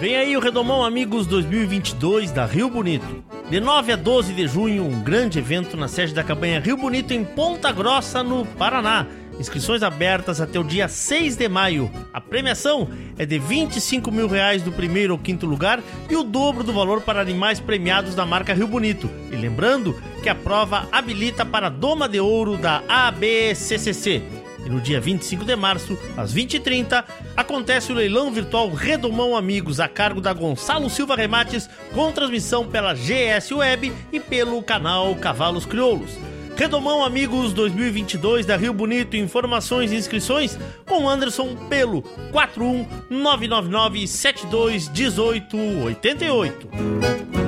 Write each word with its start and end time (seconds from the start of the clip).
Vem 0.00 0.14
aí 0.14 0.36
o 0.36 0.40
Redomão 0.40 0.84
Amigos 0.84 1.26
2022 1.26 2.30
da 2.30 2.46
Rio 2.46 2.70
Bonito. 2.70 3.24
De 3.50 3.58
9 3.58 3.92
a 3.92 3.96
12 3.96 4.32
de 4.32 4.46
junho, 4.46 4.84
um 4.84 5.02
grande 5.02 5.40
evento 5.40 5.76
na 5.76 5.88
sede 5.88 6.14
da 6.14 6.22
campanha 6.22 6.60
Rio 6.60 6.76
Bonito 6.76 7.12
em 7.12 7.24
Ponta 7.24 7.72
Grossa, 7.72 8.22
no 8.22 8.46
Paraná. 8.46 9.06
Inscrições 9.40 9.82
abertas 9.82 10.40
até 10.40 10.56
o 10.56 10.62
dia 10.62 10.86
6 10.86 11.34
de 11.34 11.48
maio. 11.48 11.90
A 12.12 12.20
premiação 12.20 12.88
é 13.18 13.26
de 13.26 13.40
25 13.40 14.12
mil 14.12 14.28
reais 14.28 14.62
do 14.62 14.70
primeiro 14.70 15.14
ao 15.14 15.18
quinto 15.18 15.46
lugar 15.46 15.82
e 16.08 16.14
o 16.14 16.22
dobro 16.22 16.62
do 16.62 16.72
valor 16.72 17.00
para 17.00 17.20
animais 17.20 17.58
premiados 17.58 18.14
da 18.14 18.24
marca 18.24 18.54
Rio 18.54 18.68
Bonito. 18.68 19.10
E 19.32 19.34
lembrando 19.36 20.00
que 20.22 20.28
a 20.28 20.34
prova 20.34 20.88
habilita 20.92 21.44
para 21.44 21.66
a 21.66 21.70
Doma 21.70 22.08
de 22.08 22.20
Ouro 22.20 22.56
da 22.56 22.84
ABCCC. 22.88 24.22
E 24.68 24.70
no 24.70 24.82
dia 24.82 25.00
25 25.00 25.46
de 25.46 25.56
março, 25.56 25.98
às 26.14 26.34
20h30, 26.34 27.02
acontece 27.34 27.90
o 27.90 27.94
leilão 27.94 28.30
virtual 28.30 28.68
Redomão 28.68 29.34
Amigos, 29.34 29.80
a 29.80 29.88
cargo 29.88 30.20
da 30.20 30.34
Gonçalo 30.34 30.90
Silva 30.90 31.16
Remates, 31.16 31.70
com 31.94 32.12
transmissão 32.12 32.68
pela 32.68 32.92
GS 32.92 33.50
Web 33.50 33.90
e 34.12 34.20
pelo 34.20 34.62
canal 34.62 35.16
Cavalos 35.16 35.64
Crioulos. 35.64 36.18
Redomão 36.54 37.02
Amigos 37.02 37.54
2022 37.54 38.44
da 38.44 38.58
Rio 38.58 38.74
Bonito, 38.74 39.16
informações 39.16 39.90
e 39.90 39.96
inscrições 39.96 40.58
com 40.84 41.08
Anderson 41.08 41.56
pelo 41.70 42.02
41 42.30 42.86
999 43.08 44.06
72 44.06 44.88
18 44.92 45.56
88. 45.56 47.47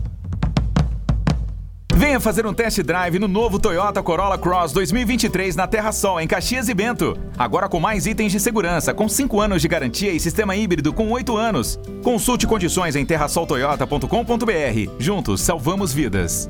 Venha 2.01 2.19
fazer 2.19 2.47
um 2.47 2.53
test 2.53 2.81
drive 2.81 3.19
no 3.19 3.27
novo 3.27 3.59
Toyota 3.59 4.01
Corolla 4.01 4.35
Cross 4.35 4.73
2023 4.73 5.55
na 5.55 5.67
Terra 5.67 5.91
Sol, 5.91 6.19
em 6.19 6.25
Caxias 6.25 6.67
e 6.67 6.73
Bento. 6.73 7.15
Agora 7.37 7.69
com 7.69 7.79
mais 7.79 8.07
itens 8.07 8.31
de 8.31 8.39
segurança, 8.39 8.91
com 8.91 9.07
5 9.07 9.39
anos 9.39 9.61
de 9.61 9.67
garantia 9.67 10.11
e 10.11 10.19
sistema 10.19 10.55
híbrido 10.55 10.91
com 10.91 11.11
8 11.11 11.37
anos. 11.37 11.79
Consulte 12.03 12.47
condições 12.47 12.95
em 12.95 13.05
terrasoltoyota.com.br. 13.05 14.91
Juntos 14.97 15.41
salvamos 15.41 15.93
vidas. 15.93 16.49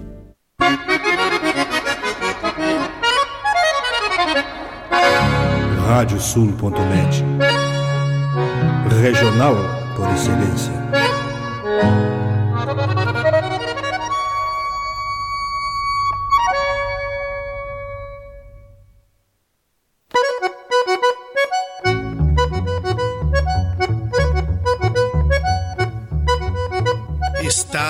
Radiosul.net 5.85 7.25
Regional 9.01 9.57
por 9.97 10.09
excelência. 10.13 10.71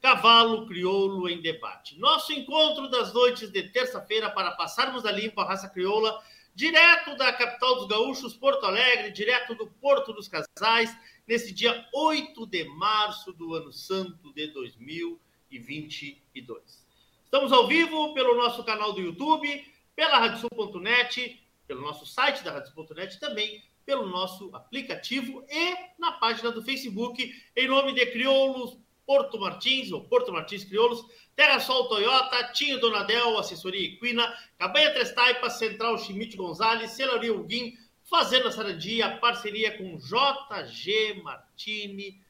Cavalo 0.00 0.66
Crioulo 0.66 1.28
em 1.28 1.40
Debate. 1.40 1.98
Nosso 1.98 2.32
encontro 2.32 2.88
das 2.88 3.12
noites 3.12 3.50
de 3.50 3.64
terça-feira 3.64 4.30
para 4.30 4.52
passarmos 4.52 5.04
a 5.04 5.10
limpo 5.10 5.40
a 5.40 5.44
raça 5.44 5.68
crioula, 5.68 6.22
direto 6.54 7.16
da 7.16 7.32
capital 7.32 7.74
dos 7.76 7.88
gaúchos, 7.88 8.34
Porto 8.34 8.64
Alegre, 8.64 9.10
direto 9.10 9.54
do 9.54 9.66
Porto 9.66 10.12
dos 10.12 10.28
Casais, 10.28 10.96
nesse 11.26 11.52
dia 11.52 11.86
8 11.92 12.46
de 12.46 12.64
março 12.64 13.32
do 13.32 13.54
ano 13.54 13.72
santo 13.72 14.32
de 14.32 14.46
2022. 14.48 16.86
Estamos 17.24 17.52
ao 17.52 17.66
vivo 17.66 18.14
pelo 18.14 18.36
nosso 18.36 18.62
canal 18.64 18.92
do 18.92 19.00
YouTube, 19.00 19.66
pela 19.94 20.18
Radiosul.net, 20.18 21.42
pelo 21.66 21.82
nosso 21.82 22.06
site 22.06 22.44
da 22.44 22.52
Radiosul.net 22.52 23.18
também 23.18 23.62
pelo 23.88 24.06
nosso 24.06 24.54
aplicativo 24.54 25.42
e 25.48 25.74
na 25.98 26.12
página 26.12 26.52
do 26.52 26.62
Facebook, 26.62 27.34
em 27.56 27.68
nome 27.68 27.94
de 27.94 28.04
Crioulos 28.04 28.76
Porto 29.08 29.40
Martins, 29.40 29.90
ou 29.90 30.04
Porto 30.04 30.30
Martins 30.30 30.64
Crioulos, 30.64 31.02
Terra 31.34 31.58
Sol 31.60 31.88
Toyota, 31.88 32.52
Tinho 32.52 32.78
Donadel, 32.78 33.38
Assessoria 33.38 33.88
Equina, 33.88 34.36
Cabanha 34.58 34.92
Três 34.92 35.12
Taipas, 35.12 35.54
Central 35.54 35.96
Schmidt 35.96 36.36
Gonzalez, 36.36 36.90
Celaria 36.90 37.32
Uguim, 37.32 37.74
Fazenda 38.04 38.52
Sarandia, 38.52 39.16
parceria 39.16 39.78
com 39.78 39.96
JG 39.96 41.22
Martini 41.22 42.20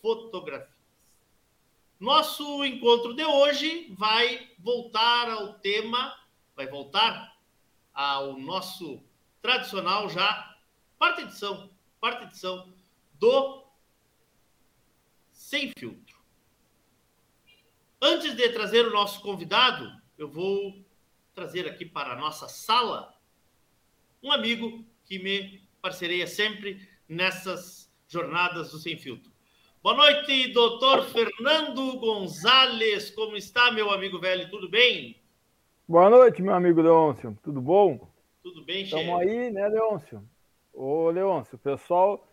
Fotografias. 0.00 0.78
Nosso 1.98 2.64
encontro 2.64 3.14
de 3.14 3.24
hoje 3.24 3.92
vai 3.98 4.48
voltar 4.60 5.28
ao 5.28 5.54
tema, 5.54 6.16
vai 6.54 6.68
voltar 6.68 7.36
ao 7.92 8.38
nosso 8.38 9.02
tradicional 9.42 10.08
já, 10.08 10.56
quarta 10.96 11.22
edição, 11.22 11.68
quarta 11.98 12.26
edição 12.26 12.72
do 13.14 13.64
Sem 15.32 15.72
Filtro. 15.76 16.07
Antes 18.00 18.36
de 18.36 18.48
trazer 18.50 18.86
o 18.86 18.92
nosso 18.92 19.20
convidado, 19.22 19.90
eu 20.16 20.28
vou 20.28 20.84
trazer 21.34 21.66
aqui 21.66 21.84
para 21.84 22.12
a 22.12 22.16
nossa 22.16 22.46
sala 22.46 23.12
um 24.22 24.30
amigo 24.30 24.84
que 25.04 25.18
me 25.18 25.68
parceria 25.82 26.24
sempre 26.28 26.88
nessas 27.08 27.92
jornadas 28.06 28.70
do 28.70 28.78
Sem 28.78 28.96
Filtro. 28.96 29.32
Boa 29.82 29.96
noite, 29.96 30.52
doutor 30.52 31.06
Fernando 31.06 31.98
Gonzalez. 31.98 33.10
Como 33.10 33.36
está, 33.36 33.72
meu 33.72 33.90
amigo 33.90 34.20
velho? 34.20 34.48
Tudo 34.48 34.68
bem? 34.68 35.20
Boa 35.88 36.08
noite, 36.08 36.40
meu 36.40 36.54
amigo 36.54 36.80
Leôncio. 36.80 37.36
Tudo 37.42 37.60
bom? 37.60 38.08
Tudo 38.44 38.64
bem, 38.64 38.86
chefe? 38.86 39.02
Estamos 39.02 39.20
aí, 39.22 39.50
né, 39.50 39.66
Leôncio? 39.66 40.22
Ô, 40.72 41.10
Leôncio, 41.10 41.56
o 41.56 41.58
pessoal 41.58 42.24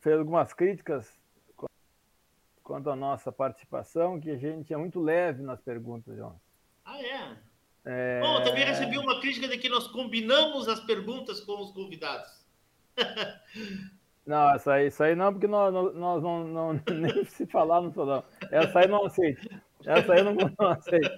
fez 0.00 0.18
algumas 0.18 0.52
críticas 0.52 1.18
quanto 2.64 2.88
à 2.88 2.96
nossa 2.96 3.30
participação, 3.30 4.18
que 4.18 4.30
a 4.30 4.36
gente 4.36 4.72
é 4.72 4.76
muito 4.76 4.98
leve 4.98 5.42
nas 5.42 5.60
perguntas, 5.60 6.16
Leôncio. 6.16 6.40
Ah, 6.84 7.00
é? 7.00 7.36
é... 7.84 8.20
Bom, 8.20 8.38
eu 8.38 8.44
também 8.44 8.64
recebi 8.64 8.98
uma 8.98 9.20
crítica 9.20 9.46
de 9.46 9.58
que 9.58 9.68
nós 9.68 9.86
combinamos 9.86 10.66
as 10.66 10.80
perguntas 10.80 11.40
com 11.40 11.60
os 11.60 11.70
convidados. 11.72 12.42
Não, 14.26 14.54
essa 14.54 14.72
aí, 14.72 14.86
isso 14.86 15.02
aí 15.02 15.14
não, 15.14 15.30
porque 15.30 15.46
nós, 15.46 15.70
nós 15.94 16.22
não, 16.22 16.44
não, 16.44 16.72
nem 16.94 17.26
se 17.26 17.44
falar 17.44 17.82
não 17.82 17.92
sou 17.92 18.06
não. 18.06 18.24
Essa 18.50 18.78
aí 18.78 18.88
não 18.88 19.04
aceito. 19.04 19.50
Essa 19.84 20.14
aí 20.14 20.20
eu 20.20 20.24
não, 20.24 20.34
não 20.34 20.68
aceito. 20.70 21.10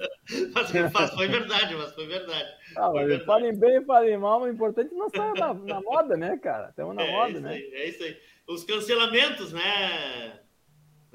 Mas 0.53 1.15
foi 1.15 1.29
verdade, 1.29 1.77
mas 1.77 1.95
foi 1.95 2.05
verdade. 2.09 2.49
Ah, 2.77 2.91
foi 2.91 3.05
verdade. 3.05 3.25
Falem 3.25 3.57
bem, 3.57 3.85
falem 3.85 4.19
mal, 4.19 4.41
mas 4.41 4.51
o 4.51 4.55
importante 4.55 4.93
é 4.93 4.97
não 4.97 5.09
sair 5.09 5.39
na, 5.39 5.55
na 5.55 5.81
moda, 5.83 6.17
né, 6.17 6.37
cara? 6.39 6.71
Estamos 6.71 6.97
na 6.97 7.05
é, 7.05 7.13
moda, 7.13 7.41
né? 7.41 7.51
Aí, 7.51 7.71
é 7.75 7.89
isso 7.91 8.03
aí. 8.03 8.17
Os 8.49 8.65
cancelamentos, 8.65 9.53
né? 9.53 10.41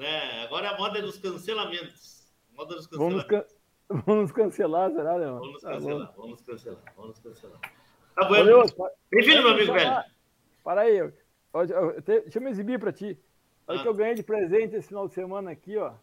Né? 0.02 0.44
Agora 0.44 0.68
é 0.68 0.70
a 0.74 0.78
moda 0.78 1.02
dos 1.02 1.18
cancelamentos. 1.18 2.28
Moda 2.54 2.76
dos 2.76 2.88
cancelamentos. 2.88 3.28
Vamos, 3.30 3.46
can... 3.88 4.04
vamos 4.06 4.32
cancelar, 4.32 4.92
será, 4.92 5.16
Leão? 5.16 5.40
Vamos 5.40 5.54
nos 5.54 5.62
cancelar, 5.62 6.08
tá 6.08 6.14
vamos 6.18 6.42
cancelar, 6.42 6.84
vamos 6.98 7.20
cancelar. 7.20 7.60
Tá 8.16 8.26
bom. 8.26 8.90
Bem-vindo, 9.12 9.44
meu 9.44 9.52
amigo 9.52 9.74
velho. 9.74 10.04
Para 10.64 10.82
aí, 10.82 10.98
eu, 10.98 11.14
eu, 11.54 12.02
deixa 12.02 12.40
eu 12.40 12.42
me 12.42 12.50
exibir 12.50 12.80
para 12.80 12.92
ti. 12.92 13.18
Olha 13.68 13.78
o 13.78 13.80
ah. 13.80 13.84
que 13.84 13.90
eu 13.90 13.94
ganhei 13.94 14.16
de 14.16 14.24
presente 14.24 14.76
esse 14.76 14.88
final 14.88 15.08
de 15.08 15.14
semana 15.14 15.52
aqui, 15.52 15.78
ó. 15.78 15.94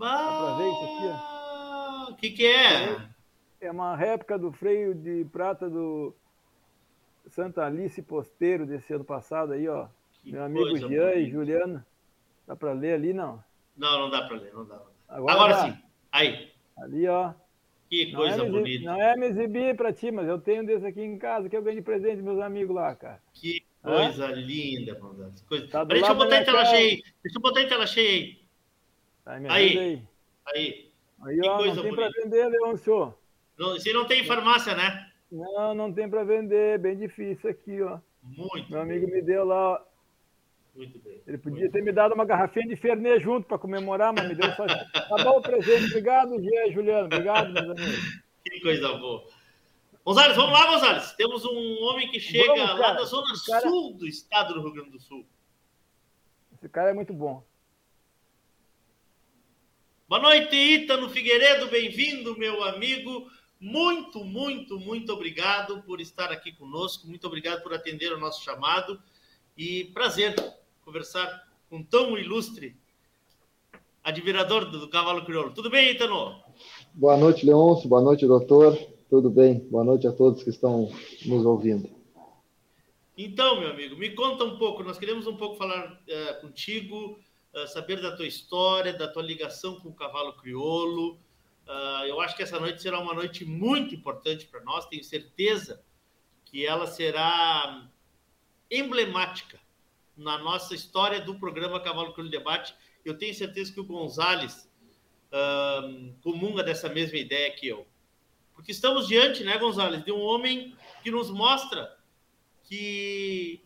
Aproveita 0.00 0.84
aqui, 0.84 1.06
ó. 1.06 2.10
O 2.10 2.16
que, 2.16 2.30
que 2.30 2.46
é? 2.46 3.08
É 3.60 3.70
uma 3.70 3.96
réplica 3.96 4.36
do 4.36 4.52
freio 4.52 4.94
de 4.94 5.24
prata 5.32 5.70
do 5.70 6.14
Santa 7.28 7.64
Alice 7.64 8.02
Posteiro 8.02 8.66
desse 8.66 8.92
ano 8.92 9.04
passado 9.04 9.52
aí, 9.52 9.68
ó. 9.68 9.86
Que 10.12 10.32
Meu 10.32 10.42
amigo 10.42 10.76
Jean 10.76 11.14
e 11.14 11.30
Juliana. 11.30 11.86
Dá 12.46 12.54
para 12.54 12.72
ler 12.72 12.94
ali, 12.94 13.12
não? 13.12 13.42
Não, 13.76 14.00
não 14.00 14.10
dá 14.10 14.22
para 14.22 14.36
ler, 14.36 14.52
não 14.52 14.66
dá. 14.66 14.80
Agora, 15.08 15.32
Agora 15.32 15.54
sim. 15.62 15.78
Aí. 16.12 16.52
Ali, 16.76 17.06
ó. 17.08 17.32
Que 17.88 18.12
coisa 18.12 18.38
não 18.38 18.46
é 18.46 18.50
bonita. 18.50 18.84
Não 18.84 19.00
é 19.00 19.16
me 19.16 19.26
exibir 19.26 19.76
para 19.76 19.92
ti, 19.92 20.10
mas 20.10 20.28
eu 20.28 20.38
tenho 20.38 20.66
desse 20.66 20.86
aqui 20.86 21.02
em 21.02 21.18
casa 21.18 21.48
que 21.48 21.56
eu 21.56 21.62
ganhei 21.62 21.80
de 21.80 21.84
presente 21.84 22.22
meus 22.22 22.40
amigos 22.40 22.74
lá, 22.74 22.94
cara. 22.94 23.20
Que 23.32 23.64
coisa 23.82 24.26
linda, 24.28 24.98
mano. 24.98 25.32
Coisa... 25.48 25.68
Tá 25.68 25.84
deixa 25.84 26.08
eu 26.08 26.14
botar 26.14 26.40
em 26.40 26.44
tela 26.44 26.64
cheia 26.64 26.78
aí. 26.78 27.02
Deixa 27.22 27.38
eu 27.38 27.42
botar 27.42 27.62
em 27.62 27.68
tela 27.68 27.86
cheia 27.86 28.10
aí. 28.10 28.38
Tá, 29.24 29.32
aí. 29.34 29.78
aí. 29.78 30.02
Aí. 30.46 30.90
Aí, 31.22 31.40
ó, 31.42 31.64
não 31.64 31.82
tem 31.82 31.94
para 31.94 32.10
vender, 32.10 32.48
Leôncio. 32.48 33.14
Não, 33.56 33.72
você 33.72 33.92
não 33.92 34.06
tem 34.06 34.24
farmácia, 34.24 34.74
né? 34.74 35.10
Não, 35.30 35.74
não 35.74 35.92
tem 35.92 36.08
para 36.08 36.24
vender. 36.24 36.78
Bem 36.78 36.96
difícil 36.96 37.48
aqui, 37.48 37.80
ó. 37.80 37.98
Muito. 38.22 38.70
Meu 38.70 38.80
amigo 38.80 39.06
me 39.06 39.22
deu 39.22 39.44
lá, 39.44 39.72
ó. 39.72 39.80
Muito 40.74 40.98
bem. 40.98 41.22
Ele 41.26 41.38
podia 41.38 41.70
ter 41.70 41.82
me 41.82 41.92
dado 41.92 42.14
uma 42.14 42.24
garrafinha 42.24 42.66
de 42.66 42.76
Fernet 42.76 43.22
junto 43.22 43.46
para 43.46 43.58
comemorar, 43.58 44.12
mas 44.12 44.28
me 44.28 44.34
deu 44.34 44.50
só. 44.54 44.66
Tá 44.92 45.22
bom 45.22 45.38
o 45.38 45.42
presente. 45.42 45.86
Obrigado, 45.86 46.40
Gia, 46.42 46.72
Juliano. 46.72 47.06
Obrigado, 47.06 47.52
meus 47.52 47.70
amigos. 47.70 48.22
Que 48.42 48.60
coisa 48.60 48.92
boa. 48.98 49.24
Gonzalez, 50.04 50.36
vamos 50.36 50.52
lá, 50.52 50.66
Gonzalez. 50.66 51.12
Temos 51.12 51.44
um 51.44 51.82
homem 51.84 52.10
que 52.10 52.20
chega 52.20 52.54
vamos, 52.54 52.78
lá 52.78 52.92
da 52.92 53.04
zona 53.04 53.26
cara... 53.46 53.60
sul 53.60 53.94
do 53.94 54.06
estado 54.06 54.54
do 54.54 54.62
Rio 54.62 54.72
Grande 54.72 54.90
do 54.90 55.00
Sul. 55.00 55.24
Esse 56.52 56.68
cara 56.68 56.90
é 56.90 56.92
muito 56.92 57.12
bom. 57.12 57.42
Boa 60.08 60.20
noite, 60.20 60.54
Ítano 60.54 61.08
Figueiredo. 61.08 61.68
Bem-vindo, 61.68 62.36
meu 62.36 62.62
amigo. 62.64 63.30
Muito, 63.58 64.22
muito, 64.24 64.78
muito 64.78 65.12
obrigado 65.12 65.82
por 65.84 66.00
estar 66.00 66.30
aqui 66.30 66.52
conosco. 66.52 67.06
Muito 67.06 67.26
obrigado 67.26 67.62
por 67.62 67.72
atender 67.72 68.12
o 68.12 68.18
nosso 68.18 68.44
chamado. 68.44 69.00
E 69.56 69.84
prazer 69.94 70.34
conversar 70.84 71.48
com 71.70 71.82
tão 71.82 72.16
ilustre 72.18 72.76
admirador 74.02 74.70
do 74.70 74.88
cavalo 74.88 75.24
crioulo. 75.24 75.52
Tudo 75.52 75.70
bem, 75.70 75.92
Itano? 75.92 76.42
Boa 76.92 77.16
noite, 77.16 77.46
Leôncio. 77.46 77.88
Boa 77.88 78.02
noite, 78.02 78.26
doutor. 78.26 78.76
Tudo 79.08 79.30
bem? 79.30 79.60
Boa 79.70 79.82
noite 79.82 80.06
a 80.06 80.12
todos 80.12 80.42
que 80.42 80.50
estão 80.50 80.90
nos 81.24 81.46
ouvindo. 81.46 81.88
Então, 83.16 83.60
meu 83.60 83.70
amigo, 83.70 83.96
me 83.96 84.10
conta 84.10 84.44
um 84.44 84.58
pouco. 84.58 84.82
Nós 84.82 84.98
queremos 84.98 85.26
um 85.26 85.36
pouco 85.36 85.56
falar 85.56 85.92
uh, 85.92 86.40
contigo, 86.42 87.18
uh, 87.54 87.66
saber 87.68 88.02
da 88.02 88.14
tua 88.14 88.26
história, 88.26 88.92
da 88.92 89.08
tua 89.08 89.22
ligação 89.22 89.80
com 89.80 89.88
o 89.88 89.94
cavalo 89.94 90.34
crioulo. 90.34 91.12
Uh, 91.66 92.04
eu 92.06 92.20
acho 92.20 92.36
que 92.36 92.42
essa 92.42 92.60
noite 92.60 92.82
será 92.82 92.98
uma 92.98 93.14
noite 93.14 93.44
muito 93.44 93.94
importante 93.94 94.46
para 94.46 94.62
nós. 94.62 94.86
Tenho 94.86 95.02
certeza 95.02 95.82
que 96.44 96.66
ela 96.66 96.86
será 96.86 97.88
emblemática 98.70 99.63
na 100.16 100.38
nossa 100.38 100.74
história 100.74 101.20
do 101.20 101.38
programa 101.38 101.80
Cavalo 101.80 102.12
Crioulo 102.12 102.30
Debate. 102.30 102.74
Eu 103.04 103.18
tenho 103.18 103.34
certeza 103.34 103.72
que 103.72 103.80
o 103.80 103.84
Gonzales 103.84 104.70
comunga 106.22 106.62
dessa 106.62 106.88
mesma 106.88 107.18
ideia 107.18 107.50
que 107.52 107.66
eu. 107.66 107.86
Porque 108.54 108.70
estamos 108.70 109.08
diante, 109.08 109.42
né, 109.42 109.58
Gonzalez, 109.58 110.04
de 110.04 110.12
um 110.12 110.20
homem 110.20 110.76
que 111.02 111.10
nos 111.10 111.28
mostra 111.28 111.98
que 112.62 113.60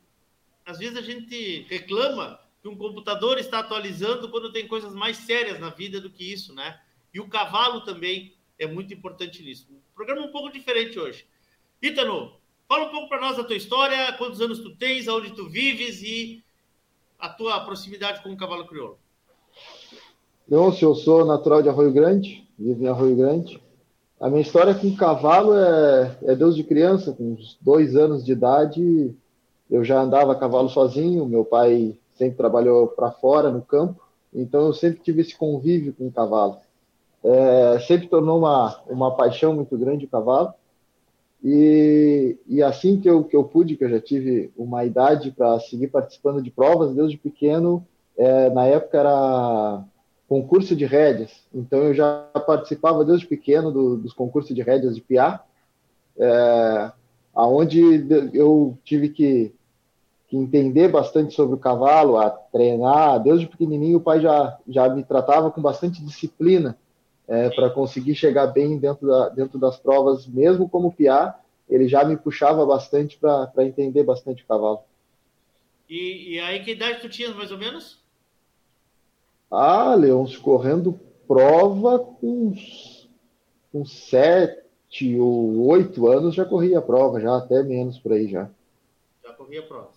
às 0.65 0.79
vezes 0.79 0.97
a 0.97 1.03
gente 1.03 1.67
reclama 1.69 2.41
que 2.63 2.69
um 2.69 2.77
computador 2.77 3.39
está 3.39 3.61
atualizando 3.61 4.31
quando 4.31 4.51
tem 4.51 4.67
coisas 4.67 4.95
mais 4.95 5.19
sérias 5.19 5.61
na 5.61 5.71
vida 5.71 6.01
do 6.01 6.11
que 6.11 6.33
isso, 6.33 6.55
né? 6.55 6.81
E 7.13 7.21
o 7.21 7.29
cavalo 7.29 7.83
também 7.83 8.35
é 8.59 8.67
muito 8.67 8.93
importante 8.93 9.43
nisso. 9.43 9.67
Um 9.71 9.81
programa 9.95 10.27
um 10.27 10.33
pouco 10.33 10.51
diferente 10.51 10.99
hoje. 10.99 11.27
Ítano, 11.81 12.41
fala 12.69 12.85
um 12.85 12.91
pouco 12.91 13.09
para 13.09 13.21
nós 13.21 13.37
da 13.37 13.45
tua 13.45 13.57
história, 13.57 14.13
quantos 14.19 14.41
anos 14.43 14.59
tu 14.59 14.77
tens, 14.77 15.09
aonde 15.09 15.31
tu 15.31 15.49
vives 15.49 16.03
e 16.03 16.45
a 17.19 17.29
tua 17.29 17.59
proximidade 17.61 18.23
com 18.23 18.31
o 18.31 18.37
cavalo 18.37 18.67
crioulo. 18.67 18.99
Leôncio, 20.47 20.89
eu 20.89 20.95
sou 20.95 21.25
natural 21.25 21.63
de 21.63 21.71
Arroio 21.71 21.93
Grande, 21.93 22.47
vivo 22.59 22.85
em 22.85 22.87
Arroio 22.87 23.17
Grande. 23.17 23.61
A 24.21 24.29
minha 24.29 24.43
história 24.43 24.75
com 24.75 24.95
cavalo 24.95 25.55
é, 25.55 26.19
é 26.25 26.37
Deus 26.37 26.55
de 26.55 26.63
criança, 26.63 27.13
com 27.13 27.33
uns 27.33 27.57
dois 27.61 27.97
anos 27.97 28.25
de 28.25 28.33
idade, 28.33 29.15
eu 29.71 29.83
já 29.83 30.01
andava 30.01 30.33
a 30.33 30.39
cavalo 30.39 30.69
sozinho, 30.69 31.27
meu 31.27 31.45
pai 31.45 31.97
sempre 32.17 32.37
trabalhou 32.37 32.89
para 32.89 33.11
fora, 33.11 33.51
no 33.51 33.63
campo, 33.63 34.03
então 34.35 34.67
eu 34.67 34.75
sempre 34.75 35.01
tive 35.01 35.23
esse 35.23 35.37
convívio 35.37 35.95
com 35.95 36.07
o 36.07 36.13
cavalo. 36.13 36.59
É, 37.25 37.79
sempre 37.81 38.09
tornou 38.09 38.39
uma, 38.39 38.81
uma 38.87 39.17
paixão 39.17 39.55
muito 39.55 39.77
grande 39.77 40.05
o 40.05 40.09
cavalo, 40.09 40.53
e, 41.43 42.37
e 42.47 42.63
assim 42.63 43.01
que 43.01 43.09
eu, 43.09 43.23
que 43.23 43.37
eu 43.37 43.45
pude, 43.45 43.77
que 43.77 43.85
eu 43.85 43.91
já 43.91 44.01
tive 44.01 44.53
uma 44.57 44.85
idade 44.85 45.31
para 45.31 45.59
seguir 45.61 45.89
participando 45.89 46.43
de 46.43 46.51
provas, 46.51 46.95
desde 46.95 47.17
pequeno, 47.17 47.87
é, 48.17 48.51
na 48.51 48.65
época 48.67 48.99
era 48.99 49.85
concurso 50.29 50.75
de 50.75 50.85
rédeas, 50.85 51.31
então 51.55 51.79
eu 51.79 51.95
já 51.95 52.23
participava 52.47 53.05
desde 53.05 53.27
pequeno 53.27 53.71
do, 53.71 53.97
dos 53.97 54.13
concursos 54.13 54.55
de 54.55 54.63
rédeas 54.63 54.95
de 54.95 55.01
piá, 55.01 55.43
é, 56.19 56.93
aonde 57.35 57.81
eu 58.35 58.77
tive 58.85 59.09
que, 59.09 59.55
que, 60.27 60.37
entender 60.37 60.89
bastante 60.89 61.35
sobre 61.35 61.55
o 61.55 61.59
cavalo, 61.59 62.19
a 62.19 62.29
treinar, 62.29 63.23
desde 63.23 63.47
pequenininho 63.47 63.99
o 63.99 64.03
pai 64.03 64.21
já, 64.21 64.59
já 64.69 64.89
me 64.89 65.05
tratava 65.05 65.51
com 65.51 65.63
bastante 65.63 66.05
disciplina 66.05 66.77
é, 67.29 67.51
para 67.51 67.69
conseguir 67.69 68.15
chegar 68.15 68.47
bem 68.47 68.79
dentro, 68.79 69.07
da, 69.07 69.29
dentro 69.29 69.59
das 69.59 69.77
provas, 69.77 70.27
mesmo 70.27 70.69
como 70.69 70.93
piá, 70.93 71.39
ele 71.69 71.87
já 71.87 72.03
me 72.03 72.17
puxava 72.17 72.65
bastante 72.65 73.19
para 73.19 73.53
entender 73.59 74.03
bastante 74.03 74.43
o 74.43 74.47
cavalo. 74.47 74.81
E, 75.89 76.35
e 76.35 76.41
aí 76.41 76.65
que 76.65 76.73
idade 76.73 77.01
tu 77.01 77.09
tinha, 77.09 77.33
mais 77.35 77.53
ou 77.53 77.59
menos? 77.59 78.03
Ah, 79.51 79.95
Leôncio, 79.95 80.41
correndo 80.41 80.99
prova 81.27 81.99
com, 81.99 82.55
com 83.71 83.85
sete 83.85 85.19
ou 85.19 85.69
oito 85.69 86.09
anos 86.09 86.35
já 86.35 86.47
corria 86.47 86.79
a 86.79 86.83
prova, 86.83 87.21
já 87.21 87.37
até 87.37 87.63
menos 87.63 87.99
por 87.99 88.13
aí 88.13 88.29
já. 88.29 88.49
Já 89.23 89.33
corria 89.35 89.61
a 89.61 89.65
prova. 89.65 89.91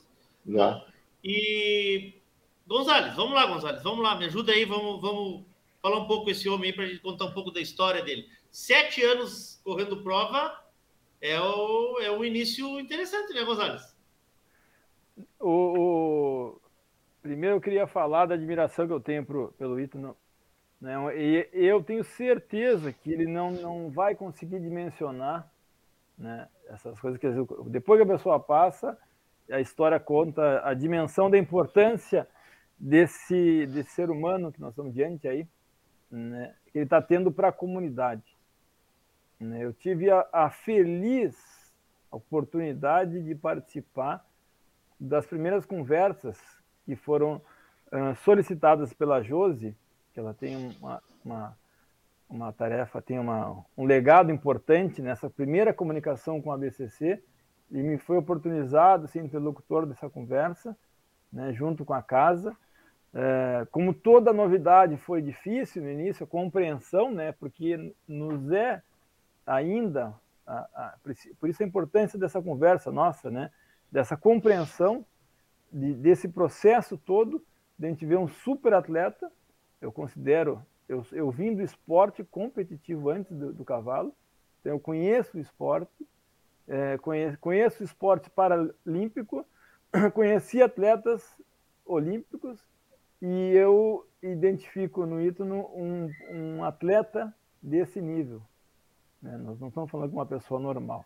Já. 0.45 0.85
E 1.23 2.13
Gonzalez, 2.67 3.15
vamos 3.15 3.33
lá, 3.33 3.45
Gonzalez, 3.45 3.83
vamos 3.83 4.03
lá, 4.03 4.15
me 4.17 4.25
ajuda 4.25 4.51
aí, 4.51 4.65
vamos, 4.65 5.01
vamos 5.01 5.43
falar 5.81 5.99
um 5.99 6.07
pouco 6.07 6.29
esse 6.29 6.47
homem 6.47 6.69
aí 6.69 6.75
para 6.75 6.85
a 6.85 6.87
gente 6.87 6.99
contar 6.99 7.25
um 7.25 7.33
pouco 7.33 7.51
da 7.51 7.59
história 7.59 8.03
dele. 8.03 8.27
Sete 8.51 9.03
anos 9.03 9.59
correndo 9.63 10.03
prova 10.03 10.59
é 11.19 11.39
o, 11.39 11.99
é 11.99 12.11
um 12.11 12.23
início 12.23 12.79
interessante, 12.79 13.33
né, 13.33 13.43
Gonzalez? 13.43 13.95
O, 15.39 15.49
o, 15.49 16.61
Primeiro 17.21 17.57
eu 17.57 17.61
queria 17.61 17.85
falar 17.85 18.25
da 18.25 18.33
admiração 18.33 18.87
que 18.87 18.93
eu 18.93 18.99
tenho 18.99 19.23
pro, 19.23 19.53
pelo 19.57 19.79
Ito. 19.79 20.15
Né? 20.79 20.95
E 21.15 21.47
eu 21.53 21.83
tenho 21.83 22.03
certeza 22.03 22.91
que 22.91 23.11
ele 23.11 23.27
não, 23.27 23.51
não 23.51 23.91
vai 23.91 24.15
conseguir 24.15 24.59
dimensionar 24.59 25.47
né, 26.17 26.47
essas 26.67 26.99
coisas. 26.99 27.19
Que, 27.19 27.27
depois 27.67 27.99
que 27.99 28.09
a 28.09 28.17
pessoa 28.17 28.39
passa, 28.39 28.97
a 29.51 29.59
história 29.59 29.99
conta 29.99 30.67
a 30.67 30.73
dimensão 30.73 31.29
da 31.29 31.37
importância 31.37 32.27
desse, 32.79 33.67
desse 33.67 33.91
ser 33.91 34.09
humano 34.09 34.51
que 34.51 34.59
nós 34.59 34.71
estamos 34.71 34.91
diante 34.91 35.27
aí, 35.27 35.47
né, 36.11 36.53
que 36.71 36.77
ele 36.77 36.85
está 36.85 37.01
tendo 37.01 37.31
para 37.31 37.47
a 37.47 37.53
comunidade. 37.53 38.37
Né? 39.39 39.63
Eu 39.63 39.73
tive 39.73 40.11
a, 40.11 40.27
a 40.31 40.49
feliz 40.49 41.35
oportunidade 42.11 43.23
de 43.23 43.33
participar 43.33 44.25
das 44.99 45.25
primeiras 45.25 45.65
conversas 45.65 46.37
que 46.85 46.95
foram 46.95 47.41
uh, 47.87 48.15
solicitadas 48.23 48.93
pela 48.93 49.23
Josi, 49.23 49.75
que 50.13 50.19
ela 50.19 50.33
tem 50.33 50.75
uma, 50.79 51.01
uma, 51.23 51.57
uma 52.29 52.53
tarefa, 52.53 53.01
tem 53.01 53.17
uma, 53.17 53.63
um 53.77 53.85
legado 53.85 54.31
importante 54.31 55.01
nessa 55.01 55.29
primeira 55.29 55.73
comunicação 55.73 56.41
com 56.41 56.51
a 56.51 56.57
BCC, 56.57 57.23
e 57.71 57.81
me 57.81 57.97
foi 57.97 58.17
oportunizado 58.17 59.07
ser 59.07 59.23
interlocutor 59.23 59.85
dessa 59.85 60.09
conversa, 60.09 60.77
né, 61.31 61.53
junto 61.53 61.85
com 61.85 61.93
a 61.93 62.01
casa. 62.01 62.55
É, 63.13 63.67
como 63.71 63.93
toda 63.93 64.31
novidade 64.31 64.95
foi 64.95 65.21
difícil 65.21 65.83
no 65.83 65.89
início, 65.89 66.23
a 66.23 66.27
compreensão, 66.27 67.11
né, 67.11 67.33
porque 67.33 67.93
nos 68.07 68.49
é 68.51 68.81
ainda, 69.45 70.13
a, 70.47 70.59
a, 70.73 70.95
por 71.37 71.49
isso 71.49 71.61
a 71.61 71.65
importância 71.65 72.17
dessa 72.17 72.41
conversa 72.41 72.89
nossa, 72.89 73.29
né, 73.29 73.51
dessa 73.91 74.15
compreensão 74.15 75.05
de, 75.71 75.93
desse 75.93 76.29
processo 76.29 76.97
todo, 76.97 77.43
de 77.77 77.85
a 77.85 77.89
gente 77.89 78.05
ver 78.05 78.17
um 78.17 78.29
super 78.29 78.73
atleta, 78.73 79.29
eu 79.81 79.91
considero, 79.91 80.65
eu, 80.87 81.05
eu 81.11 81.29
vim 81.29 81.53
do 81.53 81.61
esporte 81.61 82.23
competitivo 82.23 83.09
antes 83.09 83.31
do, 83.35 83.51
do 83.51 83.65
cavalo, 83.65 84.15
então 84.61 84.71
eu 84.71 84.79
conheço 84.79 85.37
o 85.37 85.39
esporte, 85.39 86.07
é, 86.65 86.97
conheço, 86.99 87.37
conheço 87.39 87.83
o 87.83 87.85
esporte 87.85 88.29
paralímpico, 88.29 89.45
conheci 90.13 90.61
atletas 90.61 91.21
olímpicos 91.85 92.70
e 93.21 93.51
eu 93.55 94.07
identifico 94.21 95.05
no 95.05 95.21
Ítalo 95.21 95.69
um, 95.75 96.09
um 96.31 96.63
atleta 96.63 97.33
desse 97.61 98.01
nível. 98.01 98.41
Né? 99.21 99.37
Nós 99.37 99.59
não 99.59 99.67
estamos 99.67 99.89
falando 99.89 100.09
de 100.09 100.15
uma 100.15 100.25
pessoa 100.25 100.59
normal. 100.59 101.05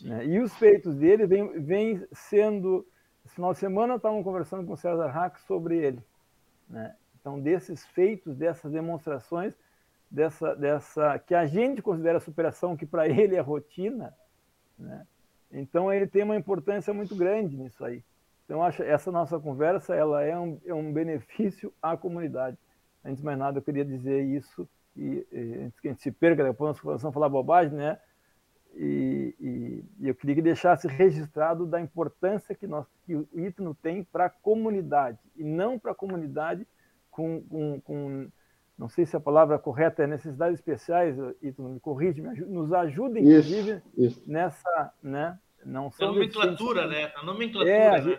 Né? 0.00 0.26
E 0.26 0.40
os 0.40 0.54
feitos 0.54 0.94
dele 0.96 1.26
vêm 1.26 1.60
vem 1.60 2.06
sendo 2.12 2.86
esse 3.24 3.34
final 3.34 3.52
de 3.52 3.58
semana 3.58 3.94
estavam 3.94 4.22
conversando 4.22 4.66
com 4.66 4.74
o 4.74 4.76
César 4.76 5.08
Hack 5.08 5.38
sobre 5.40 5.78
ele. 5.78 6.04
Né? 6.68 6.94
Então, 7.18 7.40
desses 7.40 7.86
feitos, 7.86 8.36
dessas 8.36 8.70
demonstrações, 8.70 9.54
dessa, 10.10 10.54
dessa 10.54 11.18
que 11.18 11.34
a 11.34 11.46
gente 11.46 11.80
considera 11.80 12.20
superação, 12.20 12.76
que 12.76 12.84
para 12.84 13.08
ele 13.08 13.34
é 13.34 13.40
rotina, 13.40 14.14
né? 14.78 15.06
então 15.50 15.92
ele 15.92 16.06
tem 16.06 16.22
uma 16.22 16.36
importância 16.36 16.92
muito 16.92 17.16
grande 17.16 17.56
nisso 17.56 17.82
aí. 17.84 18.04
Então, 18.44 18.62
acho 18.62 18.82
essa 18.82 19.10
nossa 19.10 19.38
conversa 19.38 19.94
ela 19.94 20.22
é 20.22 20.38
um, 20.38 20.60
é 20.64 20.74
um 20.74 20.92
benefício 20.92 21.72
à 21.82 21.96
comunidade. 21.96 22.58
Antes 23.04 23.18
de 23.18 23.24
mais 23.24 23.38
nada, 23.38 23.58
eu 23.58 23.62
queria 23.62 23.84
dizer 23.84 24.22
isso, 24.22 24.68
e, 24.96 25.26
e 25.32 25.62
antes 25.66 25.80
que 25.80 25.88
a 25.88 25.90
gente 25.90 26.02
se 26.02 26.10
perca, 26.10 26.44
depois 26.44 26.76
nós 26.82 27.02
vamos 27.02 27.14
falar 27.14 27.28
bobagem, 27.28 27.76
né? 27.76 27.98
E, 28.76 29.34
e, 29.40 29.84
e, 30.00 30.08
eu 30.08 30.14
queria 30.14 30.34
que 30.34 30.42
deixasse 30.42 30.88
registrado 30.88 31.64
da 31.64 31.80
importância 31.80 32.54
que, 32.54 32.66
nós, 32.66 32.86
que 33.06 33.14
o 33.14 33.28
Ítano 33.34 33.74
tem 33.74 34.02
para 34.02 34.26
a 34.26 34.30
comunidade, 34.30 35.18
e 35.36 35.44
não 35.44 35.78
para 35.78 35.92
a 35.92 35.94
comunidade 35.94 36.66
com, 37.10 37.40
com, 37.42 37.80
com, 37.80 38.28
não 38.76 38.88
sei 38.88 39.06
se 39.06 39.16
a 39.16 39.20
palavra 39.20 39.58
correta 39.58 40.02
é 40.02 40.06
necessidades 40.06 40.58
especiais, 40.58 41.16
Ítano, 41.40 41.68
me 41.68 41.80
corrige, 41.80 42.20
me 42.20 42.28
ajuda, 42.30 42.50
nos 42.50 42.72
ajuda, 42.72 43.20
inclusive, 43.20 43.82
isso, 43.96 44.18
isso. 44.18 44.30
nessa, 44.30 44.92
né, 45.00 45.38
não 45.64 45.90
são... 45.90 46.08
A 46.08 46.12
nomenclatura, 46.12 46.86
né, 46.86 47.12
a 47.16 47.22
nomenclatura, 47.24 47.70
é, 47.70 48.00
né? 48.02 48.18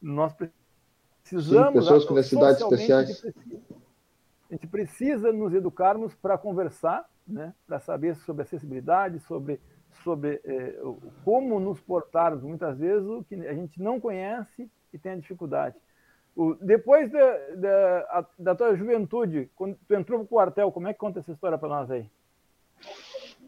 Nós 0.00 0.34
precisamos... 0.34 1.68
Sim, 1.68 1.72
pessoas 1.72 2.04
com 2.04 2.14
necessidades 2.14 2.60
especiais. 2.60 3.08
A 3.08 3.12
gente, 3.12 3.32
precisa, 3.32 3.74
a 4.48 4.52
gente 4.52 4.66
precisa 4.66 5.32
nos 5.32 5.54
educarmos 5.54 6.14
para 6.14 6.38
conversar, 6.38 7.08
né, 7.26 7.54
para 7.66 7.78
saber 7.78 8.14
sobre 8.16 8.42
acessibilidade, 8.42 9.20
sobre 9.20 9.60
sobre 10.02 10.40
é, 10.44 10.78
como 11.24 11.58
nos 11.58 11.80
portarmos, 11.80 12.42
muitas 12.42 12.78
vezes, 12.78 13.06
o 13.08 13.24
que 13.24 13.34
a 13.34 13.54
gente 13.54 13.80
não 13.80 14.00
conhece 14.00 14.70
e 14.92 14.98
tem 14.98 15.12
a 15.12 15.16
dificuldade. 15.16 15.76
O, 16.36 16.54
depois 16.54 17.10
da, 17.10 17.38
da, 17.56 18.26
da, 18.38 18.54
tua 18.54 18.76
juventude, 18.76 19.50
quando 19.56 19.76
tu 19.86 19.94
entrou 19.94 20.20
para 20.20 20.24
o 20.24 20.28
quartel, 20.28 20.72
como 20.72 20.86
é 20.86 20.92
que 20.92 20.98
conta 20.98 21.18
essa 21.18 21.32
história 21.32 21.58
para 21.58 21.68
nós 21.68 21.90
aí? 21.90 22.08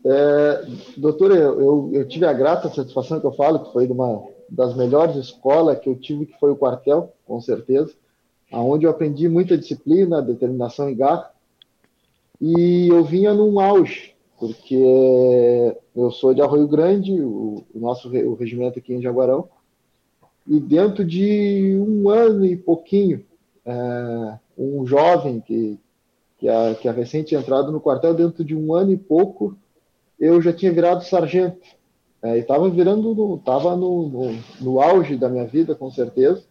É, 0.04 0.66
doutor, 0.96 1.30
eu, 1.32 1.90
eu, 1.92 2.08
tive 2.08 2.24
a 2.24 2.32
grata 2.32 2.70
satisfação 2.70 3.20
que 3.20 3.26
eu 3.26 3.32
falo, 3.32 3.60
que 3.60 3.72
foi 3.72 3.86
de 3.86 3.92
uma 3.92 4.22
das 4.48 4.74
melhores 4.74 5.16
escolas 5.16 5.78
que 5.78 5.88
eu 5.88 5.94
tive, 5.94 6.26
que 6.26 6.38
foi 6.38 6.50
o 6.50 6.56
quartel, 6.56 7.12
com 7.26 7.40
certeza, 7.40 7.92
aonde 8.50 8.86
eu 8.86 8.90
aprendi 8.90 9.28
muita 9.28 9.58
disciplina, 9.58 10.22
determinação 10.22 10.88
e 10.88 10.94
garra, 10.94 11.30
e 12.40 12.88
eu 12.88 13.04
vinha 13.04 13.34
num 13.34 13.60
auge, 13.60 14.14
porque 14.38 15.76
eu 15.94 16.10
sou 16.10 16.32
de 16.32 16.40
Arroio 16.40 16.66
Grande, 16.66 17.12
o, 17.20 17.62
o 17.74 17.78
nosso 17.78 18.08
o 18.08 18.34
regimento 18.34 18.78
aqui 18.78 18.94
em 18.94 19.02
Jaguarão, 19.02 19.48
e 20.46 20.58
dentro 20.58 21.04
de 21.04 21.76
um 21.76 22.08
ano 22.08 22.44
e 22.46 22.56
pouquinho, 22.56 23.24
é, 23.66 24.38
um 24.56 24.86
jovem 24.86 25.40
que, 25.40 25.78
que, 26.38 26.48
a, 26.48 26.74
que 26.74 26.88
a 26.88 26.92
recente 26.92 27.34
entrado 27.34 27.70
no 27.70 27.80
quartel, 27.80 28.14
dentro 28.14 28.42
de 28.42 28.56
um 28.56 28.74
ano 28.74 28.90
e 28.90 28.96
pouco, 28.96 29.56
eu 30.20 30.40
já 30.42 30.52
tinha 30.52 30.72
virado 30.72 31.02
sargento. 31.04 31.66
É, 32.22 32.36
e 32.36 32.40
estava 32.40 32.68
virando, 32.68 33.36
estava 33.36 33.74
no, 33.74 34.08
no, 34.08 34.38
no, 34.60 34.80
auge 34.80 35.16
da 35.16 35.28
minha 35.28 35.46
vida, 35.46 35.74
com 35.74 35.90
certeza, 35.90 36.44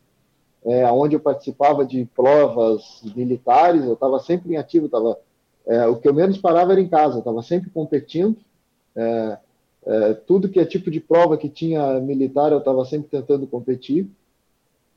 é, 0.65 0.91
onde 0.91 1.15
eu 1.15 1.19
participava 1.19 1.85
de 1.85 2.05
provas 2.05 3.01
militares, 3.15 3.85
eu 3.85 3.93
estava 3.93 4.19
sempre 4.19 4.53
em 4.53 4.57
ativo, 4.57 4.89
tava, 4.89 5.19
é, 5.67 5.85
o 5.85 5.97
que 5.97 6.09
eu 6.09 6.13
menos 6.13 6.39
parava 6.39 6.71
era 6.71 6.81
em 6.81 6.89
casa, 6.89 7.19
estava 7.19 7.43
sempre 7.43 7.69
competindo, 7.69 8.35
é, 8.95 9.37
é, 9.85 10.13
tudo 10.13 10.49
que 10.49 10.59
é 10.59 10.65
tipo 10.65 10.89
de 10.89 10.99
prova 10.99 11.37
que 11.37 11.47
tinha 11.47 11.99
militar, 11.99 12.51
eu 12.51 12.57
estava 12.57 12.83
sempre 12.83 13.07
tentando 13.07 13.45
competir, 13.45 14.09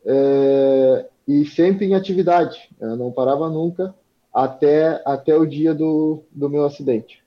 é, 0.07 1.07
e 1.29 1.45
sempre 1.45 1.85
em 1.85 1.95
atividade, 1.95 2.71
eu 2.81 2.97
não 2.97 3.13
parava 3.13 3.51
nunca, 3.51 3.95
até, 4.33 5.03
até 5.05 5.37
o 5.37 5.45
dia 5.45 5.75
do, 5.75 6.23
do 6.33 6.49
meu 6.49 6.65
acidente. 6.65 7.22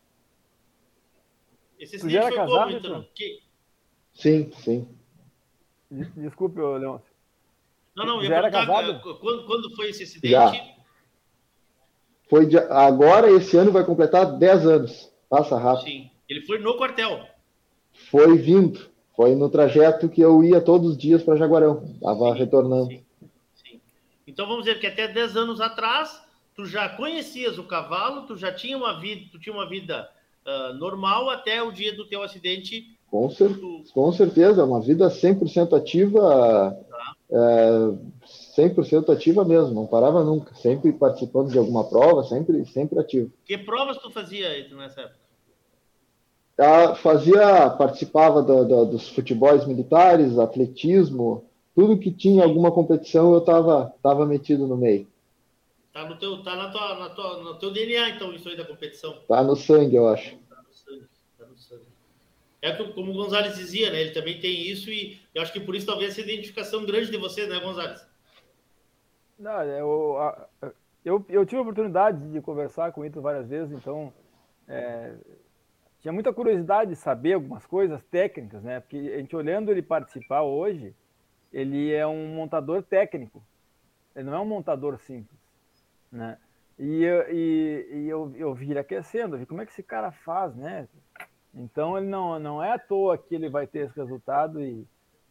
Esse 1.79 1.98
acidente 1.98 2.27
foi 2.27 2.36
casado, 2.36 2.58
como, 2.58 2.72
então? 2.72 3.08
Que... 3.13 3.39
Sim, 4.13 4.51
sim. 4.53 4.88
Desculpe, 6.15 6.60
Leão. 6.60 7.01
Não, 7.96 8.05
não, 8.05 8.22
eu 8.22 8.27
já 8.27 8.38
era 8.38 8.51
casado? 8.51 9.00
Quando, 9.20 9.46
quando 9.46 9.75
foi 9.75 9.89
esse 9.89 10.03
acidente? 10.03 10.32
Já. 10.32 10.51
Foi 12.29 12.46
de, 12.46 12.58
agora, 12.58 13.29
esse 13.32 13.55
ano 13.55 13.72
vai 13.72 13.86
completar 13.86 14.38
10 14.38 14.65
anos. 14.65 15.13
Passa 15.29 15.58
rápido. 15.58 15.86
Sim. 15.86 16.12
Ele 16.27 16.41
foi 16.41 16.60
no 16.60 16.75
quartel. 16.75 17.25
Foi 18.10 18.38
vindo. 18.38 18.89
Foi 19.15 19.34
no 19.36 19.50
trajeto 19.50 20.10
que 20.10 20.22
eu 20.22 20.44
ia 20.44 20.60
todos 20.60 20.91
os 20.91 20.98
dias 20.98 21.24
para 21.24 21.38
Jaguarão. 21.38 21.84
Estava 21.96 22.34
retornando. 22.34 22.89
Sim, 22.89 23.03
sim. 23.55 23.82
Então 24.27 24.48
vamos 24.48 24.65
dizer 24.65 24.79
que 24.79 24.88
até 24.88 25.08
10 25.08 25.38
anos 25.38 25.62
atrás, 25.62 26.22
tu 26.53 26.65
já 26.65 26.89
conhecias 26.89 27.58
o 27.58 27.63
cavalo, 27.63 28.24
tu 28.24 28.36
já 28.36 28.51
tinha 28.51 28.75
uma 28.75 29.00
vida, 29.00 29.29
tu 29.32 29.39
tinha 29.39 29.53
uma 29.53 29.70
vida 29.70 30.10
uh, 30.46 30.74
normal 30.75 31.30
até 31.30 31.62
o 31.62 31.72
dia 31.72 31.96
do 31.96 32.06
teu 32.06 32.22
acidente. 32.24 32.96
Com, 33.10 33.30
cer 33.30 33.60
tu... 33.60 33.84
com 33.94 34.12
certeza, 34.12 34.64
uma 34.64 34.82
vida 34.82 35.08
100% 35.10 35.78
ativa, 35.78 36.78
tá. 36.90 37.16
é, 37.32 38.62
100% 38.62 39.10
ativa 39.14 39.46
mesmo, 39.46 39.74
não 39.74 39.88
parava 39.88 40.24
nunca, 40.24 40.54
sempre 40.56 40.92
participando 40.92 41.52
de 41.52 41.58
alguma 41.58 41.84
prova, 41.84 42.24
sempre, 42.24 42.66
sempre 42.66 43.00
ativo. 43.00 43.32
Que 43.46 43.58
provas 43.58 43.98
tu 43.98 44.12
fazia 44.12 44.50
nessa 44.75 45.02
época? 45.02 45.25
Ah, 46.58 46.96
fazia, 46.96 47.70
participava 47.72 48.42
dos 48.42 49.10
futebols 49.10 49.66
militares, 49.66 50.40
atletismo, 50.40 51.44
tudo 51.75 52.00
que 52.00 52.12
tinha 52.12 52.44
alguma 52.44 52.72
competição 52.72 53.34
eu 53.34 53.40
estava 53.40 53.94
tava 54.02 54.25
metido 54.25 54.66
no 54.66 54.78
meio. 54.78 55.06
Tá 55.96 56.04
no 56.04 56.18
teu, 56.18 56.44
tá 56.44 56.58
na 56.58 56.70
tua, 56.70 57.00
na 57.00 57.10
tua, 57.10 57.42
no 57.42 57.58
teu 57.58 57.72
DNA, 57.72 58.10
então, 58.10 58.34
isso 58.34 58.50
aí 58.50 58.58
da 58.58 58.66
competição. 58.66 59.18
Tá 59.30 59.42
no 59.42 59.56
sangue, 59.56 59.96
eu 59.96 60.10
acho. 60.10 60.36
Tá 60.50 60.62
no 60.62 60.74
sangue, 60.74 61.08
tá 61.38 61.46
no 61.46 61.58
sangue. 61.58 61.86
É 62.62 62.74
como 62.74 63.12
o 63.12 63.14
Gonzalez 63.14 63.56
dizia, 63.56 63.90
né? 63.90 64.02
Ele 64.02 64.12
também 64.12 64.38
tem 64.38 64.70
isso 64.70 64.90
e 64.90 65.18
eu 65.34 65.42
acho 65.42 65.54
que 65.54 65.60
por 65.62 65.74
isso 65.74 65.86
talvez 65.86 66.12
essa 66.12 66.20
identificação 66.20 66.86
grande 66.86 67.10
de 67.10 67.18
você, 67.18 67.48
né, 67.48 67.62
Gonzalez? 67.62 68.06
Não, 69.40 69.62
é, 69.62 69.80
eu, 69.80 70.18
eu, 71.06 71.25
eu 71.30 71.46
tive 71.46 71.60
a 71.60 71.62
oportunidade 71.62 72.30
de 72.30 72.42
conversar 72.42 72.92
com 72.92 73.06
ele 73.06 73.18
várias 73.22 73.48
vezes, 73.48 73.72
então 73.72 74.14
é, 74.68 75.14
tinha 76.02 76.12
muita 76.12 76.34
curiosidade 76.34 76.90
de 76.90 76.98
saber 76.98 77.36
algumas 77.36 77.66
coisas 77.66 78.04
técnicas, 78.12 78.62
né? 78.62 78.82
Porque 78.82 78.98
a 78.98 79.20
gente 79.20 79.34
olhando 79.34 79.72
ele 79.72 79.82
participar 79.82 80.42
hoje, 80.42 80.94
ele 81.54 81.94
é 81.94 82.06
um 82.06 82.36
montador 82.36 82.84
técnico. 82.84 83.42
Ele 84.14 84.25
não 84.25 84.34
é 84.34 84.40
um 84.42 84.46
montador 84.46 85.00
simples 85.00 85.45
né? 86.15 86.38
E, 86.77 87.03
eu, 87.03 87.34
e, 87.34 87.88
e 87.91 88.10
eu, 88.10 88.34
eu 88.36 88.53
vi 88.53 88.72
ele 88.72 88.79
aquecendo, 88.79 89.36
eu 89.36 89.39
vi 89.39 89.45
como 89.45 89.62
é 89.62 89.65
que 89.65 89.72
esse 89.72 89.84
cara 89.84 90.12
faz, 90.12 90.55
né? 90.55 90.88
Então 91.53 91.98
ele 91.98 92.07
não, 92.07 92.38
não 92.38 92.63
é 92.63 92.74
à 92.74 92.79
toa 92.79 93.17
que 93.17 93.34
ele 93.34 93.50
vai 93.50 93.65
ter 93.65 93.88
esse 93.88 93.95
resultado 93.95 94.62
e, 94.62 94.86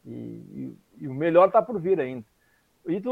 e, 0.06 0.74
e 0.98 1.08
o 1.08 1.12
melhor 1.12 1.48
está 1.48 1.60
por 1.60 1.78
vir 1.78 2.00
ainda. 2.00 2.24
E, 2.86 3.02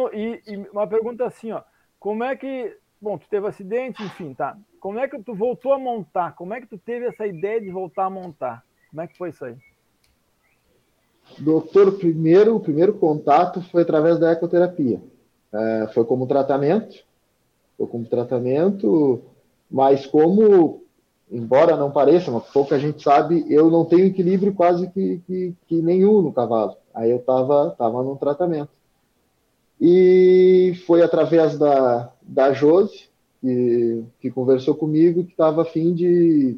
e, 0.47 0.57
uma 0.73 0.87
pergunta 0.87 1.27
assim, 1.27 1.53
ó, 1.53 1.63
como 1.99 2.25
é 2.25 2.35
que, 2.35 2.77
bom, 3.01 3.19
tu 3.19 3.29
teve 3.29 3.47
acidente, 3.47 4.03
enfim, 4.03 4.33
tá? 4.33 4.57
Como 4.81 4.99
é 4.99 5.07
que 5.07 5.23
tu 5.23 5.35
voltou 5.35 5.73
a 5.73 5.79
montar? 5.79 6.35
Como 6.35 6.55
é 6.55 6.61
que 6.61 6.67
tu 6.67 6.79
teve 6.79 7.07
essa 7.07 7.27
ideia 7.27 7.61
de 7.61 7.71
voltar 7.71 8.07
a 8.07 8.11
montar? 8.11 8.65
Como 8.91 9.03
é 9.03 9.07
que 9.07 9.17
foi 9.17 9.29
isso 9.29 9.45
aí? 9.45 9.57
Doutor, 11.39 11.99
primeiro, 11.99 12.57
o 12.57 12.61
primeiro 12.61 12.95
contato 12.95 13.63
foi 13.71 13.83
através 13.83 14.19
da 14.19 14.33
ecoterapia. 14.33 15.01
É, 15.53 15.87
foi 15.93 16.05
como 16.05 16.27
tratamento 16.27 17.05
estou 17.73 17.87
com 17.87 18.05
tratamento, 18.05 19.21
mas 19.71 20.07
como, 20.07 20.85
embora 21.31 21.77
não 21.77 21.91
pareça, 21.91 22.31
mas 22.31 22.45
pouca 22.45 22.79
gente 22.79 23.03
sabe, 23.03 23.45
eu 23.49 23.71
não 23.71 23.85
tenho 23.85 24.07
equilíbrio 24.07 24.55
quase 24.55 24.89
que, 24.91 25.21
que, 25.27 25.55
que 25.67 25.83
nenhum 25.83 26.23
no 26.23 26.33
cavalo. 26.33 26.77
Aí 26.95 27.11
eu 27.11 27.19
estava 27.19 27.71
tava 27.71 28.03
num 28.03 28.17
tratamento. 28.17 28.71
E 29.81 30.75
foi 30.87 31.03
através 31.03 31.59
da, 31.59 32.13
da 32.23 32.53
Josi, 32.53 33.11
que, 33.41 34.05
que 34.21 34.31
conversou 34.31 34.75
comigo, 34.75 35.25
que 35.25 35.33
estava 35.33 35.63
a 35.63 35.65
fim 35.65 35.93
de, 35.93 36.57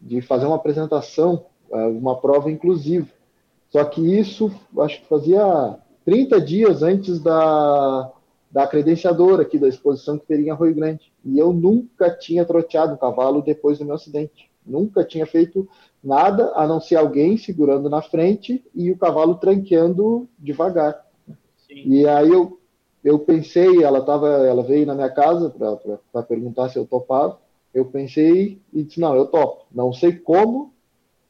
de 0.00 0.20
fazer 0.20 0.44
uma 0.44 0.56
apresentação, 0.56 1.46
é, 1.72 1.86
uma 1.86 2.16
prova 2.16 2.50
inclusiva. 2.50 3.08
Só 3.70 3.82
que 3.84 4.00
isso, 4.00 4.52
acho 4.78 5.00
que 5.00 5.08
fazia 5.08 5.78
30 6.04 6.40
dias 6.40 6.82
antes 6.82 7.18
da, 7.18 8.12
da 8.54 8.68
credenciadora 8.68 9.42
aqui 9.42 9.58
da 9.58 9.66
exposição 9.66 10.16
que 10.16 10.26
teria 10.26 10.46
em 10.46 10.50
Arroio 10.50 10.76
Grande. 10.76 11.12
E 11.24 11.36
eu 11.40 11.52
nunca 11.52 12.08
tinha 12.08 12.44
troteado 12.44 12.94
um 12.94 12.96
cavalo 12.96 13.42
depois 13.42 13.80
do 13.80 13.84
meu 13.84 13.96
acidente. 13.96 14.48
Nunca 14.64 15.02
tinha 15.04 15.26
feito 15.26 15.68
nada 16.02 16.52
a 16.54 16.64
não 16.64 16.80
ser 16.80 16.94
alguém 16.94 17.36
segurando 17.36 17.90
na 17.90 18.00
frente 18.00 18.64
e 18.72 18.92
o 18.92 18.96
cavalo 18.96 19.34
tranqueando 19.34 20.28
devagar. 20.38 21.04
Sim. 21.66 21.82
E 21.84 22.06
aí 22.06 22.30
eu, 22.30 22.60
eu 23.02 23.18
pensei, 23.18 23.82
ela 23.82 24.00
tava, 24.02 24.28
ela 24.28 24.62
veio 24.62 24.86
na 24.86 24.94
minha 24.94 25.10
casa 25.10 25.50
para 26.12 26.22
perguntar 26.22 26.68
se 26.68 26.78
eu 26.78 26.86
topava. 26.86 27.40
Eu 27.74 27.86
pensei 27.86 28.60
e 28.72 28.84
disse: 28.84 29.00
não, 29.00 29.16
eu 29.16 29.26
topo. 29.26 29.66
Não 29.74 29.92
sei 29.92 30.12
como, 30.12 30.72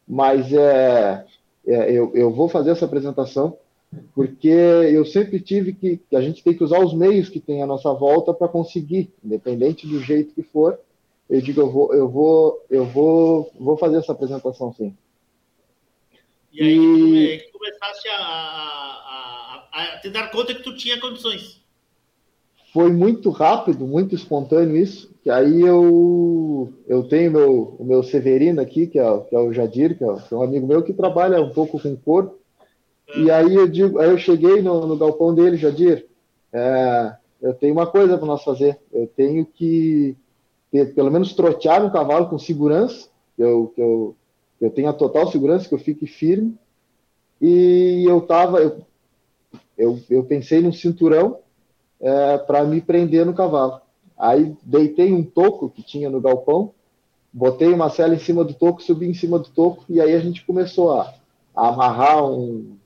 mas 0.06 0.52
é, 0.52 1.24
é 1.66 1.90
eu, 1.90 2.12
eu 2.14 2.30
vou 2.30 2.50
fazer 2.50 2.72
essa 2.72 2.84
apresentação 2.84 3.56
porque 4.14 4.48
eu 4.48 5.04
sempre 5.04 5.40
tive 5.40 5.72
que, 5.72 6.00
a 6.14 6.20
gente 6.20 6.42
tem 6.42 6.56
que 6.56 6.64
usar 6.64 6.78
os 6.80 6.94
meios 6.94 7.28
que 7.28 7.40
tem 7.40 7.62
à 7.62 7.66
nossa 7.66 7.92
volta 7.92 8.32
para 8.32 8.48
conseguir, 8.48 9.12
independente 9.24 9.86
do 9.86 10.00
jeito 10.00 10.34
que 10.34 10.42
for. 10.42 10.78
Eu 11.28 11.40
digo, 11.40 11.60
eu 11.60 11.70
vou, 11.70 11.94
eu 11.94 12.08
vou, 12.08 12.64
eu 12.70 12.84
vou, 12.84 13.52
vou 13.58 13.76
fazer 13.76 13.98
essa 13.98 14.12
apresentação 14.12 14.72
sim. 14.72 14.94
E 16.52 16.62
aí 16.62 17.34
e... 17.34 17.38
tu 17.38 17.58
começaste 17.58 18.08
a, 18.08 18.22
a, 18.22 19.68
a, 19.72 19.82
a 19.82 19.98
te 20.00 20.10
dar 20.10 20.30
conta 20.30 20.54
que 20.54 20.62
tu 20.62 20.76
tinha 20.76 21.00
condições. 21.00 21.64
Foi 22.72 22.92
muito 22.92 23.30
rápido, 23.30 23.86
muito 23.86 24.14
espontâneo 24.14 24.76
isso. 24.76 25.12
Que 25.22 25.30
aí 25.30 25.62
eu, 25.62 26.72
eu 26.86 27.04
tenho 27.04 27.32
meu, 27.32 27.76
o 27.78 27.84
meu 27.84 28.02
Severino 28.02 28.60
aqui, 28.60 28.86
que 28.86 28.98
é, 28.98 29.20
que 29.20 29.34
é 29.34 29.38
o 29.38 29.52
Jadir, 29.52 29.96
que 29.96 30.04
é, 30.04 30.14
que 30.16 30.34
é 30.34 30.36
um 30.36 30.42
amigo 30.42 30.66
meu 30.66 30.82
que 30.82 30.92
trabalha 30.92 31.40
um 31.40 31.50
pouco 31.50 31.80
com 31.80 31.96
corpo. 31.96 32.38
E 33.16 33.30
aí 33.30 33.54
eu 33.54 33.68
digo, 33.68 33.98
aí 33.98 34.10
eu 34.10 34.18
cheguei 34.18 34.62
no, 34.62 34.86
no 34.86 34.96
galpão 34.96 35.34
dele, 35.34 35.56
Jadir, 35.56 36.06
é, 36.52 37.14
eu 37.40 37.52
tenho 37.54 37.72
uma 37.72 37.86
coisa 37.86 38.16
para 38.16 38.26
nós 38.26 38.42
fazer. 38.42 38.78
Eu 38.92 39.06
tenho 39.06 39.44
que 39.44 40.16
ter, 40.70 40.94
pelo 40.94 41.10
menos 41.10 41.34
trotear 41.34 41.84
um 41.84 41.90
cavalo 41.90 42.28
com 42.28 42.38
segurança, 42.38 43.08
eu, 43.36 44.16
eu 44.60 44.70
tenha 44.70 44.92
total 44.92 45.30
segurança, 45.30 45.68
que 45.68 45.74
eu 45.74 45.78
fique 45.78 46.06
firme. 46.06 46.56
E 47.40 48.04
eu 48.08 48.20
tava, 48.22 48.60
eu, 48.60 48.78
eu, 49.76 50.00
eu 50.08 50.24
pensei 50.24 50.60
num 50.60 50.72
cinturão 50.72 51.38
é, 52.00 52.38
para 52.38 52.64
me 52.64 52.80
prender 52.80 53.26
no 53.26 53.34
cavalo. 53.34 53.80
Aí 54.16 54.56
deitei 54.62 55.12
um 55.12 55.22
toco 55.22 55.68
que 55.68 55.82
tinha 55.82 56.08
no 56.08 56.20
galpão, 56.20 56.72
botei 57.32 57.72
uma 57.72 57.90
cela 57.90 58.14
em 58.14 58.18
cima 58.18 58.44
do 58.44 58.54
toco, 58.54 58.82
subi 58.82 59.08
em 59.08 59.14
cima 59.14 59.38
do 59.38 59.48
toco 59.48 59.84
e 59.88 60.00
aí 60.00 60.14
a 60.14 60.20
gente 60.20 60.44
começou 60.46 60.92
a, 60.92 61.12
a 61.54 61.68
amarrar 61.68 62.24
um, 62.24 62.76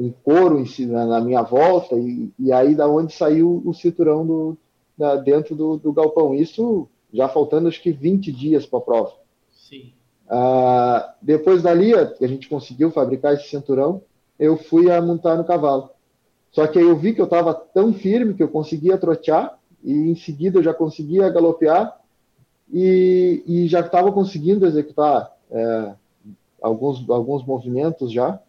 um 0.00 0.10
couro 0.10 0.58
em 0.58 0.66
si, 0.66 0.86
na, 0.86 1.04
na, 1.04 1.20
minha 1.20 1.42
volta, 1.42 1.94
e, 1.94 2.30
e, 2.38 2.50
aí 2.52 2.74
da 2.74 2.88
onde 2.88 3.12
saiu 3.12 3.62
o 3.64 3.74
cinturão 3.74 4.26
do, 4.26 4.56
da, 4.96 5.16
dentro 5.16 5.54
do, 5.54 5.76
do, 5.76 5.92
galpão. 5.92 6.34
Isso 6.34 6.88
já 7.12 7.28
faltando 7.28 7.68
acho 7.68 7.82
que 7.82 7.92
20 7.92 8.32
dias 8.32 8.64
para 8.64 8.78
a 8.78 8.82
prova. 8.82 9.12
Sim. 9.50 9.92
Ah, 10.28 11.14
depois 11.20 11.62
dali, 11.62 11.94
a, 11.94 12.14
a 12.20 12.26
gente 12.26 12.48
conseguiu 12.48 12.90
fabricar 12.90 13.34
esse 13.34 13.48
cinturão, 13.48 14.02
eu 14.38 14.56
fui 14.56 14.90
a 14.90 15.02
montar 15.02 15.36
no 15.36 15.44
cavalo. 15.44 15.90
Só 16.50 16.66
que 16.66 16.78
aí 16.78 16.84
eu 16.84 16.96
vi 16.96 17.12
que 17.12 17.20
eu 17.20 17.26
estava 17.26 17.52
tão 17.52 17.92
firme 17.92 18.34
que 18.34 18.42
eu 18.42 18.48
conseguia 18.48 18.96
trotear, 18.96 19.58
e 19.84 19.92
em 19.92 20.14
seguida 20.14 20.58
eu 20.58 20.62
já 20.62 20.72
conseguia 20.72 21.28
galopear, 21.28 22.00
e, 22.72 23.42
e 23.46 23.68
já 23.68 23.80
estava 23.80 24.10
conseguindo 24.12 24.64
executar 24.64 25.36
é, 25.50 25.94
alguns, 26.62 27.08
alguns 27.10 27.44
movimentos 27.44 28.10
já. 28.10 28.40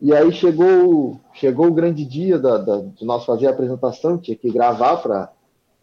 E 0.00 0.14
aí 0.14 0.30
chegou, 0.32 1.20
chegou 1.34 1.66
o 1.66 1.74
grande 1.74 2.04
dia 2.04 2.38
da, 2.38 2.56
da, 2.58 2.78
de 2.78 3.04
nós 3.04 3.24
fazer 3.24 3.48
a 3.48 3.50
apresentação, 3.50 4.16
tinha 4.16 4.36
que 4.36 4.50
gravar 4.50 4.98
para 4.98 5.32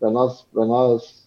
nós, 0.02 0.46
nós 0.54 1.26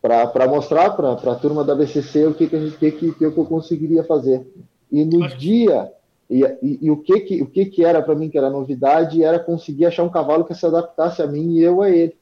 para 0.00 0.48
mostrar 0.48 0.90
para 0.90 1.12
a 1.12 1.34
turma 1.36 1.64
da 1.64 1.74
BCC 1.74 2.26
o 2.26 2.34
que, 2.34 2.48
que, 2.48 2.56
a 2.56 2.60
gente, 2.60 2.76
que, 2.76 2.90
que, 2.90 3.12
que 3.12 3.24
eu 3.24 3.32
conseguiria 3.32 4.02
fazer. 4.02 4.46
E 4.90 5.04
no 5.04 5.28
dia, 5.36 5.92
e, 6.28 6.42
e, 6.62 6.78
e, 6.82 6.90
o, 6.90 6.96
que, 6.96 7.20
que, 7.20 7.42
o 7.42 7.46
que, 7.46 7.66
que 7.66 7.84
era 7.84 8.02
para 8.02 8.14
mim 8.14 8.28
que 8.28 8.38
era 8.38 8.50
novidade, 8.50 9.22
era 9.22 9.38
conseguir 9.38 9.86
achar 9.86 10.02
um 10.02 10.10
cavalo 10.10 10.44
que 10.44 10.54
se 10.54 10.66
adaptasse 10.66 11.22
a 11.22 11.26
mim 11.26 11.54
e 11.54 11.62
eu 11.62 11.82
a 11.82 11.90
ele. 11.90 12.16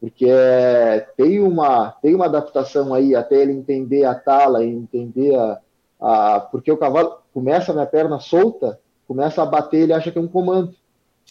Porque 0.00 0.26
é, 0.26 1.06
tem, 1.16 1.40
uma, 1.40 1.90
tem 2.02 2.14
uma 2.14 2.24
adaptação 2.24 2.94
aí 2.94 3.14
até 3.14 3.42
ele 3.42 3.52
entender 3.52 4.04
a 4.04 4.14
tala, 4.14 4.64
entender 4.64 5.34
a, 5.34 5.60
a. 6.00 6.40
Porque 6.40 6.70
o 6.70 6.76
cavalo 6.76 7.18
começa 7.32 7.72
a 7.72 7.74
minha 7.74 7.86
perna 7.86 8.18
solta, 8.18 8.80
começa 9.06 9.42
a 9.42 9.46
bater, 9.46 9.82
ele 9.82 9.92
acha 9.92 10.10
que 10.10 10.18
é 10.18 10.20
um 10.20 10.28
comando. 10.28 10.74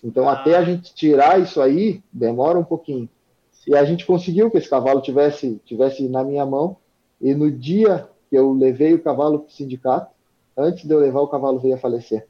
Então, 0.03 0.29
ah. 0.29 0.33
até 0.33 0.55
a 0.55 0.63
gente 0.63 0.93
tirar 0.93 1.39
isso 1.39 1.61
aí, 1.61 2.01
demora 2.11 2.59
um 2.59 2.63
pouquinho. 2.63 3.09
E 3.67 3.75
a 3.75 3.83
gente 3.83 4.05
conseguiu 4.05 4.49
que 4.49 4.57
esse 4.57 4.69
cavalo 4.69 5.01
tivesse, 5.01 5.61
tivesse 5.65 6.07
na 6.07 6.23
minha 6.23 6.45
mão. 6.45 6.77
E 7.21 7.33
no 7.35 7.51
dia 7.51 8.09
que 8.29 8.35
eu 8.35 8.53
levei 8.53 8.93
o 8.93 9.01
cavalo 9.01 9.39
para 9.39 9.49
o 9.49 9.51
sindicato, 9.51 10.11
antes 10.57 10.85
de 10.85 10.93
eu 10.93 10.99
levar, 10.99 11.21
o 11.21 11.27
cavalo 11.27 11.59
veio 11.59 11.75
a 11.75 11.77
falecer. 11.77 12.27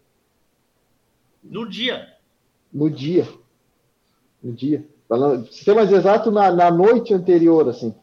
No 1.44 1.70
dia? 1.70 2.08
No 2.74 2.90
dia. 2.90 3.28
No 4.44 4.52
dia. 4.52 4.86
Falando, 5.08 5.52
ser 5.52 5.74
mais 5.74 5.92
exato, 5.92 6.30
na, 6.30 6.52
na 6.52 6.70
noite 6.70 7.14
anterior, 7.14 7.68
assim. 7.68 7.96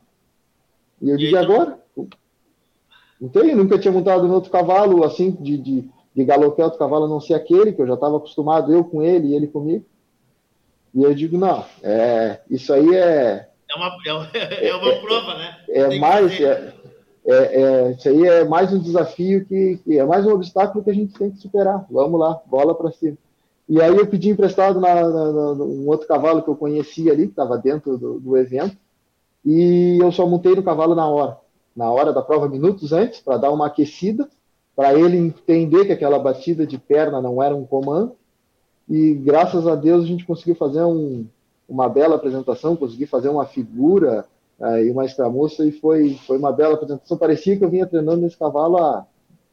E 1.01 1.09
eu 1.09 1.17
e 1.17 1.19
digo, 1.19 1.37
então... 1.37 1.55
agora? 1.55 1.86
Não 3.21 3.29
tem, 3.29 3.55
nunca 3.55 3.79
tinha 3.79 3.93
montado 3.93 4.27
no 4.27 4.35
outro 4.35 4.51
cavalo, 4.51 5.05
assim, 5.05 5.31
de, 5.31 5.57
de, 5.57 5.89
de 6.15 6.25
galope 6.25 6.63
outro 6.63 6.79
cavalo, 6.79 7.07
a 7.07 7.09
não 7.09 7.21
ser 7.21 7.35
aquele, 7.35 7.73
que 7.73 7.81
eu 7.81 7.87
já 7.87 7.95
estava 7.95 8.17
acostumado, 8.17 8.73
eu 8.73 8.85
com 8.85 9.03
ele 9.03 9.29
e 9.29 9.35
ele 9.35 9.47
comigo. 9.47 9.85
E 10.95 11.03
eu 11.03 11.15
digo, 11.15 11.37
não, 11.37 11.65
é, 11.83 12.41
isso 12.51 12.73
aí 12.73 12.95
é. 12.95 13.49
É 13.69 13.77
uma, 13.77 13.97
é, 14.33 14.69
é 14.69 14.75
uma 14.75 15.01
prova, 15.01 15.35
né? 15.35 15.57
É 15.69 15.99
mais. 15.99 16.41
É, 16.41 16.73
é, 17.27 17.35
é, 17.35 17.91
isso 17.91 18.09
aí 18.09 18.25
é 18.25 18.45
mais 18.45 18.73
um 18.73 18.79
desafio 18.79 19.45
que, 19.45 19.81
que, 19.85 19.99
é 19.99 20.05
mais 20.05 20.25
um 20.25 20.31
obstáculo 20.31 20.85
que 20.85 20.91
a 20.91 20.95
gente 20.95 21.13
tem 21.19 21.31
que 21.31 21.39
superar. 21.39 21.85
Vamos 21.91 22.21
lá, 22.21 22.41
bola 22.47 22.75
para 22.75 22.93
cima. 22.93 23.19
E 23.69 23.83
aí 23.83 23.97
eu 23.97 24.07
pedi 24.07 24.31
emprestado 24.31 24.81
na, 24.81 24.95
na, 24.95 25.33
na, 25.33 25.65
um 25.65 25.89
outro 25.89 26.07
cavalo 26.07 26.41
que 26.41 26.49
eu 26.49 26.55
conhecia 26.55 27.13
ali, 27.13 27.25
que 27.25 27.33
estava 27.33 27.59
dentro 27.59 27.99
do, 27.99 28.21
do, 28.21 28.37
evento, 28.37 28.77
e 29.45 29.99
eu 30.01 30.13
só 30.13 30.25
montei 30.25 30.55
no 30.55 30.63
cavalo 30.63 30.95
na 30.95 31.07
hora, 31.09 31.37
na 31.77 31.91
hora 31.91 32.13
da 32.13 32.23
prova, 32.23 32.49
minutos 32.49 32.93
antes, 32.93 33.21
para 33.21 33.37
dar 33.37 33.51
uma 33.51 33.67
aquecida, 33.67 34.29
para 34.75 34.99
ele 34.99 35.17
entender 35.17 35.85
que 35.85 35.93
aquela 35.93 36.19
batida 36.19 36.67
de 36.67 36.79
perna 36.79 37.21
não 37.21 37.43
era 37.43 37.55
um 37.55 37.67
comando, 37.67 38.17
e 38.89 39.15
graças 39.15 39.67
a 39.67 39.75
Deus 39.75 40.05
a 40.05 40.07
gente 40.07 40.25
conseguiu 40.25 40.55
fazer 40.55 40.83
um, 40.83 41.27
uma 41.69 41.89
bela 41.89 42.17
apresentação, 42.17 42.77
consegui 42.77 43.07
fazer 43.07 43.29
uma 43.29 43.45
figura 43.45 44.25
uh, 44.59 44.79
e 44.79 44.91
uma 44.91 45.05
escramuça, 45.05 45.67
e 45.67 45.73
foi, 45.73 46.15
foi 46.27 46.39
uma 46.39 46.53
bela 46.53 46.75
apresentação. 46.75 47.19
Parecia 47.19 47.57
que 47.57 47.65
eu 47.65 47.71
vinha 47.71 47.87
treinando 47.87 48.23
nesse 48.23 48.39
cavalo 48.39 48.79
há, 48.79 49.07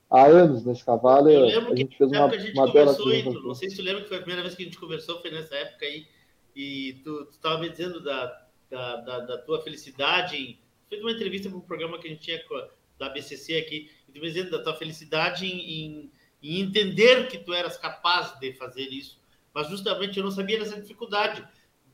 há 0.10 0.26
anos, 0.28 0.64
nesse 0.64 0.86
cavalo. 0.86 1.30
Eu 1.30 1.46
lembro 1.46 1.74
a 1.74 1.76
gente 1.76 1.98
fez 1.98 2.12
uma, 2.12 2.26
a 2.26 2.38
gente 2.38 2.54
uma 2.54 2.72
bela 2.72 2.92
apresentação. 2.92 3.44
Não 3.44 3.56
sei 3.56 3.70
se 3.70 3.76
tu 3.76 3.82
lembra 3.82 4.04
que 4.04 4.10
foi 4.10 4.18
a 4.18 4.22
primeira 4.22 4.44
vez 4.44 4.56
que 4.56 4.62
a 4.62 4.66
gente 4.66 4.80
conversou, 4.80 5.20
foi 5.20 5.32
nessa 5.32 5.56
época 5.56 5.86
aí, 5.86 6.06
e 6.56 7.02
tu 7.04 7.28
estava 7.32 7.60
me 7.60 7.70
dizendo 7.70 8.04
da, 8.04 8.46
da, 8.70 8.96
da, 8.98 9.20
da, 9.20 9.38
tua 9.40 9.62
felicidade 9.62 10.38
em... 10.38 10.63
Fez 10.94 11.02
uma 11.02 11.12
entrevista 11.12 11.50
para 11.50 11.58
um 11.58 11.62
programa 11.62 12.00
que 12.00 12.08
a 12.08 12.12
gente 12.12 12.22
tinha 12.22 12.42
da 13.00 13.10
BCC 13.10 13.58
aqui, 13.58 13.90
e 14.14 14.20
dizendo 14.20 14.52
da 14.52 14.62
tua 14.62 14.76
felicidade 14.76 15.46
em, 15.46 15.60
em, 15.60 16.12
em 16.42 16.60
entender 16.62 17.28
que 17.28 17.38
tu 17.38 17.54
eras 17.54 17.78
capaz 17.78 18.40
de 18.40 18.54
fazer 18.54 18.88
isso 18.90 19.24
mas 19.54 19.70
justamente 19.70 20.18
eu 20.18 20.24
não 20.24 20.32
sabia 20.32 20.60
dessa 20.60 20.82
dificuldade 20.82 21.46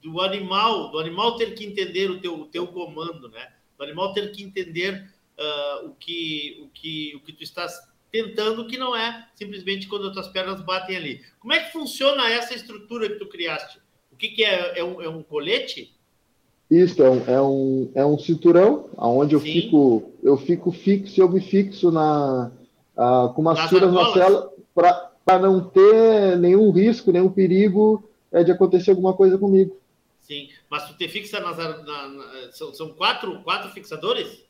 do 0.01 0.21
animal, 0.21 0.91
do 0.91 0.99
animal 0.99 1.35
ter 1.35 1.53
que 1.53 1.65
entender 1.65 2.09
o 2.09 2.21
teu, 2.21 2.39
o 2.39 2.45
teu 2.45 2.65
comando, 2.67 3.27
né? 3.29 3.51
Do 3.77 3.83
animal 3.83 4.13
ter 4.13 4.31
que 4.31 4.41
entender 4.41 5.11
uh, 5.37 5.87
o, 5.87 5.95
que, 5.95 6.57
o, 6.63 6.69
que, 6.69 7.15
o 7.17 7.19
que 7.19 7.33
tu 7.33 7.43
estás 7.43 7.77
tentando, 8.09 8.65
que 8.65 8.77
não 8.77 8.95
é 8.95 9.27
simplesmente 9.35 9.87
quando 9.87 10.07
as 10.07 10.13
tuas 10.13 10.27
pernas 10.29 10.61
batem 10.61 10.95
ali. 10.95 11.25
Como 11.39 11.53
é 11.53 11.63
que 11.63 11.73
funciona 11.73 12.29
essa 12.29 12.55
estrutura 12.55 13.09
que 13.09 13.19
tu 13.19 13.27
criaste? 13.27 13.79
O 14.11 14.15
que, 14.15 14.29
que 14.29 14.43
é? 14.43 14.79
É 14.79 14.83
um, 14.83 15.01
é 15.01 15.09
um 15.09 15.21
colete? 15.21 15.93
Isso, 16.69 17.01
é 17.01 17.09
um, 17.09 17.23
é 17.25 17.41
um, 17.41 17.91
é 17.95 18.05
um 18.05 18.19
cinturão, 18.19 18.89
onde 18.95 19.33
eu 19.33 19.39
fico, 19.39 20.11
eu 20.21 20.37
fico 20.37 20.71
fixo, 20.71 21.19
eu 21.19 21.27
me 21.27 21.41
fixo 21.41 21.89
na, 21.91 22.51
uh, 22.95 23.33
com 23.33 23.41
umas 23.41 23.67
tiras 23.69 23.91
na 23.91 24.13
cela 24.13 24.53
para 24.75 25.39
não 25.39 25.67
ter 25.67 26.37
nenhum 26.37 26.69
risco, 26.71 27.11
nenhum 27.11 27.29
perigo 27.29 28.03
é, 28.31 28.43
de 28.43 28.51
acontecer 28.51 28.91
alguma 28.91 29.13
coisa 29.13 29.37
comigo. 29.37 29.75
Sim, 30.21 30.49
mas 30.69 30.87
tu 30.87 30.95
te 30.95 31.07
fixa 31.07 31.39
nas. 31.39 31.57
Na, 31.57 32.07
na, 32.07 32.51
são, 32.51 32.71
são 32.71 32.89
quatro, 32.89 33.41
quatro 33.41 33.71
fixadores? 33.71 34.45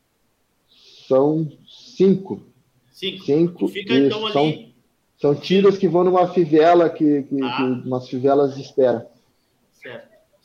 São 1.07 1.49
cinco. 1.67 2.43
Cinco. 2.91 3.23
cinco 3.23 3.67
fica 3.69 3.93
então 3.93 4.25
ali. 4.25 4.33
São, 4.33 5.33
são 5.33 5.35
tiras 5.35 5.77
que 5.77 5.87
vão 5.87 6.03
numa 6.03 6.27
fivela, 6.27 6.89
que, 6.89 7.23
que, 7.23 7.41
ah. 7.41 7.55
que 7.55 7.87
umas 7.87 8.09
fivelas 8.09 8.55
de 8.55 8.61
espera. 8.61 9.09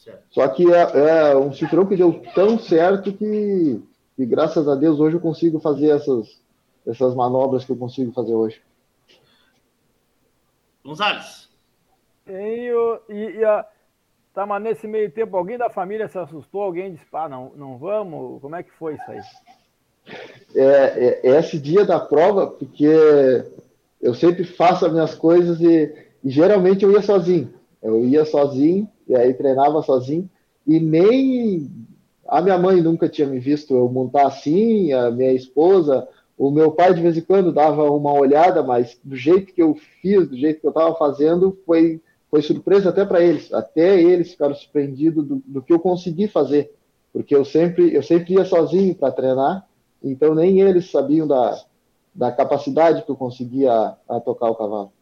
Certo. 0.05 0.23
Só 0.31 0.47
que 0.49 0.71
é, 0.71 1.31
é 1.31 1.37
um 1.37 1.51
cinturão 1.51 1.87
que 1.87 1.97
deu 1.97 2.23
tão 2.35 2.59
certo 2.59 3.11
que, 3.11 3.83
que, 4.15 4.27
graças 4.27 4.69
a 4.69 4.75
Deus, 4.75 5.01
hoje 5.01 5.17
eu 5.17 5.21
consigo 5.21 5.59
fazer 5.59 5.89
essas, 5.89 6.43
essas 6.87 7.15
manobras 7.15 7.65
que 7.65 7.73
eu 7.73 7.77
consigo 7.77 8.13
fazer 8.13 8.35
hoje. 8.35 8.61
Gonzalez. 10.85 11.49
E, 12.27 12.71
e, 13.09 13.15
e 13.39 13.45
a, 13.45 13.67
tá, 14.35 14.45
mas 14.45 14.63
nesse 14.63 14.87
meio 14.87 15.11
tempo, 15.11 15.39
alguém 15.39 15.57
da 15.57 15.71
família 15.71 16.07
se 16.07 16.19
assustou? 16.19 16.63
Alguém 16.63 16.93
disse, 16.93 17.07
pá, 17.07 17.27
não, 17.27 17.53
não 17.57 17.79
vamos? 17.79 18.43
Como 18.43 18.55
é 18.57 18.63
que 18.63 18.73
foi 18.73 18.97
isso 18.97 19.11
aí? 19.11 19.21
É, 20.55 20.63
é, 20.63 21.31
é 21.31 21.39
esse 21.39 21.59
dia 21.59 21.87
da 21.87 21.99
prova, 21.99 22.47
porque 22.47 22.87
eu 24.03 24.13
sempre 24.13 24.45
faço 24.45 24.85
as 24.85 24.93
minhas 24.93 25.15
coisas 25.15 25.59
e, 25.63 25.95
e, 26.23 26.29
geralmente 26.29 26.85
eu 26.85 26.93
ia 26.93 27.01
sozinho. 27.01 27.55
Eu 27.85 28.05
ia 28.05 28.25
sozinho, 28.25 28.89
e 29.07 29.15
aí 29.15 29.35
treinava 29.35 29.83
sozinho, 29.83 30.29
e 30.67 30.81
nem 30.81 31.71
a 32.27 32.41
minha 32.41 32.59
mãe 32.59 32.81
nunca 32.81 33.09
tinha 33.09 33.29
me 33.29 33.39
visto 33.39 33.75
eu 33.75 33.89
montar 33.89 34.27
assim, 34.27 34.93
a 34.93 35.11
minha 35.11 35.33
esposa, 35.33 36.09
o 36.37 36.51
meu 36.51 36.73
pai, 36.73 36.93
de 36.95 37.03
vez 37.03 37.17
em 37.17 37.21
quando, 37.21 37.53
dava 37.53 37.89
uma 37.91 38.13
olhada, 38.13 38.63
mas 38.63 38.99
do 39.05 39.15
jeito 39.15 39.53
que 39.53 39.63
eu 39.63 39.77
fiz, 40.01 40.29
do 40.29 40.37
jeito 40.37 40.61
que 40.61 40.67
eu 40.67 40.71
estava 40.71 40.95
fazendo, 40.97 41.57
foi, 41.65 42.01
foi 42.31 42.43
surpresa 42.43 42.89
até 42.89 43.05
para 43.05 43.23
eles. 43.23 43.53
Até 43.53 44.01
eles 44.03 44.33
ficaram 44.33 44.55
surpreendidos 44.55 45.25
do, 45.25 45.43
do, 45.47 45.63
que 45.63 45.73
eu 45.73 45.79
consegui 45.79 46.27
fazer. 46.27 46.75
Porque 47.13 47.35
eu 47.35 47.45
sempre, 47.45 47.95
eu 47.95 48.03
sempre 48.03 48.35
ia 48.35 48.45
sozinho 48.45 48.95
para 48.95 49.13
treinar, 49.13 49.69
então 50.03 50.35
nem 50.35 50.61
eles 50.61 50.91
sabiam 50.91 51.29
da, 51.29 51.63
da 52.13 52.33
capacidade 52.33 53.03
que 53.03 53.11
eu 53.11 53.17
conseguia 53.17 53.95
a, 54.09 54.21
tocar 54.21 54.51
o 54.51 54.57
cavalo. 54.57 54.93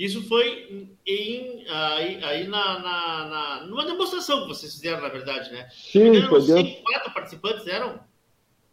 Isso 0.00 0.26
foi 0.26 0.88
em, 1.06 1.62
aí, 1.68 2.24
aí 2.24 2.48
na, 2.48 2.78
na, 2.78 3.28
na, 3.28 3.66
numa 3.66 3.84
demonstração 3.84 4.40
que 4.40 4.48
vocês 4.48 4.72
fizeram, 4.72 5.02
na 5.02 5.10
verdade, 5.10 5.52
né? 5.52 5.68
Sim, 5.70 6.22
foi 6.22 6.40
dentro... 6.40 6.82
quatro 6.82 7.12
participantes 7.12 7.66
eram? 7.66 8.00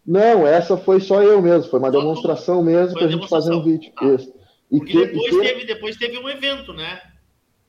Não, 0.05 0.47
essa 0.47 0.77
foi 0.77 1.01
só 1.01 1.21
eu 1.21 1.41
mesmo, 1.41 1.69
foi 1.69 1.79
uma 1.79 1.91
só 1.91 1.99
demonstração 1.99 2.59
tu... 2.59 2.63
mesmo 2.63 2.93
para 2.93 3.07
a 3.07 3.09
gente 3.09 3.27
fazer 3.27 3.53
um 3.53 3.61
vídeo. 3.61 3.91
Ah. 3.97 4.05
Isso. 4.05 4.33
E 4.71 4.79
que, 4.79 5.05
depois, 5.05 5.25
e 5.25 5.29
que... 5.29 5.41
Teve, 5.41 5.65
depois 5.65 5.97
teve 5.97 6.17
um 6.17 6.29
evento, 6.29 6.71
né? 6.71 7.01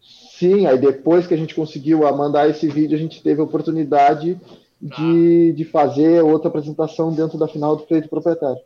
Sim, 0.00 0.66
aí 0.68 0.78
depois 0.78 1.26
que 1.26 1.34
a 1.34 1.36
gente 1.36 1.52
conseguiu 1.52 1.98
mandar 2.16 2.48
esse 2.48 2.68
vídeo, 2.68 2.96
a 2.96 3.00
gente 3.00 3.20
teve 3.20 3.40
a 3.40 3.44
oportunidade 3.44 4.36
tá. 4.36 4.96
de, 4.96 5.52
de 5.52 5.64
fazer 5.64 6.22
outra 6.22 6.48
apresentação 6.48 7.12
dentro 7.12 7.36
da 7.36 7.48
final 7.48 7.74
do 7.74 7.82
pleito 7.82 8.08
proprietário. 8.08 8.62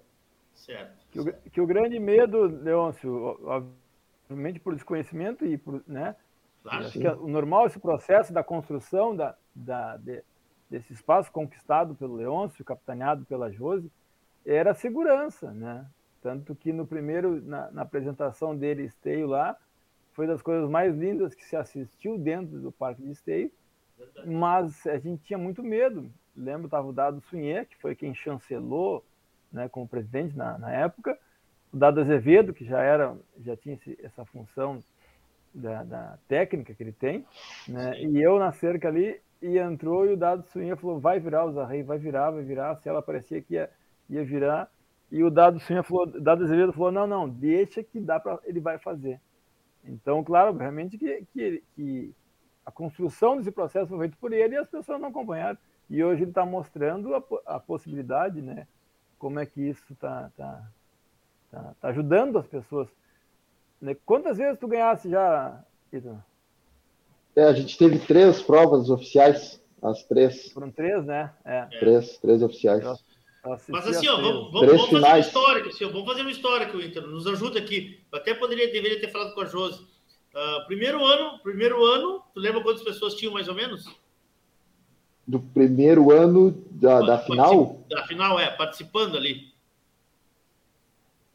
Certo. 0.55 0.93
Que 1.11 1.21
o, 1.21 1.35
que 1.51 1.61
o 1.63 1.67
grande 1.67 1.99
medo, 1.99 2.43
Leôncio, 2.63 3.39
obviamente 4.33 4.59
por 4.59 4.75
desconhecimento 4.75 5.45
e 5.45 5.57
por, 5.57 5.83
né? 5.87 6.17
Claro, 6.63 6.87
acho 6.87 6.99
que 6.99 7.07
o 7.07 7.29
normal 7.29 7.67
esse 7.67 7.79
processo 7.79 8.33
da 8.33 8.43
construção 8.43 9.15
da, 9.15 9.37
da, 9.55 9.97
de, 9.97 10.23
desse 10.71 10.93
espaço 10.93 11.31
conquistado 11.31 11.95
pelo 11.95 12.17
Leôncio, 12.17 12.65
capitaneado 12.65 13.25
pela 13.25 13.51
Jose, 13.51 13.91
era 14.45 14.71
a 14.71 14.75
segurança, 14.75 15.51
né? 15.53 15.87
Tanto 16.23 16.55
que 16.55 16.73
no 16.73 16.87
primeiro, 16.87 17.43
na, 17.43 17.71
na, 17.73 17.83
apresentação 17.83 18.57
dele, 18.57 18.85
esteio 18.85 19.27
lá, 19.27 19.57
foi 20.13 20.27
das 20.27 20.41
coisas 20.41 20.71
mais 20.71 20.97
lindas 20.97 21.35
que 21.35 21.45
se 21.45 21.57
assistiu 21.57 22.17
dentro 22.17 22.61
do 22.61 22.71
Parque 22.71 23.03
de 23.03 23.11
Esteio, 23.11 23.51
mas 24.25 24.87
a 24.87 24.99
gente 24.99 25.23
tinha 25.25 25.39
muito 25.39 25.63
medo. 25.63 26.11
Lembro, 26.37 26.67
estava 26.67 26.87
o 26.87 26.93
Dado 26.93 27.21
Sunhê, 27.23 27.65
que 27.65 27.77
foi 27.79 27.97
quem 27.97 28.15
chancelou 28.15 29.05
né, 29.51 29.69
como 29.69 29.89
presidente 29.89 30.37
na, 30.37 30.57
na 30.59 30.71
época, 30.71 31.19
o 31.73 31.77
Dado 31.77 32.01
Azevedo, 32.01 32.53
que 32.53 32.65
já 32.65 32.81
era, 32.81 33.17
já 33.41 33.57
tinha 33.57 33.75
esse, 33.75 33.99
essa 34.03 34.25
função 34.25 34.83
da, 35.55 35.83
da, 35.83 36.19
técnica 36.29 36.75
que 36.75 36.83
ele 36.83 36.93
tem, 36.93 37.25
né, 37.67 38.01
e 38.01 38.21
eu 38.21 38.39
na 38.39 38.53
cerca 38.53 38.89
ali, 38.89 39.21
e 39.41 39.59
entrou 39.59 40.07
e 40.07 40.13
o 40.13 40.17
Dado 40.17 40.45
Suinha 40.49 40.77
falou, 40.77 41.01
vai 41.01 41.19
virar 41.19 41.45
o 41.45 41.53
Zarrei, 41.53 41.83
vai 41.83 41.99
virar, 41.99 42.31
vai 42.31 42.43
virar, 42.43 42.77
se 42.77 42.89
ela 42.89 43.03
parecia 43.03 43.41
que 43.41 43.55
ia, 43.55 43.71
ia 44.09 44.25
virar, 44.25 44.71
e 45.11 45.23
o 45.23 45.31
Dado 45.31 45.61
Suinha 45.61 45.83
falou, 45.83 46.07
Dado 46.07 46.45
Azevedo 46.45 46.73
falou, 46.73 46.93
não, 46.93 47.07
não, 47.07 47.29
deixa 47.29 47.83
que 47.83 48.01
dá 48.01 48.21
para 48.21 48.39
ele 48.45 48.61
vai 48.61 48.79
fazer. 48.79 49.21
Então, 49.85 50.23
claro, 50.23 50.51
obviamente 50.51 50.97
que, 50.97 51.27
que, 51.33 51.63
que, 51.75 52.15
a 52.65 52.71
construção 52.71 53.37
desse 53.37 53.51
processo 53.51 53.89
foi 53.89 53.99
feita 53.99 54.17
por 54.21 54.33
ele 54.33 54.55
e 54.55 54.59
as 54.59 54.69
pessoas 54.69 55.01
não 55.01 55.09
acompanharam. 55.09 55.59
E 55.91 56.03
hoje 56.03 56.23
ele 56.23 56.31
está 56.31 56.47
mostrando 56.47 57.15
a, 57.15 57.23
a, 57.47 57.61
possibilidade, 57.61 58.41
né? 58.41 58.67
Como 59.19 59.39
é 59.39 59.45
que 59.45 59.61
isso 59.61 59.93
está 59.93 60.31
tá, 60.37 60.71
tá, 61.53 61.75
tá 61.81 61.89
ajudando 61.89 62.39
as 62.39 62.47
pessoas. 62.47 62.89
Né? 63.81 63.97
Quantas 64.05 64.39
vezes 64.39 64.59
tu 64.59 64.67
ganhasse 64.67 65.09
já, 65.09 65.63
Ito? 65.93 66.21
É, 67.37 67.45
a 67.45 67.53
gente 67.53 67.79
teve 67.79 67.99
três 68.01 68.43
provas 68.43 68.91
oficiais, 68.91 69.63
as 69.81 70.03
três. 70.05 70.51
Foram 70.53 70.71
três, 70.71 71.05
né? 71.05 71.33
É. 71.45 71.67
Três, 71.79 72.19
três 72.19 72.43
oficiais. 72.43 72.83
Eu, 72.83 72.97
eu 73.45 73.57
Mas 73.69 73.87
assim, 73.87 74.09
ó, 74.09 74.17
vamos, 74.17 74.53
vamos, 74.53 74.67
vamos 74.67 74.91
fazer 74.91 75.07
uma 75.07 75.19
história, 75.19 75.67
assim, 75.67 75.85
ó, 75.85 75.89
vamos 75.91 76.09
fazer 76.09 76.21
uma 76.23 76.31
história 76.31 76.67
que 76.67 76.77
o 76.77 76.85
Inter 76.85 77.07
nos 77.07 77.27
ajuda 77.27 77.59
aqui. 77.59 78.01
Eu 78.11 78.19
até 78.19 78.35
poderia, 78.35 78.73
deveria 78.73 79.01
ter 79.01 79.09
falado 79.09 79.35
com 79.35 79.43
a 79.43 79.47
Josi. 79.47 79.81
Uh, 79.83 80.67
primeiro 80.67 81.05
ano, 81.05 81.39
primeiro 81.43 81.85
ano, 81.85 82.23
tu 82.35 82.41
lembra 82.41 82.63
quantas 82.63 82.83
pessoas 82.83 83.15
tinham 83.15 83.35
mais 83.35 83.49
ou 83.49 83.55
menos? 83.55 83.87
do 85.27 85.41
primeiro 85.41 86.11
ano 86.11 86.51
da, 86.71 87.01
da 87.01 87.19
final? 87.19 87.81
Da 87.89 88.07
final, 88.07 88.39
é, 88.39 88.51
participando 88.51 89.17
ali. 89.17 89.52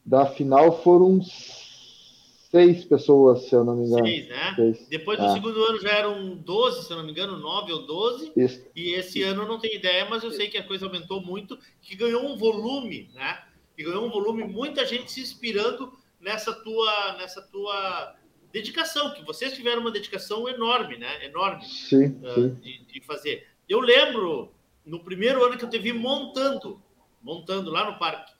Da 0.07 0.25
final 0.25 0.81
foram 0.83 1.21
seis 1.21 2.85
pessoas, 2.85 3.43
se 3.49 3.53
eu 3.53 3.65
não 3.65 3.75
me 3.75 3.87
engano. 3.87 4.05
Seis, 4.05 4.29
né? 4.29 4.53
Seis. 4.55 4.87
Depois 4.87 5.19
do 5.19 5.25
é. 5.25 5.33
segundo 5.33 5.61
ano 5.65 5.81
já 5.81 5.91
eram 5.91 6.33
12, 6.37 6.85
se 6.85 6.91
eu 6.91 6.97
não 6.97 7.03
me 7.03 7.11
engano, 7.11 7.37
nove 7.37 7.73
ou 7.73 7.85
12. 7.85 8.31
Isso. 8.37 8.65
E 8.73 8.93
esse 8.93 9.21
ano 9.23 9.43
eu 9.43 9.47
não 9.47 9.59
tenho 9.59 9.75
ideia, 9.75 10.07
mas 10.09 10.23
eu 10.23 10.31
sei 10.31 10.47
que 10.47 10.57
a 10.57 10.65
coisa 10.65 10.85
aumentou 10.85 11.21
muito, 11.21 11.59
que 11.81 11.93
ganhou 11.93 12.25
um 12.25 12.37
volume, 12.37 13.09
né? 13.13 13.43
Que 13.75 13.83
ganhou 13.83 14.05
um 14.05 14.09
volume, 14.09 14.45
muita 14.45 14.85
gente 14.85 15.11
se 15.11 15.19
inspirando 15.19 15.91
nessa 16.21 16.53
tua, 16.53 17.17
nessa 17.17 17.41
tua 17.41 18.15
dedicação, 18.49 19.13
que 19.13 19.25
vocês 19.25 19.53
tiveram 19.53 19.81
uma 19.81 19.91
dedicação 19.91 20.47
enorme, 20.47 20.97
né? 20.97 21.25
Enorme 21.25 21.65
sim, 21.65 22.17
uh, 22.23 22.33
sim. 22.33 22.53
De, 22.61 22.85
de 22.85 23.01
fazer. 23.01 23.45
Eu 23.67 23.81
lembro, 23.81 24.53
no 24.85 25.03
primeiro 25.03 25.43
ano 25.43 25.57
que 25.57 25.65
eu 25.65 25.69
te 25.69 25.77
vi 25.77 25.91
montando, 25.91 26.81
montando 27.21 27.69
lá 27.69 27.91
no 27.91 27.99
parque. 27.99 28.36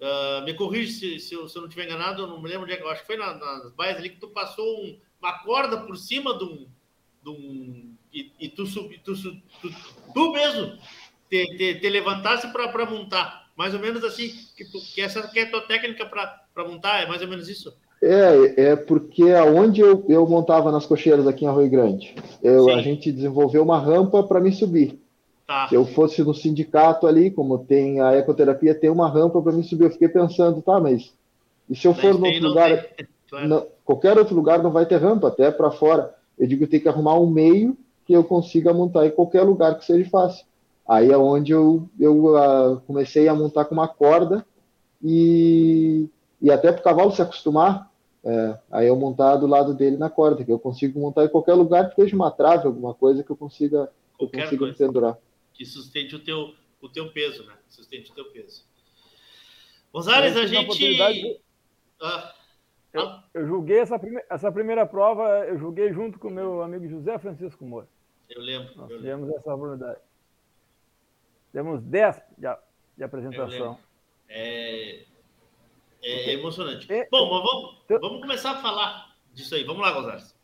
Uh, 0.00 0.42
me 0.44 0.54
corrige 0.54 0.92
se, 0.92 1.18
se, 1.18 1.34
eu, 1.34 1.46
se, 1.46 1.56
eu, 1.56 1.60
não 1.60 1.68
estiver 1.68 1.86
enganado, 1.86 2.22
eu 2.22 2.26
não 2.26 2.40
me 2.40 2.48
lembro 2.48 2.62
onde 2.62 2.72
é 2.72 2.76
que 2.76 2.82
acho 2.84 3.02
que 3.02 3.06
foi 3.06 3.18
na, 3.18 3.34
nas 3.34 3.70
baias 3.72 3.98
ali 3.98 4.08
que 4.08 4.20
tu 4.20 4.28
passou 4.28 4.82
um, 4.82 4.98
uma 5.20 5.38
corda 5.40 5.76
por 5.78 5.96
cima 5.96 6.36
de 6.38 6.44
um. 6.44 6.66
De 7.22 7.28
um 7.28 7.94
e, 8.12 8.32
e 8.40 8.48
tu, 8.48 8.64
tu, 8.64 8.88
tu, 9.04 9.14
tu, 9.14 9.74
tu 10.14 10.32
mesmo 10.32 10.78
te, 11.28 11.44
te, 11.56 11.74
te 11.74 11.88
levantasse 11.90 12.48
para 12.48 12.86
montar. 12.86 13.50
Mais 13.54 13.74
ou 13.74 13.80
menos 13.80 14.02
assim, 14.02 14.32
que, 14.56 14.64
tu, 14.64 14.80
que 14.94 15.02
essa 15.02 15.28
que 15.28 15.38
é 15.38 15.42
a 15.42 15.50
tua 15.50 15.60
técnica 15.60 16.06
para 16.06 16.64
montar, 16.66 17.02
é 17.02 17.06
mais 17.06 17.20
ou 17.20 17.28
menos 17.28 17.46
isso? 17.46 17.70
É, 18.02 18.70
é 18.70 18.76
porque 18.76 19.30
aonde 19.32 19.82
eu, 19.82 20.02
eu 20.08 20.26
montava 20.26 20.72
nas 20.72 20.86
cocheiras 20.86 21.26
aqui 21.26 21.44
em 21.44 21.48
Arroio 21.48 21.68
Grande, 21.68 22.14
eu, 22.42 22.70
a 22.70 22.80
gente 22.80 23.12
desenvolveu 23.12 23.62
uma 23.62 23.78
rampa 23.78 24.22
para 24.22 24.40
me 24.40 24.50
subir. 24.50 24.98
Tá. 25.50 25.66
Se 25.66 25.74
eu 25.74 25.84
fosse 25.84 26.22
no 26.22 26.32
sindicato 26.32 27.08
ali, 27.08 27.28
como 27.28 27.58
tem 27.58 28.00
a 28.00 28.14
ecoterapia, 28.14 28.72
tem 28.72 28.88
uma 28.88 29.10
rampa 29.10 29.42
para 29.42 29.50
me 29.50 29.64
subir. 29.64 29.82
Eu 29.82 29.90
fiquei 29.90 30.08
pensando, 30.08 30.62
tá, 30.62 30.78
mas 30.78 31.12
e 31.68 31.74
se 31.74 31.88
eu 31.88 31.92
for 31.92 32.16
no 32.16 32.24
outro 32.24 32.46
lugar, 32.46 32.86
não, 33.48 33.66
qualquer 33.84 34.16
outro 34.16 34.32
lugar 34.32 34.62
não 34.62 34.70
vai 34.70 34.86
ter 34.86 34.98
rampa, 34.98 35.26
até 35.26 35.50
para 35.50 35.72
fora. 35.72 36.14
Eu 36.38 36.46
digo, 36.46 36.68
tem 36.68 36.78
que 36.78 36.88
arrumar 36.88 37.18
um 37.18 37.28
meio 37.28 37.76
que 38.06 38.12
eu 38.12 38.22
consiga 38.22 38.72
montar 38.72 39.08
em 39.08 39.10
qualquer 39.10 39.42
lugar 39.42 39.76
que 39.76 39.84
seja 39.84 40.08
fácil. 40.08 40.46
Aí 40.88 41.10
é 41.10 41.18
onde 41.18 41.50
eu, 41.50 41.82
eu 41.98 42.26
uh, 42.26 42.80
comecei 42.86 43.26
a 43.26 43.34
montar 43.34 43.64
com 43.64 43.74
uma 43.74 43.88
corda 43.88 44.46
e, 45.02 46.08
e 46.40 46.48
até 46.52 46.70
para 46.70 46.80
o 46.80 46.84
cavalo 46.84 47.10
se 47.10 47.22
acostumar, 47.22 47.90
é, 48.22 48.56
aí 48.70 48.86
eu 48.86 48.94
montar 48.94 49.34
do 49.34 49.48
lado 49.48 49.74
dele 49.74 49.96
na 49.96 50.08
corda, 50.08 50.44
que 50.44 50.52
eu 50.52 50.60
consigo 50.60 51.00
montar 51.00 51.24
em 51.24 51.28
qualquer 51.28 51.54
lugar 51.54 51.86
que 51.86 52.00
esteja 52.00 52.14
uma 52.14 52.30
trave, 52.30 52.68
alguma 52.68 52.94
coisa 52.94 53.24
que 53.24 53.30
eu 53.30 53.36
consiga, 53.36 53.90
eu 54.20 54.28
consiga 54.28 54.56
coisa 54.56 54.74
pendurar. 54.78 55.18
Que 55.60 55.66
sustente 55.66 56.16
o 56.16 56.18
teu, 56.18 56.54
o 56.80 56.88
teu 56.88 57.12
peso, 57.12 57.44
né? 57.44 57.54
Sustente 57.68 58.10
o 58.10 58.14
teu 58.14 58.24
peso. 58.32 58.64
Gonzalez, 59.92 60.34
a 60.34 60.46
gente. 60.46 61.38
Ah, 62.00 62.34
eu, 62.94 63.02
ah. 63.02 63.24
eu, 63.34 63.46
julguei 63.46 63.80
essa, 63.80 63.98
prime... 63.98 64.22
essa 64.30 64.50
primeira 64.50 64.86
prova, 64.86 65.28
eu 65.46 65.58
julguei 65.58 65.92
junto 65.92 66.18
com 66.18 66.28
o 66.28 66.30
meu 66.30 66.62
amigo 66.62 66.88
José 66.88 67.18
Francisco 67.18 67.62
Moura. 67.62 67.86
Eu 68.30 68.40
lembro. 68.40 68.74
Nós 68.74 68.90
eu 68.90 68.96
tivemos 68.96 69.26
lembro. 69.26 69.38
essa 69.38 69.54
oportunidade. 69.54 70.00
Temos 71.52 71.82
10 71.82 72.22
de, 72.38 72.48
de 72.96 73.04
apresentação. 73.04 73.78
É, 74.30 75.04
é 76.02 76.32
emocionante. 76.32 76.90
É, 76.90 77.06
Bom, 77.10 77.30
mas 77.30 77.42
vamos, 77.42 78.00
vamos 78.00 78.20
começar 78.22 78.52
a 78.52 78.62
falar 78.62 79.14
disso 79.34 79.54
aí. 79.54 79.64
Vamos 79.64 79.82
lá, 79.82 79.92
Gonzalez. 79.92 80.34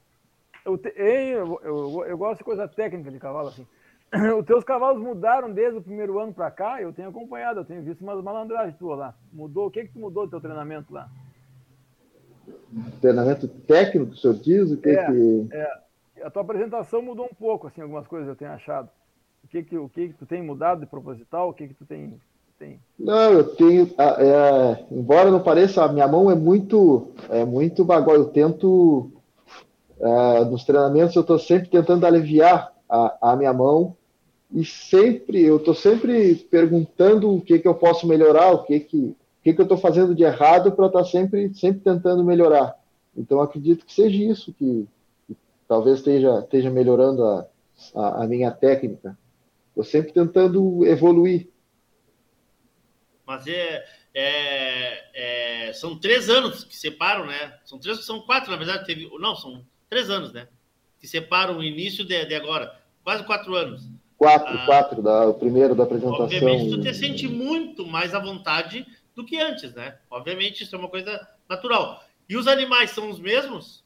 Eu, 0.62 0.76
te, 0.76 0.92
eu, 0.94 1.58
eu, 1.62 2.04
eu, 2.04 2.18
gosto 2.18 2.38
de 2.38 2.44
coisa 2.44 2.68
técnica 2.68 3.10
de 3.10 3.18
cavalo, 3.18 3.48
assim. 3.48 3.66
Os 4.38 4.46
teus 4.46 4.64
cavalos 4.64 5.02
mudaram 5.02 5.52
desde 5.52 5.78
o 5.78 5.82
primeiro 5.82 6.18
ano 6.18 6.32
para 6.32 6.50
cá? 6.50 6.80
Eu 6.80 6.92
tenho 6.92 7.08
acompanhado, 7.08 7.60
eu 7.60 7.64
tenho 7.64 7.82
visto 7.82 8.02
umas 8.02 8.22
malandragens 8.22 8.76
tuas 8.78 8.98
lá. 8.98 9.14
Mudou? 9.32 9.66
O 9.66 9.70
que 9.70 9.84
que 9.84 9.92
tu 9.92 9.98
mudou 9.98 10.24
do 10.26 10.30
teu 10.30 10.40
treinamento 10.40 10.92
lá? 10.92 11.08
Treinamento 13.00 13.48
técnico, 13.48 14.12
o 14.12 14.16
senhor 14.16 14.34
diz? 14.34 14.70
O 14.70 14.76
que 14.76 14.90
é, 14.90 15.06
que... 15.06 15.48
é. 15.52 15.86
A 16.22 16.30
tua 16.30 16.42
apresentação 16.42 17.02
mudou 17.02 17.26
um 17.26 17.34
pouco, 17.34 17.66
assim, 17.66 17.80
algumas 17.80 18.06
coisas 18.06 18.28
eu 18.28 18.36
tenho 18.36 18.52
achado. 18.52 18.88
O 19.44 19.48
que 19.48 19.62
que, 19.62 19.76
o 19.76 19.88
que, 19.88 20.08
que 20.08 20.14
tu 20.14 20.26
tem 20.26 20.42
mudado 20.42 20.80
de 20.80 20.86
proposital? 20.86 21.48
O 21.48 21.52
que 21.52 21.68
que 21.68 21.74
tu 21.74 21.84
tem 21.84 22.18
tem? 22.58 22.80
Não, 22.98 23.32
eu 23.32 23.44
tenho. 23.54 23.90
É, 23.98 24.84
embora 24.90 25.30
não 25.30 25.40
pareça, 25.40 25.84
a 25.84 25.92
minha 25.92 26.08
mão 26.08 26.30
é 26.30 26.34
muito, 26.34 27.08
é 27.28 27.44
muito 27.44 27.84
bagulho. 27.84 28.16
Eu 28.18 28.24
tento. 28.26 29.10
É, 29.98 30.44
nos 30.44 30.64
treinamentos, 30.64 31.16
eu 31.16 31.22
estou 31.22 31.38
sempre 31.38 31.70
tentando 31.70 32.04
aliviar 32.04 32.70
a, 32.88 33.36
minha 33.36 33.52
mão 33.52 33.96
e 34.52 34.64
sempre, 34.64 35.42
eu 35.42 35.56
estou 35.56 35.74
sempre 35.74 36.34
perguntando 36.36 37.34
o 37.34 37.40
que, 37.40 37.58
que 37.58 37.66
eu 37.66 37.74
posso 37.74 38.06
melhorar, 38.06 38.52
o 38.52 38.64
que, 38.64 38.80
que, 38.80 38.96
o 38.96 39.16
que, 39.42 39.52
que 39.52 39.60
eu 39.60 39.64
estou 39.64 39.78
fazendo 39.78 40.14
de 40.14 40.22
errado 40.22 40.72
para 40.72 40.86
estar 40.86 41.00
tá 41.00 41.04
sempre, 41.04 41.52
sempre 41.54 41.80
tentando 41.80 42.24
melhorar. 42.24 42.78
Então, 43.16 43.40
acredito 43.40 43.84
que 43.84 43.92
seja 43.92 44.16
isso 44.16 44.52
que, 44.52 44.86
que 45.26 45.36
talvez 45.66 45.98
esteja, 45.98 46.40
esteja 46.40 46.70
melhorando 46.70 47.24
a, 47.24 47.46
a, 47.94 48.24
a 48.24 48.26
minha 48.26 48.50
técnica. 48.50 49.18
Estou 49.68 49.84
sempre 49.84 50.12
tentando 50.12 50.86
evoluir. 50.86 51.48
Mas 53.26 53.46
é, 53.46 53.84
é, 54.14 55.68
é, 55.68 55.72
são 55.72 55.98
três 55.98 56.30
anos 56.30 56.64
que 56.64 56.76
separam, 56.76 57.26
né? 57.26 57.58
São 57.64 57.78
três, 57.78 58.04
são 58.04 58.20
quatro, 58.20 58.50
na 58.50 58.56
verdade, 58.56 58.86
teve. 58.86 59.10
Não, 59.18 59.34
são 59.34 59.66
três 59.90 60.08
anos, 60.08 60.32
né? 60.32 60.48
Que 61.00 61.06
separam 61.06 61.58
o 61.58 61.62
início 61.62 62.04
de, 62.04 62.24
de 62.24 62.34
agora. 62.34 62.74
Quase 63.04 63.24
quatro 63.24 63.54
anos. 63.54 63.82
Quatro, 64.18 64.56
ah, 64.56 64.66
quatro, 64.66 65.02
da, 65.02 65.26
o 65.28 65.34
primeiro 65.34 65.74
da 65.74 65.84
apresentação. 65.84 66.24
Obviamente, 66.24 66.70
tu 66.70 66.80
te 66.80 66.94
sente 66.94 67.28
muito 67.28 67.86
mais 67.86 68.14
à 68.14 68.18
vontade 68.18 68.86
do 69.14 69.24
que 69.24 69.38
antes, 69.38 69.74
né? 69.74 69.96
Obviamente, 70.10 70.62
isso 70.62 70.74
é 70.74 70.78
uma 70.78 70.88
coisa 70.88 71.26
natural. 71.48 72.02
E 72.28 72.36
os 72.36 72.46
animais 72.46 72.90
são 72.90 73.10
os 73.10 73.20
mesmos? 73.20 73.84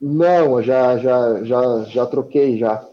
Não, 0.00 0.62
já, 0.62 0.96
já, 0.98 1.44
já, 1.44 1.84
já 1.84 2.06
troquei 2.06 2.56
já. 2.56 2.88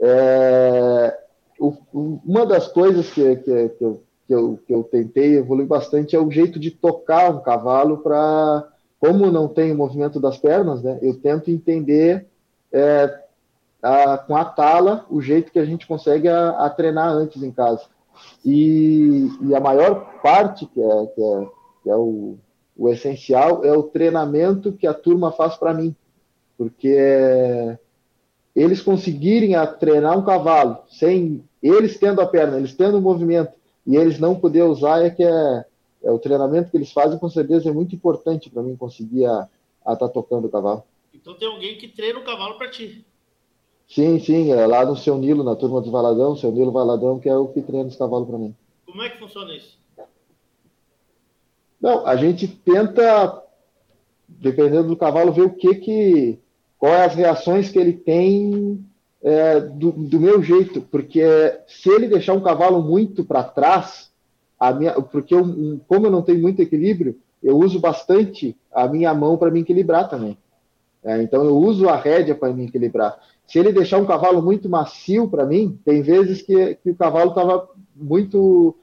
É, 0.00 1.18
o, 1.58 1.76
uma 1.92 2.44
das 2.44 2.68
coisas 2.68 3.08
que, 3.10 3.36
que, 3.36 3.68
que 3.68 3.84
eu 3.84 4.02
que 4.26 4.34
eu, 4.34 4.58
que 4.66 4.74
eu 4.74 4.82
tentei 4.82 5.36
evoluir 5.36 5.66
bastante 5.66 6.16
é 6.16 6.18
o 6.18 6.30
jeito 6.30 6.58
de 6.58 6.70
tocar 6.70 7.30
um 7.30 7.42
cavalo 7.42 7.98
para, 7.98 8.68
como 8.98 9.30
não 9.30 9.46
tem 9.46 9.72
o 9.72 9.76
movimento 9.76 10.18
das 10.18 10.38
pernas, 10.38 10.82
né, 10.82 10.98
eu 11.02 11.20
tento 11.20 11.50
entender 11.50 12.26
é, 12.72 13.22
a, 13.82 14.18
com 14.18 14.36
a 14.36 14.44
tala 14.44 15.04
o 15.10 15.20
jeito 15.20 15.52
que 15.52 15.58
a 15.58 15.64
gente 15.64 15.86
consegue 15.86 16.28
a, 16.28 16.50
a 16.50 16.70
treinar 16.70 17.08
antes 17.08 17.42
em 17.42 17.50
casa. 17.50 17.82
E, 18.44 19.28
e, 19.42 19.54
a 19.54 19.60
maior 19.60 20.20
parte, 20.22 20.66
que 20.66 20.80
é, 20.80 21.06
que 21.06 21.22
é, 21.22 21.46
que 21.82 21.90
é 21.90 21.96
o, 21.96 22.36
o 22.76 22.88
essencial, 22.88 23.64
é 23.64 23.72
o 23.72 23.82
treinamento 23.82 24.72
que 24.72 24.86
a 24.86 24.94
turma 24.94 25.32
faz 25.32 25.56
para 25.56 25.74
mim. 25.74 25.94
Porque 26.56 26.94
é, 26.96 27.78
eles 28.54 28.80
conseguirem 28.80 29.54
a 29.54 29.66
treinar 29.66 30.16
um 30.16 30.24
cavalo 30.24 30.78
sem 30.88 31.44
eles 31.62 31.98
tendo 31.98 32.20
a 32.20 32.26
perna, 32.26 32.58
eles 32.58 32.74
tendo 32.74 32.98
o 32.98 33.02
movimento, 33.02 33.52
e 33.86 33.96
eles 33.96 34.18
não 34.18 34.34
poder 34.34 34.62
usar 34.62 35.04
é 35.04 35.10
que 35.10 35.22
é, 35.22 35.64
é, 36.04 36.10
o 36.10 36.18
treinamento 36.18 36.70
que 36.70 36.76
eles 36.76 36.92
fazem 36.92 37.18
com 37.18 37.28
certeza 37.28 37.68
é 37.68 37.72
muito 37.72 37.94
importante 37.94 38.50
para 38.50 38.62
mim 38.62 38.76
conseguir 38.76 39.26
a 39.26 39.48
estar 39.80 39.96
tá 39.96 40.08
tocando 40.08 40.46
o 40.46 40.50
cavalo. 40.50 40.84
Então 41.14 41.34
tem 41.34 41.48
alguém 41.48 41.76
que 41.76 41.88
treina 41.88 42.18
o 42.18 42.24
cavalo 42.24 42.56
para 42.56 42.70
ti. 42.70 43.04
Sim, 43.88 44.18
sim, 44.18 44.52
é 44.52 44.66
lá 44.66 44.86
no 44.86 44.96
seu 44.96 45.18
Nilo, 45.18 45.44
na 45.44 45.54
turma 45.54 45.80
do 45.80 45.90
Valadão, 45.90 46.36
seu 46.36 46.50
Nilo 46.50 46.72
Valadão, 46.72 47.18
que 47.18 47.28
é 47.28 47.36
o 47.36 47.48
que 47.48 47.60
treina 47.60 47.88
os 47.88 47.96
cavalos 47.96 48.26
para 48.26 48.38
mim. 48.38 48.54
Como 48.86 49.02
é 49.02 49.10
que 49.10 49.18
funciona 49.18 49.54
isso? 49.54 49.78
Não, 51.80 52.06
a 52.06 52.16
gente 52.16 52.46
tenta, 52.46 53.42
dependendo 54.28 54.88
do 54.88 54.96
cavalo, 54.96 55.32
ver 55.32 55.42
o 55.42 55.54
que 55.54 55.74
que, 55.74 56.38
qual 56.78 56.94
é 56.94 57.04
as 57.04 57.14
reações 57.14 57.70
que 57.70 57.78
ele 57.78 57.92
tem 57.92 58.82
é, 59.22 59.60
do, 59.60 59.92
do, 59.92 60.20
meu 60.20 60.42
jeito, 60.42 60.80
porque 60.80 61.22
se 61.66 61.90
ele 61.90 62.08
deixar 62.08 62.34
um 62.34 62.42
cavalo 62.42 62.82
muito 62.82 63.24
para 63.24 63.44
trás, 63.44 64.12
a 64.58 64.72
minha, 64.72 64.92
porque 65.02 65.34
eu, 65.34 65.80
como 65.88 66.06
eu 66.06 66.10
não 66.10 66.22
tenho 66.22 66.40
muito 66.40 66.62
equilíbrio, 66.62 67.18
eu 67.42 67.58
uso 67.58 67.80
bastante 67.80 68.56
a 68.72 68.86
minha 68.86 69.12
mão 69.12 69.36
para 69.36 69.50
me 69.50 69.60
equilibrar 69.60 70.08
também. 70.08 70.38
É, 71.04 71.22
então 71.22 71.44
eu 71.44 71.56
uso 71.56 71.88
a 71.88 71.96
rédea 71.96 72.34
para 72.34 72.52
me 72.52 72.66
equilibrar. 72.66 73.18
se 73.46 73.58
ele 73.58 73.72
deixar 73.72 73.98
um 73.98 74.06
cavalo 74.06 74.40
muito 74.40 74.68
macio 74.68 75.28
para 75.28 75.44
mim, 75.44 75.78
tem 75.84 76.00
vezes 76.00 76.42
que, 76.42 76.76
que 76.76 76.90
o 76.90 76.96
cavalo 76.96 77.30
estava 77.30 77.68
muito 77.94 78.76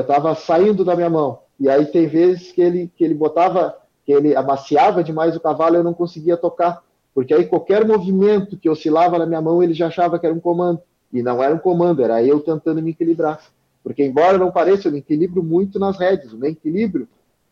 estava 0.00 0.34
saindo 0.34 0.84
da 0.84 0.96
minha 0.96 1.10
mão. 1.10 1.40
E 1.58 1.68
aí 1.68 1.86
tem 1.86 2.06
vezes 2.06 2.50
que 2.50 2.60
ele 2.60 2.90
que 2.96 3.04
ele 3.04 3.14
botava, 3.14 3.76
que 4.04 4.12
ele 4.12 4.34
amaciava 4.34 5.04
demais 5.04 5.36
o 5.36 5.40
cavalo, 5.40 5.76
eu 5.76 5.84
não 5.84 5.94
conseguia 5.94 6.36
tocar, 6.36 6.82
porque 7.14 7.34
aí 7.34 7.46
qualquer 7.46 7.86
movimento 7.86 8.56
que 8.56 8.68
oscilava 8.68 9.18
na 9.18 9.26
minha 9.26 9.40
mão, 9.40 9.62
ele 9.62 9.74
já 9.74 9.88
achava 9.88 10.18
que 10.18 10.26
era 10.26 10.34
um 10.34 10.40
comando. 10.40 10.80
E 11.12 11.22
não 11.22 11.42
era 11.42 11.54
um 11.54 11.58
comando, 11.58 12.02
era 12.02 12.22
eu 12.22 12.40
tentando 12.40 12.80
me 12.80 12.92
equilibrar. 12.92 13.40
Porque 13.82 14.04
embora 14.04 14.38
não 14.38 14.52
pareça, 14.52 14.88
eu 14.88 14.92
me 14.92 14.98
equilibro 14.98 15.42
muito 15.42 15.78
nas 15.78 15.98
rédeas. 15.98 16.32
O 16.32 16.38
meu 16.38 16.50
equilíbrio 16.50 17.08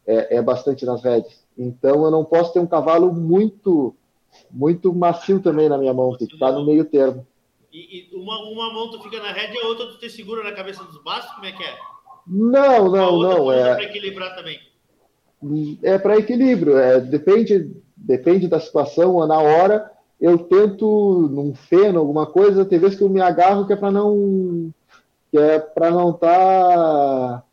é, 0.07 0.37
é 0.37 0.43
bastante 0.43 0.85
nas 0.87 1.03
rédeas. 1.03 1.45
Então 1.59 2.05
eu 2.05 2.11
não 2.11 2.25
posso 2.25 2.53
ter 2.53 2.61
um 2.61 2.67
cavalo 2.67 3.13
muito 3.13 3.95
muito 4.51 4.95
macio 4.95 5.41
também 5.41 5.69
na 5.69 5.77
minha 5.77 5.93
mão, 5.93 6.17
tem 6.17 6.29
que 6.29 6.35
estar 6.35 6.53
no 6.53 6.65
meio 6.65 6.85
termo. 6.85 7.27
E, 7.73 8.09
e, 8.13 8.17
uma, 8.17 8.39
uma 8.49 8.73
mão 8.73 8.91
tu 8.91 9.03
fica 9.03 9.21
na 9.21 9.33
rédea 9.33 9.61
e 9.61 9.65
a 9.65 9.69
outra 9.69 9.87
tu 9.87 9.99
te 9.99 10.09
segura 10.09 10.43
na 10.43 10.53
cabeça 10.53 10.85
dos 10.85 11.03
bastos, 11.03 11.35
como 11.35 11.47
é 11.47 11.53
que 11.53 11.65
é? 11.65 11.77
Não, 12.27 12.91
não, 12.91 13.19
não. 13.19 13.53
É 13.53 13.75
para 13.75 13.85
equilibrar 13.85 14.37
também. 14.37 14.61
É 15.83 15.99
para 15.99 16.19
equilíbrio, 16.19 16.77
é, 16.79 17.01
depende, 17.01 17.71
depende 17.97 18.49
da 18.49 18.61
situação 18.61 19.15
ou 19.15 19.27
na 19.27 19.39
hora. 19.39 19.91
Eu 20.21 20.39
tento 20.39 21.29
num 21.31 21.55
feno, 21.55 22.01
alguma 22.01 22.27
coisa, 22.27 22.65
tem 22.65 22.79
vezes 22.79 22.99
que 22.99 23.05
eu 23.05 23.09
me 23.09 23.21
agarro 23.21 23.67
que 23.67 23.73
é 23.73 23.77
para 23.77 23.91
não 23.91 24.73
que 25.31 25.39
é 25.39 25.59
para 25.59 25.91
não 25.91 26.11
estar 26.11 26.29
tá, 26.29 27.45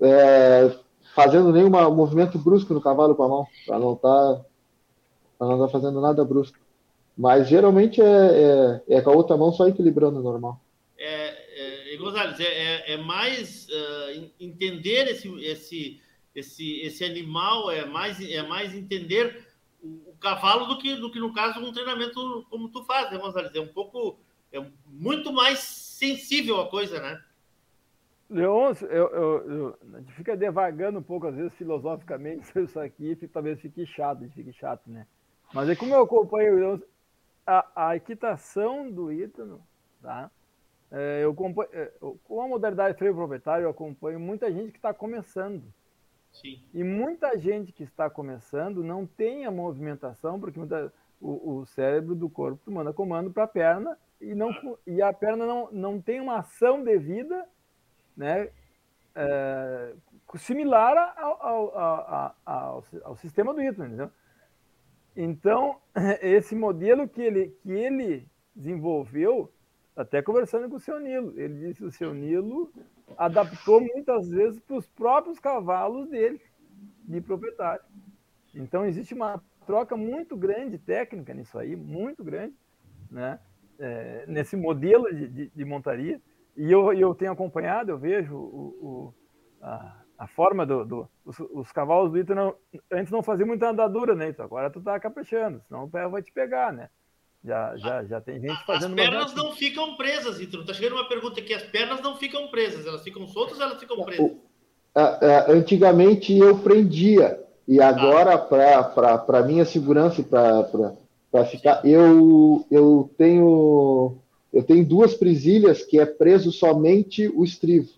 é, 0.00 0.72
fazendo 1.16 1.50
nenhum 1.50 1.70
movimento 1.94 2.38
brusco 2.38 2.74
no 2.74 2.80
cavalo 2.80 3.14
com 3.14 3.22
a 3.22 3.28
mão, 3.28 3.46
para 3.66 3.78
não 3.78 3.94
estar 3.94 4.34
tá 5.38 5.46
não 5.46 5.64
está 5.64 5.68
fazendo 5.68 5.98
nada 5.98 6.22
brusco. 6.22 6.58
Mas 7.16 7.48
geralmente 7.48 8.02
é, 8.02 8.82
é, 8.88 8.96
é, 8.96 9.00
com 9.00 9.10
a 9.10 9.16
outra 9.16 9.34
mão 9.34 9.50
só 9.50 9.66
equilibrando 9.66 10.22
normal. 10.22 10.60
É, 10.98 11.94
é, 11.94 11.96
Gonzalez, 11.96 12.38
é, 12.38 12.44
é, 12.44 12.92
é 12.92 12.96
mais 12.98 13.66
uh, 13.68 14.30
entender 14.38 15.08
esse, 15.08 15.28
esse, 15.42 16.00
esse, 16.34 16.80
esse 16.82 17.04
animal, 17.04 17.70
é 17.70 17.86
mais, 17.86 18.20
é 18.20 18.42
mais 18.42 18.74
entender 18.74 19.46
o, 19.82 20.10
o, 20.10 20.16
cavalo 20.20 20.66
do 20.66 20.78
que, 20.78 20.94
do 20.96 21.10
que, 21.10 21.18
no 21.18 21.32
caso, 21.32 21.60
um 21.60 21.72
treinamento 21.72 22.46
como 22.50 22.68
tu 22.68 22.84
faz, 22.84 23.10
né, 23.10 23.16
Gonzalez? 23.16 23.54
É 23.54 23.60
um 23.60 23.68
pouco, 23.68 24.18
é 24.52 24.62
muito 24.86 25.32
mais 25.32 25.60
sensível 25.60 26.60
a 26.60 26.68
coisa, 26.68 27.00
né? 27.00 27.18
Leôncio, 28.28 28.86
eu, 28.88 29.08
eu, 29.08 29.50
eu, 29.50 29.78
a 29.94 29.98
gente 30.00 30.12
fica 30.14 30.36
devagando 30.36 30.98
um 30.98 31.02
pouco, 31.02 31.28
às 31.28 31.34
vezes, 31.36 31.54
filosoficamente, 31.54 32.46
isso 32.58 32.78
aqui, 32.80 33.16
talvez 33.32 33.60
fique 33.60 33.86
chato, 33.86 34.28
fique 34.30 34.52
chato, 34.52 34.82
né? 34.90 35.06
Mas 35.54 35.68
é 35.68 35.76
como 35.76 35.94
eu 35.94 36.02
acompanho 36.02 36.82
a, 37.46 37.88
a 37.88 37.96
equitação 37.96 38.90
do 38.90 39.12
Ítalo, 39.12 39.62
tá? 40.02 40.30
É, 40.90 41.20
eu 41.22 41.30
acompanho, 41.30 41.68
é, 41.72 41.92
com 42.24 42.40
a 42.40 42.48
modalidade 42.48 42.98
freio 42.98 43.14
proprietário, 43.14 43.64
eu 43.64 43.70
acompanho 43.70 44.18
muita 44.18 44.50
gente 44.50 44.72
que 44.72 44.78
está 44.78 44.92
começando. 44.92 45.62
Sim. 46.32 46.60
E 46.74 46.84
muita 46.84 47.38
gente 47.38 47.72
que 47.72 47.84
está 47.84 48.10
começando 48.10 48.82
não 48.82 49.06
tem 49.06 49.46
a 49.46 49.50
movimentação, 49.50 50.38
porque 50.38 50.58
muita, 50.58 50.92
o, 51.20 51.60
o, 51.60 51.66
cérebro 51.66 52.14
do 52.14 52.28
corpo 52.28 52.70
manda 52.70 52.92
comando 52.92 53.30
para 53.30 53.44
a 53.44 53.48
perna 53.48 53.96
e, 54.20 54.34
não, 54.34 54.50
e 54.86 55.00
a 55.00 55.12
perna 55.12 55.46
não, 55.46 55.70
não 55.72 56.00
tem 56.00 56.20
uma 56.20 56.38
ação 56.38 56.82
devida 56.82 57.46
né, 58.16 58.48
é, 59.14 59.94
similar 60.36 61.14
ao, 61.16 61.42
ao, 61.42 61.78
ao, 61.78 62.36
ao, 62.44 62.84
ao 63.04 63.16
sistema 63.16 63.52
do 63.54 63.62
Ítalo, 63.62 63.86
entendeu? 63.86 64.10
Então, 65.16 65.80
esse 66.20 66.54
modelo 66.54 67.08
que 67.08 67.22
ele, 67.22 67.48
que 67.62 67.70
ele 67.70 68.28
desenvolveu, 68.54 69.52
até 69.96 70.20
conversando 70.20 70.68
com 70.68 70.76
o 70.76 70.80
seu 70.80 71.00
Nilo, 71.00 71.32
ele 71.38 71.54
disse 71.68 71.80
que 71.80 71.86
o 71.86 71.92
seu 71.92 72.12
Nilo 72.12 72.70
adaptou 73.16 73.80
muitas 73.80 74.28
vezes 74.28 74.60
para 74.60 74.76
os 74.76 74.86
próprios 74.86 75.38
cavalos 75.38 76.08
dele, 76.08 76.40
de 77.04 77.20
proprietário. 77.20 77.84
Então, 78.54 78.84
existe 78.84 79.14
uma 79.14 79.42
troca 79.66 79.96
muito 79.96 80.36
grande 80.36 80.78
técnica 80.78 81.32
nisso 81.34 81.58
aí, 81.58 81.74
muito 81.74 82.22
grande, 82.22 82.54
né? 83.10 83.38
É, 83.78 84.24
nesse 84.26 84.56
modelo 84.56 85.12
de, 85.14 85.28
de, 85.28 85.48
de, 85.48 85.64
montaria. 85.64 86.20
E 86.56 86.72
eu, 86.72 86.92
eu 86.92 87.14
tenho 87.14 87.32
acompanhado, 87.32 87.90
eu 87.90 87.98
vejo 87.98 88.34
o, 88.34 88.78
o 88.80 89.14
a, 89.62 89.96
a 90.18 90.26
forma 90.26 90.64
do, 90.64 90.84
do 90.84 91.08
os, 91.24 91.38
os, 91.38 91.72
cavalos 91.72 92.10
do 92.10 92.18
Ito 92.18 92.34
não, 92.34 92.54
antes 92.90 93.12
não 93.12 93.22
faziam 93.22 93.46
muita 93.46 93.68
andadura, 93.68 94.14
né? 94.14 94.28
Então 94.28 94.44
agora 94.44 94.70
tu 94.70 94.80
tá 94.80 94.98
caprichando, 94.98 95.62
senão 95.68 95.84
o 95.84 95.90
pé 95.90 96.08
vai 96.08 96.22
te 96.22 96.32
pegar, 96.32 96.72
né? 96.72 96.88
Já, 97.44 97.76
já, 97.76 98.04
já 98.04 98.20
tem 98.20 98.40
gente 98.40 98.64
fazendo. 98.64 98.98
As 98.98 99.08
pernas 99.08 99.34
não 99.34 99.52
ficam 99.52 99.96
presas, 99.96 100.40
Ítalo. 100.40 100.64
Tá 100.64 100.72
chegando 100.72 100.94
uma 100.94 101.08
pergunta 101.08 101.40
aqui: 101.40 101.54
as 101.54 101.62
pernas 101.62 102.00
não 102.00 102.16
ficam 102.16 102.48
presas, 102.48 102.86
elas 102.86 103.02
ficam 103.02 103.26
soltas 103.28 103.58
ou 103.58 103.64
elas 103.64 103.78
ficam 103.78 104.04
presas? 104.04 104.32
antigamente 105.48 106.36
eu 106.36 106.58
prendia, 106.58 107.38
e 107.68 107.76
tá. 107.76 107.88
agora, 107.88 108.34
ah. 108.34 109.18
para 109.18 109.42
minha 109.42 109.64
segurança 109.64 110.22
e 110.22 110.24
para 110.24 111.44
ficar, 111.44 111.84
eu, 111.84 112.66
eu 112.70 113.10
tenho 113.18 114.18
eu 114.56 114.62
tenho 114.62 114.86
duas 114.86 115.12
presilhas 115.12 115.82
que 115.82 116.00
é 116.00 116.06
preso 116.06 116.50
somente 116.50 117.28
o 117.28 117.44
estrivo. 117.44 117.90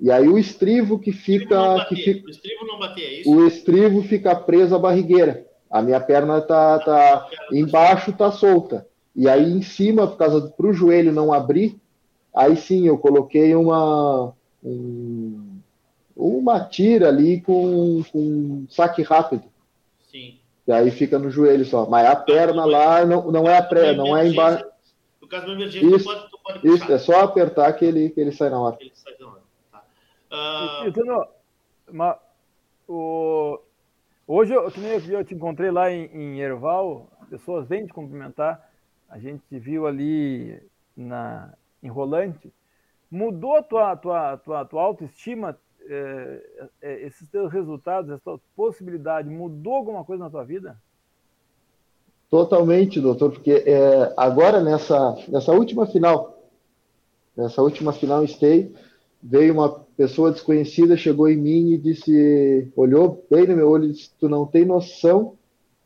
E 0.00 0.10
aí 0.10 0.26
o 0.26 0.36
estrivo 0.36 0.98
que 0.98 1.12
fica. 1.12 1.86
que 1.88 1.94
fica 1.94 2.26
o 2.26 2.30
estrivo 2.30 2.66
não 2.66 2.80
bater, 2.80 3.04
é 3.04 3.20
isso? 3.20 3.30
O 3.30 3.46
estrivo 3.46 4.02
fica 4.02 4.34
preso 4.34 4.74
à 4.74 4.78
barrigueira. 4.78 5.46
A 5.70 5.80
minha 5.82 6.00
perna 6.00 6.40
tá, 6.40 6.80
tá 6.80 7.28
embaixo, 7.52 8.12
tá 8.12 8.32
solta. 8.32 8.88
E 9.14 9.28
aí 9.28 9.52
em 9.52 9.62
cima, 9.62 10.08
por 10.08 10.16
causa 10.16 10.48
para 10.48 10.66
o 10.66 10.72
joelho 10.72 11.12
não 11.12 11.32
abrir, 11.32 11.78
aí 12.34 12.56
sim 12.56 12.88
eu 12.88 12.98
coloquei 12.98 13.54
uma 13.54 14.34
um, 14.64 15.60
uma 16.16 16.58
tira 16.58 17.06
ali 17.06 17.40
com, 17.40 18.02
com 18.10 18.64
saque 18.68 19.02
rápido. 19.02 19.44
Sim. 20.10 20.40
E 20.66 20.72
aí 20.72 20.90
fica 20.90 21.20
no 21.20 21.30
joelho 21.30 21.64
só. 21.64 21.86
Mas 21.88 22.08
a 22.08 22.16
perna 22.16 22.64
lá 22.64 23.06
não, 23.06 23.30
não 23.30 23.48
é 23.48 23.58
a 23.58 23.62
pré, 23.62 23.94
não 23.94 24.16
é 24.16 24.26
embaixo. 24.26 24.69
No 25.30 25.36
caso 25.36 25.46
do 25.46 25.52
emergência, 25.52 25.96
isso, 25.96 26.04
tu 26.04 26.04
pode, 26.04 26.30
tu 26.30 26.38
pode 26.42 26.68
Isso, 26.68 26.92
é 26.92 26.98
só 26.98 27.20
apertar 27.20 27.72
que 27.74 27.84
ele, 27.84 28.10
que 28.10 28.20
ele 28.20 28.32
sai 28.32 28.50
na 28.50 28.60
hora. 28.60 28.76
Ele 28.80 28.90
sai 28.92 29.14
na 29.20 29.28
hora. 29.28 29.42
Uh... 30.32 30.88
Então, 30.88 31.28
mas, 31.92 32.16
o... 32.88 33.60
Hoje, 34.26 34.52
eu, 34.52 34.68
que 34.72 34.80
nem 34.80 34.92
eu, 34.92 35.24
te 35.24 35.34
encontrei 35.34 35.70
lá 35.70 35.88
em, 35.88 36.06
em 36.06 36.40
Erval, 36.40 37.08
pessoas 37.28 37.68
vêm 37.68 37.86
te 37.86 37.92
cumprimentar. 37.92 38.68
A 39.08 39.20
gente 39.20 39.42
viu 39.50 39.86
ali 39.86 40.60
na 40.96 41.54
enrolante. 41.80 42.52
Mudou 43.08 43.56
a 43.56 43.62
tua, 43.62 43.96
tua, 43.96 44.36
tua, 44.36 44.64
tua 44.64 44.82
autoestima, 44.82 45.56
é, 45.88 46.70
é, 46.82 47.02
esses 47.02 47.28
teus 47.28 47.52
resultados, 47.52 48.10
essa 48.10 48.40
possibilidade, 48.56 49.28
mudou 49.28 49.74
alguma 49.74 50.04
coisa 50.04 50.24
na 50.24 50.30
tua 50.30 50.44
vida? 50.44 50.76
Totalmente, 52.30 53.00
doutor, 53.00 53.32
porque 53.32 53.64
é, 53.66 54.14
agora 54.16 54.62
nessa, 54.62 55.16
nessa 55.26 55.52
última 55.52 55.84
final, 55.84 56.40
nessa 57.36 57.60
última 57.60 57.92
final 57.92 58.24
stay, 58.24 58.72
veio 59.20 59.52
uma 59.52 59.68
pessoa 59.96 60.30
desconhecida, 60.30 60.96
chegou 60.96 61.28
em 61.28 61.36
mim 61.36 61.72
e 61.72 61.78
disse, 61.78 62.70
olhou 62.76 63.26
bem 63.28 63.48
no 63.48 63.56
meu 63.56 63.68
olho 63.68 63.86
e 63.86 63.92
disse, 63.92 64.10
tu 64.18 64.28
não 64.28 64.46
tem 64.46 64.64
noção 64.64 65.34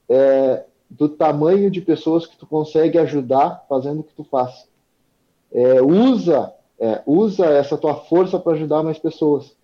é, 0.06 0.64
do 0.90 1.08
tamanho 1.08 1.70
de 1.70 1.80
pessoas 1.80 2.26
que 2.26 2.36
tu 2.36 2.46
consegue 2.46 2.98
ajudar 2.98 3.64
fazendo 3.66 4.00
o 4.00 4.04
que 4.04 4.14
tu 4.14 4.22
faz. 4.24 4.68
É, 5.50 5.80
usa, 5.80 6.52
é, 6.78 7.02
usa 7.06 7.46
essa 7.46 7.78
tua 7.78 7.94
força 7.94 8.38
para 8.38 8.52
ajudar 8.52 8.82
mais 8.82 8.98
pessoas. 8.98 9.56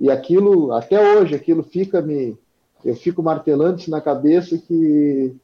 E 0.00 0.10
aquilo, 0.10 0.72
até 0.72 1.16
hoje, 1.16 1.36
aquilo 1.36 1.62
fica 1.62 2.02
me, 2.02 2.36
eu 2.84 2.96
fico 2.96 3.22
martelando 3.22 3.78
isso 3.78 3.90
na 3.90 4.00
cabeça 4.00 4.58
que, 4.58 5.34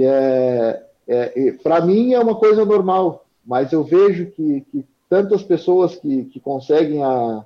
que 0.00 0.06
é, 0.06 0.82
é 1.06 1.52
para 1.62 1.82
mim 1.82 2.14
é 2.14 2.20
uma 2.20 2.34
coisa 2.34 2.64
normal, 2.64 3.26
mas 3.44 3.70
eu 3.70 3.84
vejo 3.84 4.30
que, 4.30 4.62
que 4.72 4.84
tantas 5.10 5.42
pessoas 5.42 5.94
que, 5.96 6.24
que 6.24 6.40
conseguem 6.40 7.04
a, 7.04 7.44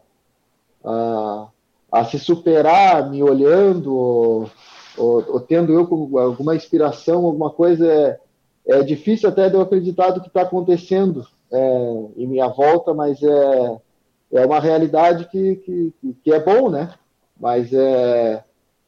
a, 0.84 1.48
a 1.90 2.05
se 2.05 2.16
superar 2.16 3.11
me 3.11 3.24
olhando, 3.24 3.92
ou, 3.92 4.50
ou, 4.96 5.32
ou, 5.32 5.40
tendo 5.40 5.72
eu 5.72 5.80
alguma 6.20 6.55
inspiração, 6.55 7.26
alguma 7.26 7.50
coisa, 7.50 7.92
é, 7.92 8.20
é 8.66 8.82
difícil 8.84 9.28
até 9.28 9.48
de 9.48 9.57
eu 9.57 9.61
acreditar 9.61 10.11
do 10.11 10.20
que 10.20 10.28
está 10.28 10.42
acontecendo 10.42 11.26
é, 11.50 12.05
em 12.16 12.28
minha 12.28 12.46
volta, 12.46 12.94
mas 12.94 13.20
é, 13.20 13.76
é 14.30 14.46
uma 14.46 14.61
realidade 14.61 15.28
que, 15.28 15.57
que, 15.57 15.92
que 16.22 16.32
é 16.32 16.38
bom, 16.38 16.70
né? 16.70 16.94
Mas 17.40 17.72
é, 17.72 18.44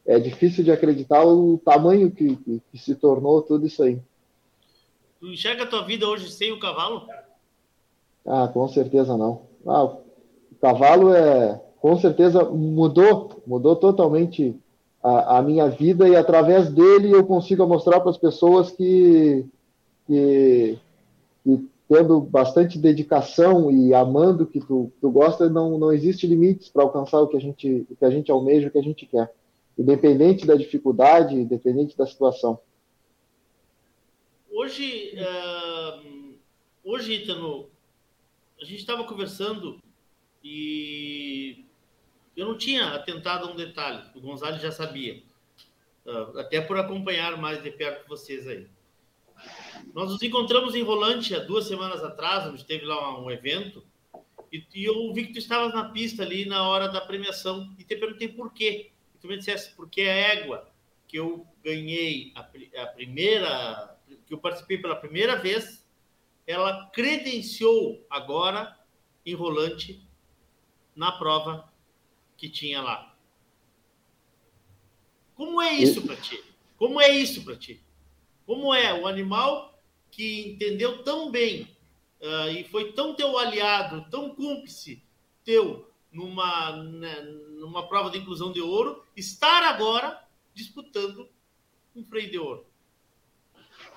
é 0.07 0.19
difícil 0.19 0.63
de 0.63 0.71
acreditar 0.71 1.25
o 1.25 1.57
tamanho 1.63 2.09
que, 2.09 2.37
que, 2.37 2.61
que 2.71 2.77
se 2.77 2.95
tornou 2.95 3.41
tudo 3.41 3.67
isso 3.67 3.83
aí. 3.83 3.99
Tu 5.19 5.27
enxerga 5.27 5.63
a 5.63 5.67
tua 5.67 5.83
vida 5.83 6.07
hoje 6.07 6.31
sem 6.31 6.51
o 6.53 6.59
cavalo? 6.59 7.07
Ah, 8.25 8.47
com 8.47 8.67
certeza 8.69 9.17
não. 9.17 9.41
Ah, 9.65 9.83
o 9.83 10.01
cavalo 10.61 11.13
é, 11.13 11.61
com 11.81 11.97
certeza 11.97 12.43
mudou, 12.45 13.43
mudou 13.45 13.75
totalmente 13.75 14.55
a, 15.03 15.37
a 15.37 15.41
minha 15.41 15.67
vida 15.67 16.07
e 16.07 16.15
através 16.15 16.69
dele 16.69 17.11
eu 17.11 17.25
consigo 17.25 17.67
mostrar 17.67 17.99
para 17.99 18.09
as 18.09 18.17
pessoas 18.17 18.71
que, 18.71 19.45
que, 20.05 20.77
e 21.45 21.65
tendo 21.89 22.19
bastante 22.21 22.77
dedicação 22.77 23.71
e 23.71 23.93
amando 23.93 24.43
o 24.43 24.47
que 24.47 24.59
tu, 24.59 24.91
tu 25.01 25.09
gosta, 25.09 25.49
não, 25.49 25.77
não 25.77 25.91
existe 25.91 26.27
limites 26.27 26.69
para 26.69 26.83
alcançar 26.83 27.21
o 27.21 27.27
que 27.27 27.37
a 27.37 27.41
gente 27.41 27.87
o 27.89 27.95
que 27.95 28.05
a 28.05 28.09
gente 28.09 28.31
almeja, 28.31 28.67
o 28.67 28.71
que 28.71 28.79
a 28.79 28.83
gente 28.83 29.05
quer, 29.05 29.31
independente 29.77 30.45
da 30.45 30.55
dificuldade, 30.55 31.35
independente 31.35 31.95
da 31.95 32.05
situação. 32.05 32.59
Hoje, 34.49 35.13
uh, 35.15 36.33
hoje, 36.83 37.13
Itano, 37.13 37.69
a 38.59 38.65
gente 38.65 38.79
estava 38.79 39.03
conversando 39.03 39.79
e 40.43 41.63
eu 42.35 42.47
não 42.47 42.57
tinha 42.57 42.95
atentado 42.95 43.47
a 43.47 43.51
um 43.51 43.55
detalhe, 43.55 44.03
o 44.15 44.21
Gonzalo 44.21 44.57
já 44.57 44.71
sabia, 44.71 45.21
uh, 46.05 46.39
até 46.39 46.59
por 46.59 46.77
acompanhar 46.77 47.37
mais 47.37 47.61
de 47.61 47.69
perto 47.69 48.07
vocês 48.07 48.47
aí. 48.47 48.67
Nós 49.93 50.09
nos 50.09 50.21
encontramos 50.23 50.73
em 50.73 50.83
há 51.35 51.39
duas 51.39 51.67
semanas 51.67 52.03
atrás, 52.03 52.47
onde 52.47 52.65
teve 52.65 52.83
lá 52.85 53.21
um 53.21 53.29
evento, 53.29 53.83
e, 54.51 54.65
e 54.73 54.85
eu 54.85 55.13
vi 55.13 55.27
que 55.27 55.33
tu 55.33 55.39
estavas 55.39 55.71
na 55.73 55.89
pista 55.89 56.23
ali 56.23 56.45
na 56.45 56.67
hora 56.67 56.87
da 56.87 57.01
premiação, 57.01 57.75
e 57.77 57.83
te 57.83 57.95
perguntei 57.95 58.27
por 58.27 58.51
quê. 58.51 58.91
Tu 59.27 59.31
me 59.31 59.37
disseste, 59.37 59.73
porque 59.75 60.03
a 60.03 60.15
égua 60.15 60.71
que 61.05 61.17
eu 61.19 61.45
ganhei 61.61 62.31
a, 62.33 62.39
a 62.81 62.87
primeira, 62.87 63.99
que 64.25 64.33
eu 64.33 64.37
participei 64.37 64.77
pela 64.77 64.95
primeira 64.95 65.35
vez, 65.35 65.85
ela 66.45 66.89
credenciou 66.91 68.05
agora 68.09 68.79
em 69.25 69.33
Rolante 69.33 70.01
na 70.95 71.11
prova 71.11 71.69
que 72.37 72.47
tinha 72.47 72.81
lá. 72.81 73.17
Como 75.35 75.61
é 75.61 75.73
isso 75.73 76.01
para 76.03 76.15
ti? 76.15 76.41
Como 76.77 77.01
é 77.01 77.09
isso 77.09 77.43
para 77.43 77.57
ti? 77.57 77.83
Como 78.45 78.73
é 78.73 78.93
o 78.93 79.05
animal 79.05 79.77
que 80.09 80.51
entendeu 80.51 81.03
tão 81.03 81.29
bem 81.29 81.63
uh, 82.21 82.49
e 82.49 82.63
foi 82.63 82.93
tão 82.93 83.13
teu 83.13 83.37
aliado, 83.37 84.09
tão 84.09 84.33
cúmplice 84.33 85.03
teu 85.43 85.91
numa, 86.13 86.81
né, 86.83 87.21
numa 87.59 87.87
prova 87.87 88.09
de 88.09 88.17
inclusão 88.17 88.51
de 88.51 88.61
ouro, 88.61 89.01
estar 89.15 89.63
agora 89.63 90.19
disputando 90.53 91.27
um 91.95 92.03
freio 92.03 92.31
de 92.31 92.37
ouro? 92.37 92.65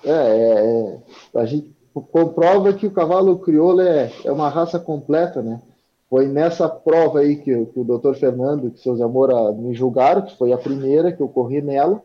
É, 0.03 0.09
é, 0.11 1.01
é, 1.35 1.39
a 1.39 1.45
gente 1.45 1.71
comprova 2.11 2.73
que 2.73 2.87
o 2.87 2.91
cavalo 2.91 3.39
crioulo 3.39 3.81
é, 3.81 4.11
é 4.23 4.31
uma 4.31 4.49
raça 4.49 4.79
completa, 4.79 5.41
né? 5.41 5.61
Foi 6.09 6.27
nessa 6.27 6.67
prova 6.67 7.19
aí 7.19 7.37
que, 7.37 7.65
que 7.67 7.79
o 7.79 7.83
doutor 7.83 8.15
Fernando 8.15 8.65
e 8.65 8.67
o 8.69 8.77
seu 8.77 8.95
Zamora 8.97 9.51
me 9.53 9.73
julgaram, 9.73 10.23
que 10.23 10.37
foi 10.37 10.51
a 10.51 10.57
primeira 10.57 11.11
que 11.11 11.21
eu 11.21 11.29
corri 11.29 11.61
nela, 11.61 12.03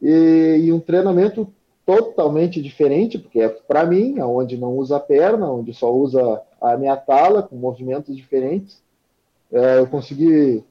e, 0.00 0.62
e 0.64 0.72
um 0.72 0.80
treinamento 0.80 1.52
totalmente 1.84 2.62
diferente, 2.62 3.18
porque 3.18 3.40
é 3.40 3.48
para 3.48 3.84
mim, 3.84 4.20
onde 4.20 4.56
não 4.56 4.76
usa 4.76 4.96
a 4.96 5.00
perna, 5.00 5.50
onde 5.50 5.74
só 5.74 5.92
usa 5.92 6.40
a 6.60 6.76
minha 6.76 6.96
tala, 6.96 7.42
com 7.42 7.56
movimentos 7.56 8.16
diferentes. 8.16 8.80
É, 9.52 9.78
eu 9.78 9.86
consegui 9.86 10.64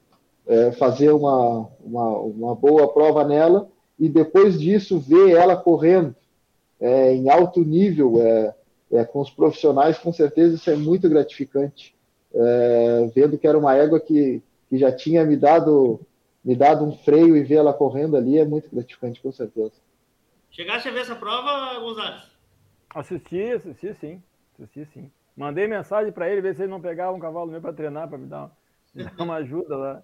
é, 0.47 0.71
fazer 0.71 1.11
uma, 1.11 1.69
uma, 1.79 2.17
uma, 2.19 2.55
boa 2.55 2.91
prova 2.91 3.23
nela 3.23 3.69
e 3.99 4.09
depois 4.09 4.59
disso 4.59 4.99
ver 4.99 5.31
ela 5.31 5.55
correndo 5.55 6.15
é, 6.79 7.13
em 7.13 7.29
alto 7.29 7.61
nível 7.61 8.21
é, 8.21 8.55
é, 8.91 9.05
com 9.05 9.19
os 9.19 9.29
profissionais, 9.29 9.99
com 9.99 10.11
certeza 10.11 10.55
isso 10.55 10.69
é 10.69 10.75
muito 10.75 11.09
gratificante. 11.09 11.95
É, 12.33 13.11
vendo 13.13 13.37
que 13.37 13.47
era 13.47 13.57
uma 13.57 13.75
égua 13.75 13.99
que, 13.99 14.41
que 14.69 14.77
já 14.77 14.91
tinha 14.91 15.25
me 15.25 15.35
dado, 15.35 15.99
me 16.43 16.55
dado 16.55 16.85
um 16.85 16.95
freio 16.95 17.35
e 17.35 17.43
ver 17.43 17.55
ela 17.55 17.73
correndo 17.73 18.15
ali 18.15 18.37
é 18.37 18.45
muito 18.45 18.69
gratificante, 18.71 19.21
com 19.21 19.31
certeza. 19.31 19.73
Chegaste 20.49 20.89
a 20.89 20.91
ver 20.91 21.01
essa 21.01 21.15
prova, 21.15 21.79
Gonzalez? 21.79 22.23
Assisti, 22.95 23.51
assisti 23.51 23.93
sim. 23.93 24.23
Assisti 24.53 24.85
sim. 24.93 25.11
Mandei 25.35 25.67
mensagem 25.67 26.11
para 26.11 26.29
ele 26.29 26.41
ver 26.41 26.55
se 26.55 26.63
ele 26.63 26.71
não 26.71 26.81
pegava 26.81 27.15
um 27.15 27.19
cavalo 27.19 27.51
meu 27.51 27.61
para 27.61 27.73
treinar, 27.73 28.09
para 28.09 28.17
me 28.17 28.25
dar 28.25 28.51
uma 29.19 29.35
ajuda 29.35 29.77
lá. 29.77 30.03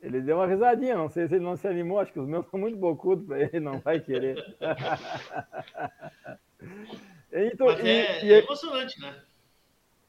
Ele 0.00 0.20
deu 0.20 0.36
uma 0.36 0.46
risadinha, 0.46 0.96
não 0.96 1.08
sei 1.08 1.26
se 1.26 1.34
ele 1.34 1.44
não 1.44 1.56
se 1.56 1.66
animou, 1.66 1.98
acho 1.98 2.12
que 2.12 2.20
os 2.20 2.28
meus 2.28 2.46
são 2.48 2.60
muito 2.60 2.78
bocudos 2.78 3.26
para 3.26 3.40
ele, 3.40 3.60
não 3.60 3.80
vai 3.80 3.98
querer. 3.98 4.36
então, 7.32 7.66
Mas 7.66 7.80
é, 7.80 8.24
e, 8.24 8.32
é 8.32 8.38
emocionante, 8.38 9.00
né? 9.00 9.20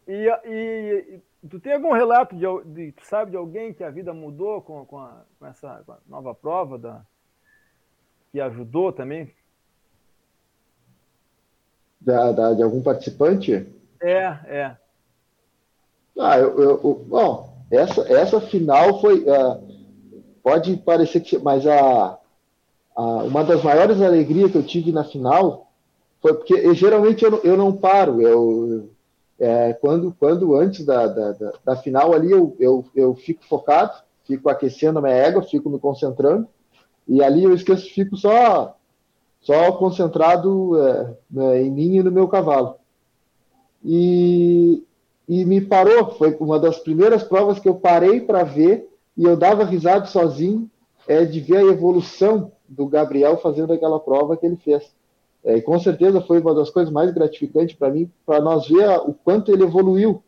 E, 0.08 0.28
e, 0.45 1.22
e, 1.43 1.47
tu 1.47 1.60
tem 1.60 1.74
algum 1.74 1.93
relato 1.93 2.36
de, 2.36 2.45
de, 2.74 2.91
tu 2.91 3.05
sabe 3.05 3.32
de 3.32 3.38
alguém 3.38 3.74
que 3.74 3.84
a 3.84 3.89
vida 3.89 4.14
mudou 4.14 4.62
com, 4.62 4.86
com, 4.86 4.99
a, 4.99 5.24
com 5.39 5.45
essa 5.45 5.82
com 5.86 5.93
a 5.93 5.97
nova 6.08 6.36
prova 6.36 6.78
da 6.78 7.03
que 8.32 8.39
ajudou 8.39 8.91
também? 8.91 9.34
Da, 11.99 12.32
da, 12.32 12.53
de 12.53 12.62
algum 12.62 12.84
participante? 12.84 13.66
É, 14.01 14.24
é. 14.45 14.78
Ah, 16.20 16.38
eu, 16.38 16.60
eu, 16.60 17.05
bom, 17.08 17.57
essa, 17.72 18.01
essa 18.01 18.41
final 18.41 19.01
foi. 19.01 19.22
Uh, 19.22 19.78
pode 20.41 20.78
parecer 20.78 21.20
que. 21.22 21.38
Mas 21.38 21.65
a, 21.68 22.18
a, 22.95 23.03
uma 23.24 23.43
das 23.43 23.61
maiores 23.63 24.01
alegrias 24.01 24.51
que 24.51 24.57
eu 24.57 24.63
tive 24.63 24.91
na 24.91 25.03
final 25.03 25.68
foi 26.22 26.34
porque 26.34 26.53
eu, 26.53 26.74
geralmente 26.74 27.24
eu, 27.24 27.41
eu 27.43 27.57
não 27.57 27.74
paro. 27.74 28.22
Eu, 28.22 28.89
é, 29.39 29.74
quando, 29.74 30.15
quando 30.20 30.55
antes 30.55 30.84
da, 30.84 31.05
da, 31.07 31.32
da, 31.34 31.53
da, 31.63 31.76
final 31.76 32.13
ali 32.13 32.32
eu, 32.32 32.55
eu, 32.59 32.86
eu 32.95 33.13
fico 33.13 33.45
focado, 33.45 33.93
fico 34.26 34.49
aquecendo 34.49 34.97
a 34.97 35.01
minha 35.01 35.13
égua, 35.13 35.43
fico 35.43 35.70
me 35.70 35.80
concentrando, 35.80 36.47
e 37.07 37.24
ali 37.24 37.43
eu 37.43 37.53
esqueço, 37.53 37.88
fico 37.93 38.18
só, 38.18 38.76
só 39.41 39.72
concentrado 39.74 40.82
é, 40.82 41.15
né, 41.30 41.61
em 41.61 41.72
mim 41.72 41.97
e 41.97 42.03
no 42.03 42.11
meu 42.11 42.28
cavalo. 42.28 42.78
E, 43.86 44.84
e 45.28 45.43
me 45.43 45.59
parou, 45.59 46.11
foi 46.11 46.36
uma 46.39 46.57
das 46.57 46.80
primeiras 46.80 47.23
provas 47.23 47.59
que 47.59 47.67
eu 47.67 47.75
parei 47.75 48.21
para 48.21 48.43
ver 48.43 48.88
e 49.15 49.23
eu 49.23 49.36
dava 49.36 49.65
risada 49.65 50.05
sozinho 50.05 50.69
é, 51.07 51.25
de 51.25 51.39
ver 51.39 51.57
a 51.57 51.71
evolução 51.71 52.51
do 52.67 52.88
Gabriel 52.88 53.38
fazendo 53.38 53.73
aquela 53.73 53.99
prova 53.99 54.38
que 54.38 54.45
ele 54.45 54.55
fez. 54.55 54.89
É, 55.43 55.57
e 55.57 55.61
com 55.61 55.78
certeza 55.80 56.21
foi 56.21 56.39
uma 56.39 56.53
das 56.53 56.69
coisas 56.69 56.91
mais 56.91 57.13
gratificantes 57.13 57.75
para 57.75 57.89
mim, 57.89 58.09
para 58.25 58.41
nós 58.41 58.67
ver 58.67 58.88
o 59.05 59.13
quanto 59.13 59.51
ele 59.51 59.63
evoluiu, 59.63 60.21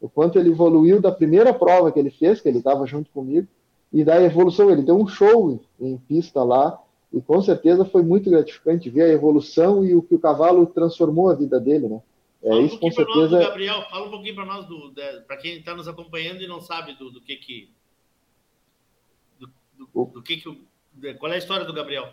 o 0.00 0.08
quanto 0.08 0.38
ele 0.38 0.50
evoluiu 0.50 1.00
da 1.00 1.10
primeira 1.10 1.52
prova 1.52 1.90
que 1.90 1.98
ele 1.98 2.10
fez, 2.10 2.40
que 2.40 2.48
ele 2.48 2.58
estava 2.58 2.86
junto 2.86 3.10
comigo, 3.10 3.46
e 3.92 4.04
da 4.04 4.20
evolução. 4.22 4.70
Ele 4.70 4.82
deu 4.82 4.96
um 4.96 5.06
show 5.06 5.60
em 5.80 5.96
pista 5.96 6.42
lá, 6.42 6.80
e 7.12 7.20
com 7.20 7.40
certeza 7.40 7.84
foi 7.84 8.02
muito 8.02 8.28
gratificante 8.28 8.90
ver 8.90 9.02
a 9.02 9.12
evolução 9.12 9.84
e 9.84 9.94
o 9.94 10.02
que 10.02 10.14
o 10.14 10.18
cavalo 10.18 10.66
transformou 10.66 11.30
a 11.30 11.34
vida 11.34 11.58
dele, 11.58 11.88
né? 11.88 12.00
É, 12.46 12.48
fala 12.48 12.62
isso 12.62 12.76
um 12.76 12.78
com 12.78 12.90
certeza. 12.92 13.38
Nós, 13.38 13.48
Gabriel, 13.48 13.82
fala 13.90 14.06
um 14.06 14.10
pouquinho 14.10 14.34
para 14.36 14.44
nós, 14.44 14.66
para 15.26 15.36
quem 15.36 15.58
está 15.58 15.74
nos 15.74 15.88
acompanhando 15.88 16.40
e 16.40 16.46
não 16.46 16.60
sabe 16.60 16.94
do, 16.94 17.10
do 17.10 17.20
que 17.20 17.36
que 17.36 17.74
do, 19.38 19.48
do 20.06 20.22
que, 20.22 20.36
que 20.36 20.66
qual 21.18 21.32
é 21.32 21.34
a 21.34 21.38
história 21.38 21.66
do 21.66 21.74
Gabriel? 21.74 22.08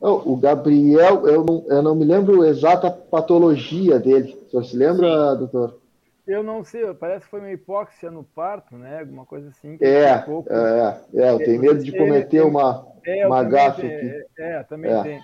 o 0.00 0.36
Gabriel, 0.36 1.26
eu 1.28 1.44
não, 1.44 1.64
eu 1.68 1.82
não 1.82 1.94
me 1.94 2.04
lembro 2.06 2.42
a 2.42 2.48
exata 2.48 2.90
patologia 2.90 3.98
dele. 3.98 4.34
O 4.46 4.50
senhor 4.50 4.64
se 4.64 4.76
lembra, 4.76 5.32
Sim. 5.32 5.38
doutor? 5.38 5.78
Eu 6.26 6.42
não 6.42 6.64
sei, 6.64 6.92
parece 6.94 7.24
que 7.24 7.30
foi 7.30 7.40
uma 7.40 7.50
hipóxia 7.50 8.10
no 8.10 8.24
parto, 8.24 8.76
né? 8.76 9.00
Alguma 9.00 9.26
coisa 9.26 9.48
assim. 9.48 9.76
É, 9.80 10.18
ficou... 10.18 10.46
é, 10.48 11.00
é, 11.14 11.30
eu 11.30 11.38
tenho 11.38 11.60
medo 11.60 11.82
de 11.82 11.92
cometer 11.92 12.42
uma, 12.42 12.86
é, 13.04 13.26
uma 13.26 13.42
gafe 13.42 13.86
aqui. 13.86 14.26
É, 14.38 14.52
é, 14.52 14.62
também 14.62 14.90
é. 14.90 15.02
tem. 15.02 15.20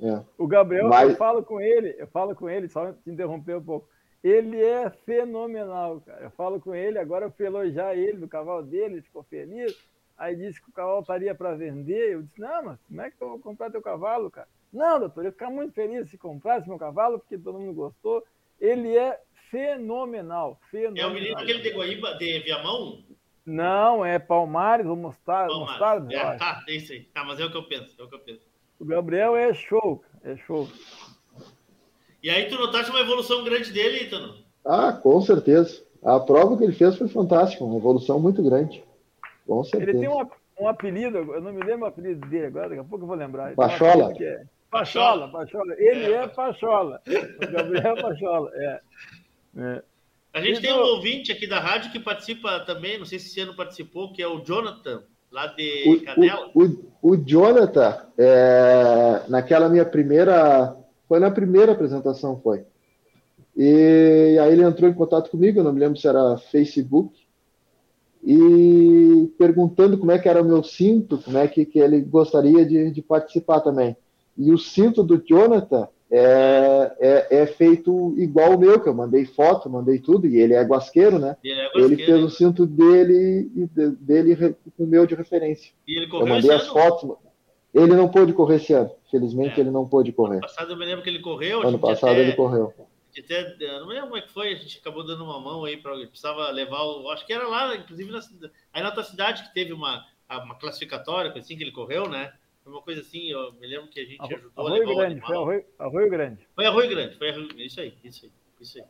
É. 0.00 0.22
O 0.36 0.46
Gabriel, 0.46 0.88
Mas... 0.88 1.10
eu 1.10 1.16
falo 1.16 1.42
com 1.42 1.60
ele, 1.60 1.94
eu 1.98 2.06
falo 2.08 2.34
com 2.34 2.48
ele, 2.48 2.68
só 2.68 2.92
te 2.92 3.10
interromper 3.10 3.56
um 3.56 3.64
pouco. 3.64 3.88
Ele 4.22 4.60
é 4.62 4.90
fenomenal, 4.90 6.00
cara. 6.00 6.24
Eu 6.24 6.30
falo 6.30 6.60
com 6.60 6.74
ele, 6.74 6.98
agora 6.98 7.26
eu 7.26 7.30
fui 7.30 7.46
elogiar 7.46 7.94
ele 7.94 8.18
do 8.18 8.28
cavalo 8.28 8.62
dele, 8.62 8.94
ele 8.94 9.02
ficou 9.02 9.22
feliz. 9.22 9.76
Aí 10.18 10.34
disse 10.34 10.60
que 10.60 10.70
o 10.70 10.72
cavalo 10.72 11.00
estaria 11.00 11.34
para 11.34 11.54
vender. 11.54 12.14
Eu 12.14 12.22
disse, 12.22 12.40
não, 12.40 12.64
mas 12.64 12.78
como 12.88 13.02
é 13.02 13.10
que 13.10 13.22
eu 13.22 13.28
vou 13.28 13.38
comprar 13.38 13.70
teu 13.70 13.82
cavalo, 13.82 14.30
cara? 14.30 14.48
Não, 14.72 14.98
doutor, 14.98 15.20
eu 15.20 15.26
ia 15.26 15.32
ficar 15.32 15.50
muito 15.50 15.74
feliz 15.74 16.10
se 16.10 16.18
comprasse 16.18 16.68
meu 16.68 16.78
cavalo, 16.78 17.18
porque 17.18 17.38
todo 17.38 17.58
mundo 17.58 17.74
gostou. 17.74 18.24
Ele 18.60 18.96
é 18.96 19.20
fenomenal, 19.50 20.58
fenomenal. 20.70 21.08
É 21.08 21.12
o 21.12 21.14
menino 21.14 21.38
aquele 21.38 21.60
de 21.60 21.70
Guaíba, 21.70 22.14
de 22.14 22.40
Viamão? 22.40 23.04
Não, 23.44 24.04
é 24.04 24.18
Palmares 24.18 24.86
ou 24.86 24.96
Mostarda. 24.96 25.54
Mostarda 25.54 26.12
é, 26.12 26.36
tá, 26.36 26.64
é 26.66 26.72
isso 26.72 26.92
aí. 26.92 27.04
Tá, 27.04 27.22
mas 27.22 27.38
é 27.38 27.44
o 27.44 27.50
que 27.50 27.56
eu 27.56 27.68
penso, 27.68 27.94
é 28.00 28.04
o 28.04 28.08
que 28.08 28.14
eu 28.16 28.20
penso. 28.20 28.42
O 28.78 28.84
Gabriel 28.84 29.36
é 29.36 29.52
show, 29.54 30.02
é 30.22 30.36
show. 30.36 30.68
E 32.22 32.30
aí 32.30 32.48
tu 32.48 32.56
notaste 32.56 32.90
uma 32.90 33.00
evolução 33.00 33.44
grande 33.44 33.72
dele, 33.72 34.04
Itano? 34.04 34.34
Ah, 34.64 34.92
com 34.92 35.20
certeza. 35.20 35.84
A 36.02 36.20
prova 36.20 36.56
que 36.56 36.64
ele 36.64 36.72
fez 36.72 36.96
foi 36.96 37.08
fantástica, 37.08 37.64
uma 37.64 37.76
evolução 37.76 38.20
muito 38.20 38.42
grande. 38.42 38.84
Com 39.46 39.64
certeza. 39.64 39.90
Ele 39.90 40.00
tem 40.00 40.08
um, 40.08 40.28
um 40.60 40.68
apelido, 40.68 41.18
eu 41.18 41.40
não 41.40 41.52
me 41.52 41.62
lembro 41.62 41.84
o 41.84 41.88
apelido 41.88 42.26
dele 42.28 42.46
agora, 42.46 42.68
daqui 42.68 42.80
a 42.80 42.84
pouco 42.84 43.04
eu 43.04 43.08
vou 43.08 43.16
lembrar. 43.16 43.54
Pachola. 43.54 44.12
É 44.20 44.44
Pachola, 44.70 45.28
Pachola. 45.28 45.74
Ele 45.78 46.12
é, 46.12 46.24
é 46.24 46.28
Pachola. 46.28 47.00
O 47.06 47.52
Gabriel 47.52 47.96
Pachola, 47.96 48.50
é. 48.54 48.80
é. 49.56 49.82
A 50.32 50.40
gente 50.42 50.60
tem 50.60 50.72
um 50.72 50.80
ouvinte 50.80 51.32
aqui 51.32 51.46
da 51.46 51.60
rádio 51.60 51.90
que 51.90 51.98
participa 51.98 52.60
também, 52.60 52.98
não 52.98 53.06
sei 53.06 53.18
se 53.18 53.28
esse 53.28 53.40
ano 53.40 53.56
participou, 53.56 54.12
que 54.12 54.22
é 54.22 54.28
o 54.28 54.44
Jonathan, 54.44 55.02
lá 55.36 55.46
de 55.48 55.84
o, 55.86 56.02
Canela. 56.02 56.50
O, 56.54 56.64
o, 56.64 57.12
o 57.12 57.16
Jonathan, 57.16 57.94
é, 58.16 59.22
naquela 59.28 59.68
minha 59.68 59.84
primeira. 59.84 60.74
Foi 61.06 61.20
na 61.20 61.30
primeira 61.30 61.72
apresentação, 61.72 62.40
foi. 62.40 62.64
E 63.56 64.36
aí 64.40 64.52
ele 64.52 64.64
entrou 64.64 64.90
em 64.90 64.94
contato 64.94 65.30
comigo, 65.30 65.60
eu 65.60 65.64
não 65.64 65.72
me 65.72 65.78
lembro 65.78 65.98
se 65.98 66.08
era 66.08 66.36
Facebook, 66.36 67.16
e 68.24 69.32
perguntando 69.38 69.96
como 69.98 70.10
é 70.10 70.18
que 70.18 70.28
era 70.28 70.42
o 70.42 70.44
meu 70.44 70.64
cinto, 70.64 71.18
como 71.18 71.38
é 71.38 71.46
que, 71.46 71.64
que 71.64 71.78
ele 71.78 72.00
gostaria 72.00 72.66
de, 72.66 72.90
de 72.90 73.02
participar 73.02 73.60
também. 73.60 73.96
E 74.36 74.50
o 74.50 74.58
cinto 74.58 75.02
do 75.04 75.22
Jonathan 75.24 75.88
é, 76.10 76.96
é, 77.00 77.26
é, 77.38 77.46
feito 77.46 78.14
igual 78.16 78.54
o 78.54 78.58
meu, 78.58 78.80
que 78.80 78.88
eu 78.88 78.94
mandei 78.94 79.24
foto, 79.24 79.68
mandei 79.68 79.98
tudo, 79.98 80.26
e 80.26 80.38
ele 80.38 80.54
é 80.54 80.62
guasqueiro, 80.62 81.18
né? 81.18 81.36
Ele, 81.42 81.60
é 81.60 81.70
ele 81.74 81.96
fez 81.96 82.22
o 82.22 82.30
cinto 82.30 82.64
dele 82.64 83.50
e 83.56 83.66
dele 83.66 84.54
com 84.76 84.84
o 84.84 84.86
meu 84.86 85.04
de 85.04 85.16
referência. 85.16 85.72
E 85.86 85.96
ele 85.96 86.06
correu 86.06 86.26
eu 86.26 86.34
mandei 86.34 86.52
as 86.52 86.68
fotos. 86.68 87.16
Ele 87.74 87.94
não 87.94 88.08
pôde 88.08 88.32
correr 88.32 88.56
esse 88.56 88.72
ano. 88.72 88.90
Felizmente 89.10 89.58
é. 89.58 89.60
ele 89.60 89.70
não 89.70 89.86
pôde 89.86 90.12
correr. 90.12 90.36
Ano 90.36 90.42
passado 90.42 90.72
eu 90.72 90.76
me 90.76 90.84
lembro 90.86 91.02
que 91.02 91.10
ele 91.10 91.18
correu. 91.18 91.66
Ano 91.66 91.78
passado 91.78 92.12
até, 92.12 92.20
ele 92.20 92.32
correu. 92.32 92.72
Até, 93.18 93.56
não 93.80 93.86
me 93.86 93.94
lembro 93.94 94.08
como 94.08 94.16
é 94.16 94.22
que 94.22 94.32
foi, 94.32 94.52
a 94.52 94.56
gente 94.56 94.78
acabou 94.78 95.04
dando 95.04 95.24
uma 95.24 95.40
mão 95.40 95.64
aí 95.64 95.76
para 95.76 95.94
precisava 96.06 96.48
levar 96.50 96.82
o. 96.82 97.10
Acho 97.10 97.26
que 97.26 97.32
era 97.32 97.48
lá, 97.48 97.74
inclusive 97.74 98.10
na, 98.10 98.20
aí 98.72 98.82
na 98.82 98.92
tua 98.92 99.02
cidade 99.02 99.42
que 99.42 99.52
teve 99.52 99.72
uma, 99.72 100.04
uma 100.30 100.54
classificatória, 100.54 101.32
assim 101.36 101.56
que 101.56 101.64
ele 101.64 101.72
correu, 101.72 102.08
né? 102.08 102.32
Foi 102.66 102.72
uma 102.72 102.82
coisa 102.82 103.00
assim, 103.00 103.30
eu 103.30 103.52
me 103.60 103.66
lembro 103.68 103.86
que 103.86 104.00
a 104.00 104.04
gente 104.04 104.20
Arroio, 104.20 104.38
ajudou 104.38 104.66
Arroio 104.66 104.82
a 104.82 104.86
levar 104.88 105.00
Grande, 105.02 105.20
foi 105.20 105.64
Arroio, 105.78 106.10
Grande. 106.10 106.48
Foi 106.52 106.66
Arroio 106.66 106.88
Grande, 106.88 107.16
foi 107.16 107.30
Arroio, 107.30 107.48
isso 107.58 107.80
aí, 107.80 107.94
isso 108.02 108.24
aí, 108.24 108.32
isso 108.60 108.78
aí. 108.78 108.84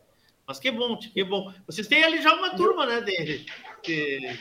Mas 0.49 0.59
que 0.59 0.71
bom, 0.71 0.97
que 0.97 1.23
bom. 1.23 1.53
Vocês 1.67 1.87
têm 1.87 2.03
ali 2.03 2.23
já 2.23 2.35
uma 2.35 2.57
turma, 2.57 2.87
né, 2.87 3.03
de, 3.03 3.45
de, 3.83 4.39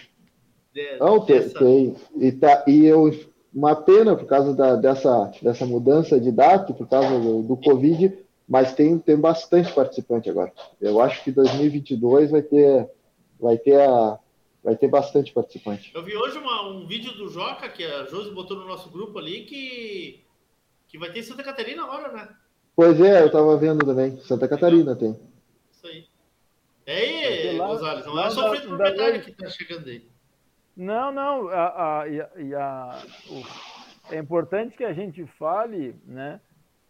de 0.73 0.97
Não, 1.01 1.19
tem, 1.19 1.49
tem. 1.49 1.95
E, 2.15 2.31
tá, 2.31 2.63
e 2.65 2.85
eu, 2.85 3.11
uma 3.53 3.75
pena 3.75 4.15
por 4.15 4.25
causa 4.25 4.55
da, 4.55 4.77
dessa, 4.77 5.29
dessa 5.41 5.65
mudança 5.65 6.17
de 6.17 6.31
data, 6.31 6.73
por 6.73 6.87
causa 6.87 7.19
do, 7.19 7.43
do 7.43 7.57
Covid, 7.57 8.17
mas 8.47 8.73
tem, 8.73 8.97
tem 8.97 9.17
bastante 9.17 9.69
participante 9.73 10.29
agora. 10.29 10.53
Eu 10.79 11.01
acho 11.01 11.21
que 11.25 11.29
2022 11.29 12.31
vai 12.31 12.41
ter, 12.41 12.89
vai 13.37 13.57
ter 13.57 13.81
a, 13.81 14.17
vai 14.65 14.75
ter 14.75 14.87
bastante 14.87 15.31
participante. 15.31 15.91
Eu 15.93 16.01
vi 16.01 16.17
hoje 16.17 16.39
uma, 16.39 16.67
um 16.67 16.87
vídeo 16.87 17.13
do 17.13 17.29
Joca, 17.29 17.69
que 17.69 17.83
a 17.83 18.05
Josi 18.05 18.31
botou 18.31 18.57
no 18.57 18.67
nosso 18.67 18.89
grupo 18.89 19.19
ali, 19.19 19.45
que, 19.45 20.25
que 20.87 20.97
vai 20.97 21.11
ter 21.11 21.19
em 21.19 21.23
Santa 21.23 21.43
Catarina 21.43 21.83
agora, 21.83 22.11
né? 22.11 22.35
Pois 22.75 22.99
é, 22.99 23.21
eu 23.21 23.31
tava 23.31 23.55
vendo 23.57 23.85
também. 23.85 24.17
Santa 24.21 24.47
Catarina 24.47 24.95
tem. 24.95 25.17
Isso 25.71 25.85
aí. 25.85 26.07
É 26.87 26.97
aí, 27.51 27.57
Gonzalez, 27.57 28.05
não 28.07 28.19
é 28.19 28.29
só 28.31 28.51
o 28.51 28.61
proprietário 28.61 29.21
que 29.21 29.31
tá 29.31 29.47
chegando 29.49 29.87
aí. 29.87 30.03
Não, 30.75 31.11
não. 31.11 31.47
A, 31.49 32.01
a, 32.01 32.07
e 32.07 32.53
a, 32.55 33.03
o, 33.29 34.13
é 34.13 34.17
importante 34.17 34.75
que 34.75 34.83
a 34.83 34.93
gente 34.93 35.25
fale, 35.37 35.95
né? 36.05 36.41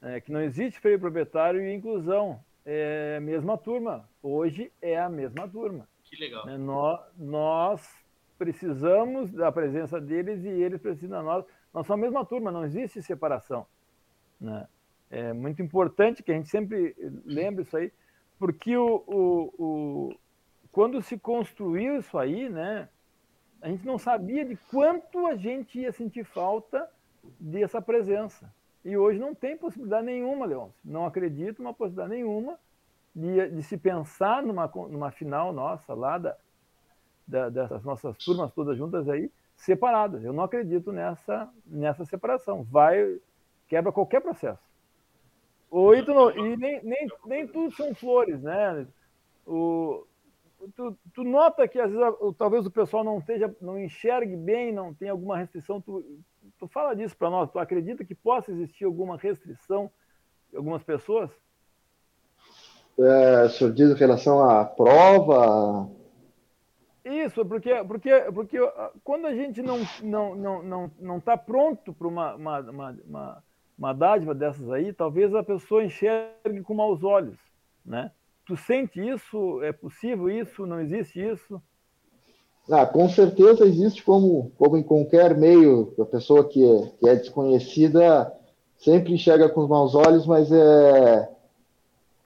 É, 0.01 0.21
que 0.21 0.32
não 0.32 0.41
existe 0.41 0.80
freio 0.80 0.99
proprietário 0.99 1.61
e 1.61 1.73
inclusão. 1.73 2.39
É 2.65 3.15
a 3.17 3.21
mesma 3.21 3.57
turma. 3.57 4.09
Hoje 4.23 4.71
é 4.82 4.97
a 4.97 5.09
mesma 5.09 5.47
turma. 5.47 5.88
Que 6.06 6.16
legal. 6.16 6.45
Né? 6.45 6.58
Nós, 6.58 6.99
nós 7.18 8.06
precisamos 8.38 9.32
da 9.32 9.51
presença 9.51 9.99
deles 9.99 10.43
e 10.43 10.49
eles 10.49 10.82
precisam 10.82 11.18
da 11.18 11.24
nós. 11.24 11.45
Nós 11.74 11.86
somos 11.86 12.03
a 12.03 12.08
mesma 12.08 12.26
turma, 12.26 12.51
não 12.51 12.64
existe 12.64 13.01
separação. 13.01 13.66
Né? 14.39 14.68
É 15.10 15.34
muito 15.34 15.62
importante 15.62 16.24
que 16.24 16.32
a 16.32 16.36
gente 16.36 16.49
sempre 16.49 16.95
lembre 17.26 17.64
isso 17.64 17.76
aí, 17.76 17.91
porque 18.39 18.76
o, 18.76 19.03
o, 19.08 19.53
o, 19.58 20.16
quando 20.72 21.01
se 21.01 21.18
construiu 21.18 21.97
isso 21.97 22.18
aí, 22.18 22.49
né, 22.49 22.89
a 23.62 23.70
gente 23.70 23.86
não 23.86 23.97
sabia 23.97 24.45
de 24.45 24.56
quanto 24.70 25.26
a 25.28 25.36
gente 25.36 25.80
ia 25.80 25.91
sentir 25.91 26.24
falta 26.24 26.89
dessa 27.39 27.82
presença. 27.82 28.53
E 28.84 28.95
hoje 28.95 29.20
não 29.20 29.34
tem 29.34 29.58
possibilidade 29.58 30.06
nenhuma, 30.06 30.45
Leôncio. 30.45 30.80
Não 30.84 31.06
acredito 31.06 31.62
numa 31.64 31.74
possibilidade 31.74 32.14
nenhuma 32.14 32.60
de, 33.16 33.49
de 33.49 33.63
se 33.63 33.78
pensar 33.78 34.43
numa, 34.43 34.68
numa 34.68 35.09
final 35.09 35.53
nossa 35.53 35.93
lá 35.93 36.18
da, 36.18 36.36
da, 37.26 37.49
dessas 37.49 37.84
nossas 37.84 38.18
turmas 38.18 38.51
todas 38.53 38.78
juntas 38.78 39.07
aí, 39.07 39.32
separadas. 39.55 40.24
Eu 40.24 40.34
não 40.34 40.43
acredito 40.43 40.91
nessa, 40.91 41.49
nessa 41.66 42.03
separação. 42.03 42.63
Vai, 42.63 43.20
quebra 43.68 43.91
qualquer 43.91 44.22
processo. 44.22 44.61
O 45.72 45.93
Ítalo, 45.93 46.32
e 46.32 46.57
nem, 46.57 46.84
nem, 46.84 47.07
nem 47.26 47.47
tudo 47.47 47.74
são 47.74 47.95
flores, 47.95 48.41
né? 48.41 48.86
O, 49.47 50.05
tu, 50.76 50.97
tu 51.13 51.24
nota 51.24 51.68
que 51.68 51.80
às 51.80 51.91
vezes 51.91 52.05
talvez 52.38 52.66
o 52.66 52.72
pessoal 52.72 53.03
não 53.03 53.20
esteja, 53.20 53.53
não 53.61 53.80
enxergue 53.80 54.36
bem, 54.36 54.74
não 54.74 54.93
tem 54.93 55.09
alguma 55.09 55.38
restrição. 55.38 55.82
Tu, 55.82 56.03
tu 56.59 56.68
fala 56.68 56.95
disso 56.95 57.16
para 57.18 57.30
nós. 57.30 57.49
Tu 57.49 57.59
acredita 57.59 58.03
que 58.03 58.13
possa 58.13 58.51
existir 58.51 58.84
alguma 58.84 59.18
restrição 59.18 59.89
de 60.49 60.57
algumas 60.57 60.84
pessoas? 60.84 61.32
É, 62.98 63.43
o 63.46 63.50
senhor 63.50 63.74
diz 63.74 63.89
em 63.89 63.96
relação 63.96 64.48
à 64.50 64.64
prova? 64.64 65.89
Isso, 67.04 67.46
porque, 67.46 67.72
porque, 67.84 68.12
porque 68.34 68.58
ah, 68.58 68.91
quando 69.04 69.28
a 69.28 69.36
gente 69.36 69.62
não 69.62 69.82
está 69.82 70.04
não, 70.04 70.36
não, 70.36 70.64
não, 70.64 70.91
não 71.00 71.20
tá 71.20 71.38
pronto 71.38 71.93
para 71.93 72.08
uma, 72.08 72.36
uma, 72.36 72.60
uma, 72.62 73.43
uma, 73.78 73.93
dádiva 73.93 74.34
dessas 74.34 74.70
aí, 74.72 74.91
talvez 74.91 75.36
a 75.36 75.43
pessoa 75.43 75.84
enxergue 75.84 76.62
com 76.64 76.74
maus 76.74 77.04
olhos, 77.04 77.38
né? 77.86 78.12
Tu 78.48 78.58
sente 78.58 79.00
isso? 79.06 79.62
É 79.62 79.72
possível 79.72 80.30
isso? 80.30 80.66
Não 80.66 80.80
existe 80.80 81.20
isso? 81.20 81.62
Ah, 82.70 82.86
com 82.86 83.08
certeza 83.08 83.66
existe, 83.66 84.04
como, 84.04 84.52
como 84.58 84.76
em 84.76 84.84
qualquer 84.84 85.38
meio, 85.38 85.93
a 86.00 86.06
pessoa 86.06 86.48
que 86.48 86.64
é, 86.66 86.91
que 87.00 87.10
é 87.10 87.16
desconhecida 87.16 88.34
sempre 88.78 89.14
enxerga 89.14 89.48
com 89.50 89.62
os 89.62 89.70
maus 89.70 89.93
olhos, 89.93 90.26
mas 90.26 90.52
é, 90.52 91.30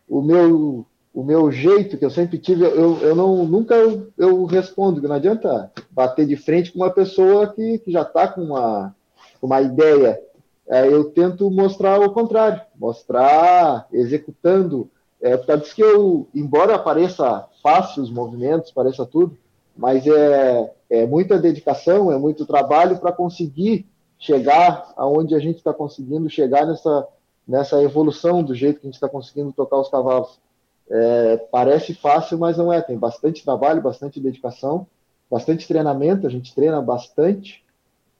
o 0.09 0.21
meu 0.21 0.85
o 1.13 1.23
meu 1.23 1.51
jeito 1.51 1.97
que 1.97 2.05
eu 2.05 2.09
sempre 2.09 2.37
tive, 2.37 2.63
eu, 2.63 2.97
eu 3.01 3.15
não 3.15 3.45
nunca 3.45 3.75
eu, 3.75 4.07
eu 4.17 4.45
respondo, 4.45 5.01
não 5.01 5.15
adianta 5.15 5.71
bater 5.91 6.25
de 6.25 6.35
frente 6.35 6.71
com 6.71 6.79
uma 6.79 6.91
pessoa 6.91 7.47
que, 7.47 7.79
que 7.79 7.91
já 7.91 8.03
está 8.03 8.27
com 8.27 8.41
uma, 8.41 8.95
uma 9.41 9.61
ideia. 9.61 10.21
É, 10.67 10.87
eu 10.87 11.05
tento 11.05 11.49
mostrar 11.49 11.99
o 11.99 12.11
contrário, 12.11 12.61
mostrar 12.75 13.87
executando. 13.91 14.89
É, 15.21 15.35
por 15.35 15.47
causa 15.47 15.73
que 15.73 15.81
eu, 15.81 16.27
embora 16.33 16.79
pareça 16.79 17.45
fácil 17.61 18.03
os 18.03 18.11
movimentos, 18.11 18.71
pareça 18.71 19.05
tudo, 19.05 19.35
mas 19.75 20.05
é, 20.05 20.71
é 20.89 21.05
muita 21.05 21.39
dedicação, 21.39 22.11
é 22.11 22.17
muito 22.17 22.45
trabalho 22.45 22.97
para 22.99 23.11
conseguir 23.11 23.85
chegar 24.17 24.93
aonde 24.95 25.33
a 25.33 25.39
gente 25.39 25.57
está 25.57 25.73
conseguindo 25.73 26.29
chegar 26.29 26.65
nessa, 26.65 27.07
nessa 27.49 27.81
evolução 27.81 28.43
do 28.43 28.53
jeito 28.53 28.79
que 28.79 28.85
a 28.85 28.89
gente 28.89 28.93
está 28.93 29.09
conseguindo 29.09 29.51
tocar 29.51 29.77
os 29.79 29.89
cavalos. 29.89 30.39
É, 30.87 31.37
parece 31.51 31.95
fácil, 31.95 32.37
mas 32.37 32.57
não 32.57 32.71
é. 32.71 32.79
Tem 32.79 32.95
bastante 32.95 33.43
trabalho, 33.43 33.81
bastante 33.81 34.19
dedicação, 34.19 34.85
bastante 35.29 35.67
treinamento. 35.67 36.27
A 36.27 36.29
gente 36.29 36.53
treina 36.53 36.79
bastante. 36.79 37.65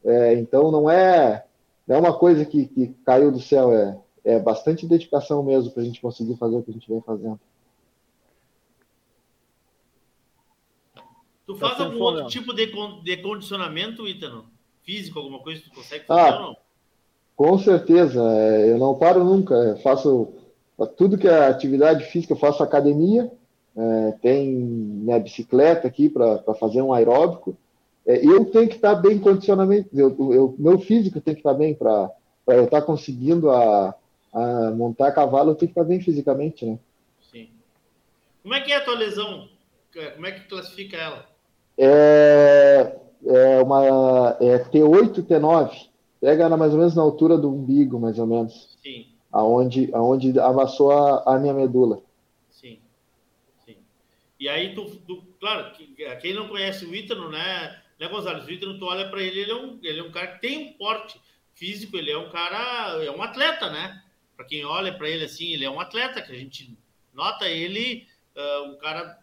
É, 0.04 0.34
então 0.34 0.72
não 0.72 0.90
é, 0.90 1.46
não 1.88 1.98
é 1.98 2.00
uma 2.00 2.18
coisa 2.18 2.44
que, 2.44 2.66
que 2.66 2.88
caiu 3.06 3.32
do 3.32 3.40
céu. 3.40 3.72
É, 3.72 4.00
é 4.26 4.40
bastante 4.40 4.88
dedicação 4.88 5.44
mesmo 5.44 5.72
para 5.72 5.84
a 5.84 5.86
gente 5.86 6.02
conseguir 6.02 6.36
fazer 6.36 6.58
o 6.58 6.64
que 6.64 6.72
a 6.72 6.74
gente 6.74 6.90
vem 6.90 7.02
fazendo. 7.02 7.40
Tu 11.46 11.56
faz 11.56 11.78
tá 11.78 11.86
algum 11.86 12.00
outro 12.00 12.28
tipo 12.28 12.52
de, 12.52 12.66
de 13.04 13.18
condicionamento, 13.18 14.08
Ítano? 14.08 14.46
Físico, 14.82 15.20
alguma 15.20 15.40
coisa 15.40 15.62
que 15.62 15.70
tu 15.70 15.76
consegue 15.76 16.06
fazer 16.06 16.34
ah, 16.34 16.36
ou 16.36 16.42
não? 16.42 16.69
Com 17.40 17.58
certeza, 17.58 18.22
é, 18.22 18.70
eu 18.70 18.78
não 18.78 18.96
paro 18.96 19.24
nunca. 19.24 19.54
Eu 19.54 19.78
faço 19.78 20.34
tudo 20.98 21.18
que 21.18 21.26
é 21.26 21.48
atividade 21.48 22.04
física, 22.04 22.34
eu 22.34 22.38
faço 22.38 22.62
academia, 22.62 23.32
é, 23.78 24.12
tem 24.22 24.50
minha 24.54 25.18
bicicleta 25.18 25.88
aqui 25.88 26.10
para 26.10 26.54
fazer 26.60 26.82
um 26.82 26.92
aeróbico. 26.92 27.58
É, 28.06 28.18
eu 28.26 28.44
tenho 28.44 28.68
que 28.68 28.76
estar 28.76 28.94
bem 28.96 29.18
condicionamento, 29.18 29.88
eu, 29.94 30.34
eu, 30.34 30.56
meu 30.60 30.80
físico 30.80 31.22
tem 31.22 31.34
que 31.34 31.40
estar 31.40 31.54
bem 31.54 31.74
para 31.74 32.12
eu 32.48 32.66
estar 32.66 32.82
conseguindo 32.82 33.50
a, 33.50 33.96
a 34.34 34.72
montar 34.72 35.14
cavalo, 35.14 35.52
eu 35.52 35.56
tenho 35.56 35.72
que 35.72 35.80
estar 35.80 35.88
bem 35.88 36.02
fisicamente, 36.02 36.66
né? 36.66 36.78
Sim. 37.32 37.48
Como 38.44 38.54
é 38.54 38.60
que 38.60 38.74
é 38.74 38.76
a 38.76 38.84
tua 38.84 38.96
lesão? 38.96 39.48
Como 40.14 40.26
é 40.26 40.34
que 40.34 40.42
classifica 40.42 40.98
ela? 40.98 41.26
É, 41.78 42.98
é 43.26 43.64
uma 43.64 44.36
é 44.42 44.60
T8, 44.60 45.24
T9. 45.24 45.89
Pega 46.20 46.50
mais 46.58 46.74
ou 46.74 46.80
menos 46.80 46.96
na 46.96 47.02
altura 47.02 47.38
do 47.38 47.50
umbigo, 47.50 48.00
mais 48.00 48.20
ou 48.20 48.28
menos. 48.28 48.78
Sim. 48.84 49.08
Aonde, 49.32 49.90
aonde 49.94 50.38
amassou 50.40 50.92
a, 50.92 51.36
a 51.36 51.40
minha 51.40 51.54
medula. 51.54 52.02
Sim. 52.50 52.80
Sim. 53.66 53.78
E 54.40 54.50
aí, 54.50 54.76
tu, 54.76 54.86
tu 55.08 55.24
claro, 55.40 55.74
quem 56.22 56.34
não 56.34 56.50
conhece 56.50 56.86
o 56.86 56.94
Ítano, 56.94 57.30
né, 57.30 57.82
né, 57.98 58.08
Gonzalez? 58.10 58.46
O 58.46 58.52
Ítano, 58.52 58.78
tu 58.78 58.86
olha 58.86 59.10
para 59.10 59.22
ele, 59.22 59.40
ele 59.40 59.52
é, 59.52 59.56
um, 59.56 59.80
ele 59.82 60.00
é 60.00 60.04
um 60.04 60.12
cara 60.12 60.28
que 60.28 60.42
tem 60.42 60.68
um 60.68 60.74
porte 60.74 61.20
físico, 61.54 61.96
ele 61.96 62.12
é 62.12 62.18
um 62.18 62.30
cara, 62.30 63.02
é 63.04 63.12
um 63.12 63.22
atleta, 63.22 63.70
né? 63.70 64.04
Para 64.36 64.46
quem 64.46 64.66
olha 64.66 64.94
para 64.94 65.10
ele 65.10 65.24
assim, 65.24 65.54
ele 65.54 65.64
é 65.64 65.70
um 65.70 65.80
atleta, 65.80 66.22
que 66.22 66.32
a 66.32 66.38
gente 66.38 66.78
nota 67.14 67.48
ele, 67.48 68.08
uh, 68.36 68.72
um 68.72 68.78
cara 68.78 69.20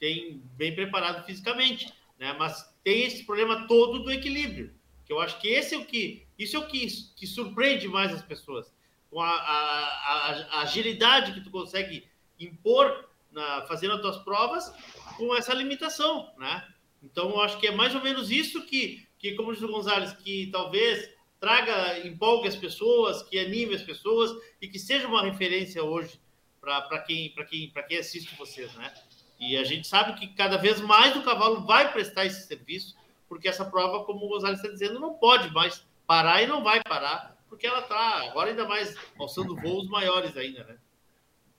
tem 0.00 0.42
bem 0.56 0.74
preparado 0.74 1.24
fisicamente, 1.24 1.92
né? 2.18 2.34
Mas 2.36 2.68
tem 2.82 3.04
esse 3.04 3.24
problema 3.24 3.68
todo 3.68 4.00
do 4.00 4.10
equilíbrio 4.10 4.72
que 5.10 5.14
eu 5.14 5.20
acho 5.20 5.40
que 5.40 5.48
esse 5.48 5.74
é 5.74 5.78
o 5.78 5.84
que 5.84 6.24
isso 6.38 6.54
é 6.54 6.60
o 6.60 6.68
que, 6.68 6.86
que 7.16 7.26
surpreende 7.26 7.88
mais 7.88 8.14
as 8.14 8.22
pessoas 8.22 8.72
com 9.10 9.20
a, 9.20 9.28
a, 9.28 10.30
a, 10.52 10.60
agilidade 10.60 11.32
que 11.32 11.40
tu 11.40 11.50
consegue 11.50 12.06
impor, 12.38 13.08
na, 13.32 13.62
fazendo 13.62 13.94
as 13.94 14.00
tuas 14.00 14.18
provas 14.18 14.72
com 15.16 15.34
essa 15.34 15.52
limitação, 15.52 16.32
né? 16.38 16.64
Então, 17.02 17.30
eu 17.30 17.40
acho 17.40 17.58
que 17.58 17.66
é 17.66 17.72
mais 17.72 17.92
ou 17.92 18.00
menos 18.00 18.30
isso 18.30 18.64
que, 18.66 19.04
que 19.18 19.34
como 19.34 19.52
diz 19.52 19.60
o 19.62 19.68
Gonzalez, 19.68 20.12
que 20.12 20.48
talvez 20.52 21.12
traga, 21.40 22.06
empolgue 22.06 22.46
as 22.46 22.54
pessoas, 22.54 23.20
que 23.24 23.36
anime 23.36 23.74
as 23.74 23.82
pessoas 23.82 24.30
e 24.62 24.68
que 24.68 24.78
seja 24.78 25.08
uma 25.08 25.24
referência 25.24 25.82
hoje 25.82 26.20
para 26.60 27.00
quem, 27.00 27.34
quem, 27.48 27.72
quem 27.88 27.98
assiste 27.98 28.36
vocês, 28.36 28.72
né? 28.74 28.94
E 29.40 29.56
a 29.56 29.64
gente 29.64 29.88
sabe 29.88 30.20
que 30.20 30.28
cada 30.34 30.56
vez 30.56 30.80
mais 30.80 31.16
o 31.16 31.22
cavalo 31.22 31.62
vai 31.62 31.92
prestar 31.92 32.26
esse 32.26 32.46
serviço, 32.46 32.94
porque 33.30 33.48
essa 33.48 33.64
prova, 33.64 34.04
como 34.04 34.26
o 34.26 34.28
Gonzalez 34.28 34.58
está 34.58 34.72
dizendo, 34.72 34.98
não 34.98 35.14
pode 35.14 35.54
mais 35.54 35.86
parar 36.04 36.42
e 36.42 36.48
não 36.48 36.64
vai 36.64 36.82
parar, 36.82 37.36
porque 37.48 37.64
ela 37.64 37.78
está 37.78 38.28
agora 38.28 38.50
ainda 38.50 38.66
mais 38.66 38.96
alçando 39.16 39.54
voos 39.54 39.88
maiores 39.88 40.36
ainda, 40.36 40.64
né? 40.64 40.76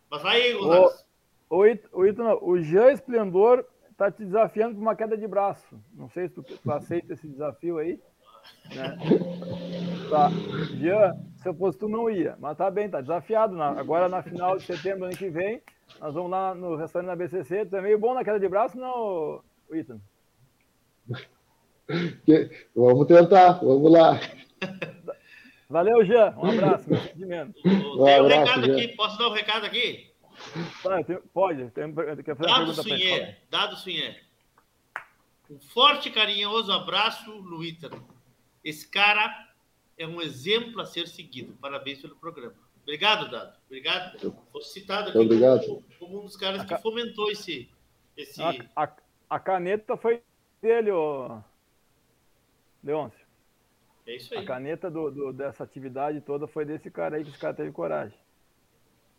Mas 0.10 0.22
vai 0.22 0.42
aí, 0.42 0.54
Gonzalez. 0.54 1.06
O, 1.50 1.56
o, 1.56 2.04
o, 2.04 2.52
o 2.52 2.62
Jean 2.62 2.92
Esplendor 2.92 3.66
está 3.90 4.12
te 4.12 4.26
desafiando 4.26 4.74
para 4.74 4.82
uma 4.82 4.96
queda 4.98 5.18
de 5.18 5.26
braço. 5.26 5.82
Não 5.94 6.10
sei 6.10 6.28
se 6.28 6.34
tu, 6.34 6.44
tu 6.44 6.72
aceita 6.74 7.14
esse 7.14 7.26
desafio 7.26 7.78
aí. 7.78 7.98
Né? 8.76 8.98
Tá. 10.10 10.30
Jean, 10.76 11.14
se 11.38 11.48
eu 11.48 11.54
fosse 11.54 11.78
tu, 11.78 11.88
não 11.88 12.10
ia. 12.10 12.36
Mas 12.38 12.58
tá 12.58 12.70
bem, 12.70 12.90
tá 12.90 13.00
desafiado. 13.00 13.56
Na, 13.56 13.70
agora 13.80 14.10
na 14.10 14.22
final 14.22 14.58
de 14.58 14.66
setembro, 14.66 15.06
ano 15.06 15.16
que 15.16 15.30
vem, 15.30 15.62
nós 16.02 16.14
vamos 16.14 16.32
lá 16.32 16.54
no 16.54 16.76
restaurante 16.76 17.08
da 17.08 17.16
BCC. 17.16 17.66
Tu 17.66 17.78
é 17.78 17.82
meio 17.82 17.98
bom 17.98 18.14
na 18.14 18.26
queda 18.26 18.42
de 18.42 18.50
braço, 18.50 18.78
não, 18.78 19.42
Ethan? 19.72 20.02
Vamos 22.76 23.08
tentar, 23.08 23.54
vamos 23.54 23.92
lá. 23.92 24.20
Valeu, 25.70 26.06
Jean. 26.06 26.36
Um 26.38 26.52
abraço, 26.52 26.89
meu 26.89 27.00
sentimento. 27.00 27.62
Tem 27.62 27.72
um, 27.72 28.02
um 28.02 28.28
recado 28.28 28.66
Jean. 28.66 28.76
aqui, 28.76 28.88
posso 28.89 29.18
dar 29.18 29.30
um 29.30 29.34
recado 29.34 29.66
aqui? 29.66 30.12
Tá, 30.84 31.04
tem, 31.04 31.18
pode. 31.34 31.70
Tem, 31.72 31.94
quer 32.24 32.36
fazer 32.36 32.50
Dado 32.50 32.74
Sunhé, 32.74 33.38
Dado 33.50 33.76
Sunhé. 33.78 34.22
Um 35.50 35.60
forte 35.60 36.10
e 36.10 36.12
carinhoso 36.12 36.72
abraço 36.72 37.32
no 37.32 37.64
Ítalo. 37.64 38.06
Esse 38.64 38.88
cara 38.89 39.50
é 39.98 40.06
um 40.06 40.22
exemplo 40.22 40.82
a 40.82 40.86
ser 40.86 41.08
seguido. 41.08 41.58
Parabéns 41.62 42.02
pelo 42.02 42.16
programa. 42.16 42.56
Obrigado, 42.84 43.30
Dado. 43.30 43.58
Obrigado. 43.68 44.36
Foi 44.52 44.62
citado 44.64 45.10
aqui 45.10 45.39
como, 45.68 45.84
como, 46.00 46.20
um 46.22 46.26
dos 46.26 46.36
caras 46.36 46.66
que 46.66 46.78
fomentou 46.78 47.32
esse. 47.32 47.70
esse... 48.18 48.42
A, 48.42 48.54
a, 48.76 48.92
a 49.30 49.39
caneta 49.39 49.96
foi 49.96 50.22
dele, 50.62 50.92
ô... 50.92 51.42
Leôncio. 52.84 53.26
É 54.06 54.16
isso 54.16 54.34
aí. 54.34 54.44
A 54.44 54.46
caneta 54.46 54.90
do, 54.90 55.12
do, 55.12 55.34
dessa 55.34 55.64
atividade 55.64 56.22
toda 56.22 56.48
foi 56.48 56.66
desse 56.66 56.90
cara 56.90 57.16
aí 57.16 57.24
que 57.24 57.30
esse 57.30 57.40
cara 57.40 57.54
teve 57.54 57.72
coragem. 57.72 58.18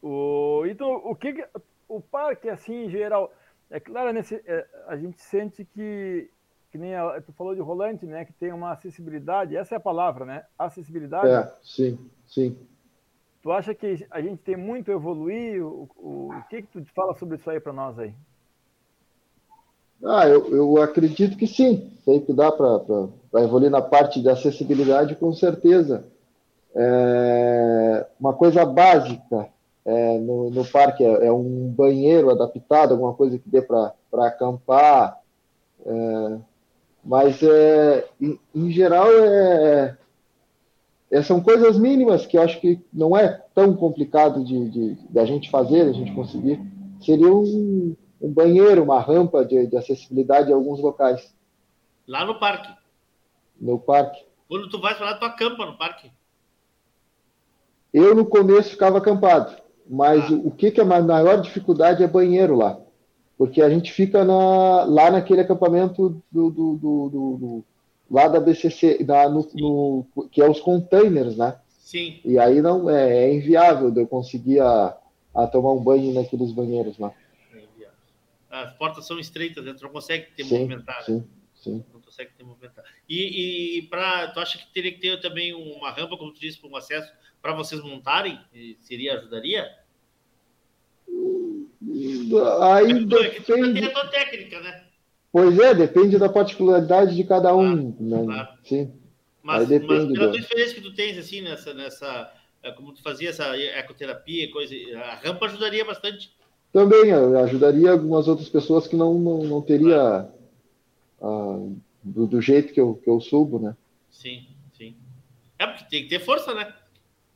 O, 0.03 0.65
então, 0.67 0.95
o 1.05 1.15
que. 1.15 1.47
O 1.89 2.01
parque, 2.01 2.49
assim, 2.49 2.87
em 2.87 2.91
geral. 2.91 3.33
É 3.71 3.79
claro, 3.79 4.13
nesse, 4.13 4.35
é, 4.47 4.67
a 4.87 4.97
gente 4.97 5.21
sente 5.21 5.65
que, 5.65 6.29
que 6.71 6.79
nem 6.79 6.95
a, 6.95 7.21
tu 7.21 7.33
falou 7.33 7.55
de 7.55 7.61
rolante, 7.61 8.05
né? 8.05 8.25
Que 8.25 8.33
tem 8.33 8.53
uma 8.53 8.73
acessibilidade, 8.73 9.57
essa 9.57 9.75
é 9.75 9.79
a 9.79 9.81
palavra, 9.81 10.25
né? 10.25 10.45
Acessibilidade. 10.59 11.29
É, 11.29 11.55
sim, 11.63 11.99
sim. 12.27 12.57
Tu 13.43 13.51
acha 13.51 13.75
que 13.75 14.07
a 14.11 14.21
gente 14.21 14.43
tem 14.43 14.57
muito 14.57 14.91
a 14.91 14.95
evoluir? 14.95 15.65
O, 15.65 15.89
o, 15.97 16.33
o 16.33 16.43
que, 16.49 16.63
que 16.63 16.69
tu 16.69 16.85
fala 16.95 17.15
sobre 17.15 17.37
isso 17.37 17.49
aí 17.51 17.61
para 17.61 17.73
nós 17.73 17.99
aí? 17.99 18.15
Ah, 20.05 20.29
eu, 20.29 20.55
eu 20.55 20.83
acredito 20.83 21.37
que 21.37 21.47
sim. 21.47 21.93
Sei 22.05 22.21
que 22.21 22.33
dá 22.33 22.51
para 22.51 22.79
evoluir 23.41 23.71
na 23.71 23.81
parte 23.81 24.21
de 24.21 24.29
acessibilidade, 24.29 25.17
com 25.17 25.33
certeza. 25.33 26.05
É, 26.75 28.07
uma 28.19 28.33
coisa 28.33 28.65
básica 28.65 29.49
é, 29.85 30.19
no, 30.19 30.51
no, 30.51 30.65
parque 30.65 31.05
é, 31.05 31.27
é, 31.27 31.33
um 31.33 31.69
banheiro 31.69 32.31
adaptado, 32.31 32.93
alguma 32.93 33.15
coisa 33.15 33.39
que 33.39 33.49
dê 33.49 33.61
para 33.63 33.95
acampar. 34.13 35.19
É, 35.85 36.39
mas, 37.05 37.43
é, 37.43 38.07
em, 38.21 38.39
em, 38.55 38.71
geral, 38.71 39.09
é, 39.11 39.97
é, 41.11 41.23
são 41.23 41.41
coisas 41.41 41.79
mínimas 41.79 42.27
que 42.27 42.39
eu 42.39 42.43
acho 42.43 42.61
que 42.61 42.81
não 42.93 43.17
é 43.17 43.43
tão 43.55 43.75
complicado 43.75 44.45
de, 44.45 44.71
de, 44.71 44.95
de 44.95 45.19
a 45.19 45.25
gente 45.25 45.51
fazer, 45.51 45.83
a 45.83 45.93
gente 45.93 46.15
conseguir. 46.15 46.61
Seria 47.01 47.33
um, 47.35 47.97
um 48.21 48.33
banheiro, 48.33 48.85
uma 48.85 49.01
rampa 49.01 49.45
de, 49.45 49.67
de 49.67 49.77
acessibilidade 49.77 50.51
em 50.51 50.55
alguns 50.55 50.81
locais. 50.81 51.35
Lá 52.07 52.25
no 52.25 52.39
parque? 52.39 52.82
No 53.63 53.79
parque. 53.79 54.25
Quando 54.49 54.69
tu 54.69 54.81
vai 54.81 54.97
para 54.97 55.07
lá, 55.07 55.15
tu 55.15 55.25
acampa 55.25 55.65
no 55.65 55.79
parque? 55.79 56.11
Eu, 57.95 58.13
no 58.13 58.27
começo, 58.27 58.71
ficava 58.71 58.99
acampado. 58.99 59.57
Mas 59.89 60.31
ah. 60.33 60.35
o 60.35 60.51
que, 60.51 60.73
que 60.73 60.81
é 60.81 60.83
a 60.83 60.87
maior 60.87 61.41
dificuldade 61.41 62.03
é 62.03 62.09
banheiro 62.09 62.57
lá. 62.57 62.81
Porque 63.39 63.63
a 63.63 63.71
gente 63.71 63.93
fica 63.93 64.25
na, 64.25 64.85
lá 64.85 65.11
naquele 65.13 65.43
acampamento 65.43 66.23
do, 66.31 66.51
do, 66.51 66.77
do, 66.77 67.09
do 67.09 67.65
lá 68.11 68.29
da 68.29 68.41
BCC, 68.41 69.05
na, 69.05 69.29
no, 69.29 69.49
no, 69.55 70.29
que 70.31 70.43
é 70.43 70.51
os 70.51 70.61
containers, 70.61 71.37
né? 71.37 71.57
Sim. 71.79 72.21
E 72.25 72.39
aí 72.39 72.61
não 72.61 72.91
é, 72.91 73.25
é 73.25 73.35
inviável 73.35 73.91
de 73.91 74.01
eu 74.01 74.07
conseguir 74.07 74.61
a, 74.61 74.97
a, 75.35 75.47
tomar 75.47 75.73
um 75.73 75.83
banho 75.83 76.13
naqueles 76.13 76.53
banheiros 76.53 76.99
lá. 76.99 77.13
É 77.53 77.57
inviável. 77.57 77.97
As 78.51 78.73
portas 78.75 79.07
são 79.07 79.19
estreitas, 79.19 79.65
né? 79.65 79.73
tu 79.73 79.85
não 79.85 79.91
consegue 79.91 80.27
ter 80.37 80.45
sim, 80.45 80.59
movimentado. 80.59 81.05
Sim, 81.05 81.25
sim. 81.63 81.85
Não 81.93 82.01
consegue 82.01 82.33
ter 82.37 82.45
movimentado. 82.45 82.87
E, 83.09 83.79
e 83.79 83.83
pra, 83.83 84.29
tu 84.29 84.41
acha 84.41 84.59
que 84.59 84.73
teria 84.73 84.93
que 84.93 85.01
ter 85.01 85.21
também 85.21 85.55
uma 85.55 85.91
rampa, 85.91 86.17
como 86.17 86.33
tu 86.33 86.41
disse, 86.41 86.59
para 86.59 86.69
um 86.69 86.77
acesso 86.77 87.11
para 87.41 87.55
vocês 87.55 87.83
montarem? 87.83 88.39
Seria, 88.81 89.15
ajudaria? 89.15 89.69
Aí 92.61 92.91
é, 92.91 92.95
depende. 92.95 93.81
Tem 93.81 93.85
a 93.85 94.07
técnica, 94.09 94.61
né? 94.61 94.85
Pois 95.33 95.59
é, 95.59 95.75
depende 95.75 96.19
da 96.19 96.29
particularidade 96.29 97.17
de 97.17 97.25
cada 97.25 97.55
um. 97.55 97.93
Claro, 97.93 98.27
né? 98.27 98.35
claro. 98.35 98.49
Sim. 98.65 98.93
Mas, 99.43 99.69
mas 99.69 99.79
pela 99.89 100.29
tua 100.31 100.39
experiência 100.39 100.75
que 100.75 100.83
tu 100.83 100.95
tens, 100.95 101.19
assim, 101.19 101.41
nessa, 101.41 101.75
nessa. 101.75 102.33
É, 102.63 102.71
como 102.71 102.93
tu 102.93 103.03
fazia 103.03 103.31
essa 103.31 103.57
ecoterapia, 103.57 104.53
coisa, 104.53 104.75
a 104.99 105.15
rampa 105.17 105.47
ajudaria 105.47 105.85
bastante. 105.85 106.31
Também 106.73 107.13
ajudaria 107.13 107.91
algumas 107.91 108.29
outras 108.29 108.49
pessoas 108.49 108.87
que 108.87 108.95
não, 108.95 109.19
não, 109.19 109.43
não 109.43 109.61
teria 109.61 109.97
claro. 109.97 110.42
Uh, 111.23 111.81
do, 112.03 112.27
do, 112.27 112.43
jeito 112.43 112.73
que 112.73 112.81
eu, 112.81 112.97
que 112.97 113.09
eu 113.09 113.21
subo, 113.21 113.59
né? 113.59 113.77
Sim, 114.11 114.47
sim. 114.75 114.97
É 115.59 115.67
porque 115.67 115.85
tem 115.85 116.03
que 116.03 116.09
ter 116.09 116.21
força, 116.21 116.53
né? 116.55 116.75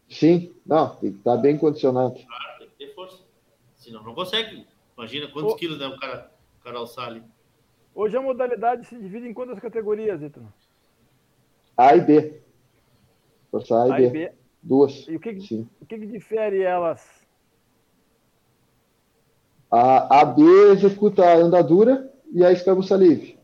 Sim, 0.09 0.55
não, 0.65 0.97
tem 0.97 1.13
que 1.13 1.19
estar 1.19 1.37
bem 1.37 1.57
condicionado. 1.57 2.15
Claro, 2.15 2.59
tem 2.59 2.69
que 2.69 2.77
ter 2.77 2.95
força. 2.95 3.23
Senão 3.77 4.03
não 4.03 4.15
consegue. 4.15 4.67
Imagina 4.97 5.29
quantos 5.29 5.53
o... 5.53 5.57
quilos 5.57 5.79
dá 5.79 5.89
um 5.89 5.97
cara, 5.97 6.31
um 6.59 6.65
cara 6.65 6.79
alçar 6.79 7.09
ali. 7.09 7.23
Hoje 7.95 8.17
a 8.17 8.21
modalidade 8.21 8.87
se 8.87 8.97
divide 8.99 9.29
em 9.29 9.33
quantas 9.33 9.59
categorias, 9.59 10.21
Ítalo? 10.21 10.53
A 11.77 11.97
e 11.97 12.01
B. 12.01 12.41
Força 13.51 13.83
A, 13.83 13.89
e, 13.89 13.93
a 13.93 13.97
B. 13.97 14.07
e 14.07 14.11
B. 14.11 14.33
Duas. 14.63 15.07
E 15.09 15.17
o 15.17 15.21
que, 15.21 15.41
Sim. 15.41 15.69
o 15.81 15.87
que, 15.87 15.99
que 15.99 16.07
difere 16.07 16.61
elas? 16.61 17.09
A, 19.71 20.21
a 20.21 20.25
B 20.25 20.43
executa 20.73 21.25
a 21.25 21.37
andadura 21.37 22.13
e 22.33 22.45
a 22.45 22.53
escabuça 22.53 22.97
livre. 22.97 23.36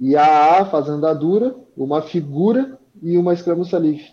E 0.00 0.16
a 0.16 0.60
A 0.60 0.64
faz 0.64 0.88
a 0.88 0.92
andadura, 0.92 1.54
uma 1.76 2.00
figura 2.00 2.78
e 3.02 3.18
uma 3.18 3.34
escramuça 3.34 3.78
livre. 3.78 4.10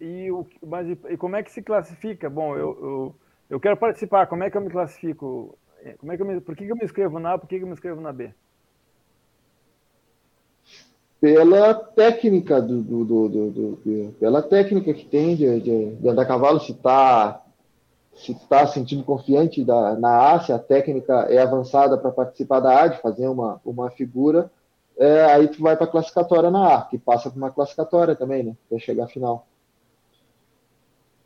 E, 0.00 0.30
o, 0.30 0.46
mas, 0.64 0.88
e 0.88 1.16
como 1.16 1.34
é 1.34 1.42
que 1.42 1.50
se 1.50 1.60
classifica? 1.60 2.30
Bom, 2.30 2.54
eu, 2.54 2.78
eu, 2.80 3.14
eu 3.50 3.60
quero 3.60 3.76
participar, 3.76 4.26
como 4.28 4.44
é 4.44 4.50
que 4.50 4.56
eu 4.56 4.60
me 4.60 4.70
classifico? 4.70 5.58
Como 5.98 6.12
é 6.12 6.16
que 6.16 6.22
eu 6.22 6.26
me, 6.26 6.40
por 6.40 6.54
que, 6.54 6.66
que 6.66 6.72
eu 6.72 6.76
me 6.76 6.84
inscrevo 6.84 7.18
na 7.18 7.32
A, 7.32 7.38
por 7.38 7.48
que, 7.48 7.56
que 7.56 7.64
eu 7.64 7.66
me 7.66 7.72
inscrevo 7.72 8.00
na 8.00 8.12
B? 8.12 8.30
Pela 11.20 11.74
técnica 11.74 12.60
do, 12.60 12.82
do, 12.82 13.04
do, 13.04 13.50
do 13.50 14.14
pela 14.20 14.42
técnica 14.42 14.92
que 14.92 15.06
tem 15.06 15.34
de, 15.34 15.60
de, 15.60 15.96
de 15.96 16.08
andar 16.08 16.26
cavalo, 16.26 16.60
se 16.60 16.72
está 16.72 17.42
se 18.16 18.34
tá 18.48 18.66
sentindo 18.66 19.04
confiante 19.04 19.62
da, 19.62 19.94
na 19.96 20.32
A, 20.32 20.40
se 20.40 20.52
a 20.52 20.58
técnica 20.58 21.26
é 21.28 21.38
avançada 21.38 21.98
para 21.98 22.10
participar 22.10 22.60
da 22.60 22.82
A, 22.82 22.88
de 22.88 23.00
fazer 23.00 23.28
uma, 23.28 23.60
uma 23.64 23.90
figura, 23.90 24.50
é, 24.96 25.24
aí 25.26 25.48
tu 25.48 25.62
vai 25.62 25.76
para 25.76 25.84
a 25.84 25.90
classificatória 25.90 26.50
na 26.50 26.76
A, 26.76 26.82
que 26.82 26.96
passa 26.96 27.30
por 27.30 27.36
uma 27.36 27.50
classificatória 27.50 28.16
também, 28.16 28.42
né? 28.42 28.56
Para 28.68 28.78
chegar 28.78 29.04
à 29.04 29.08
final. 29.08 29.46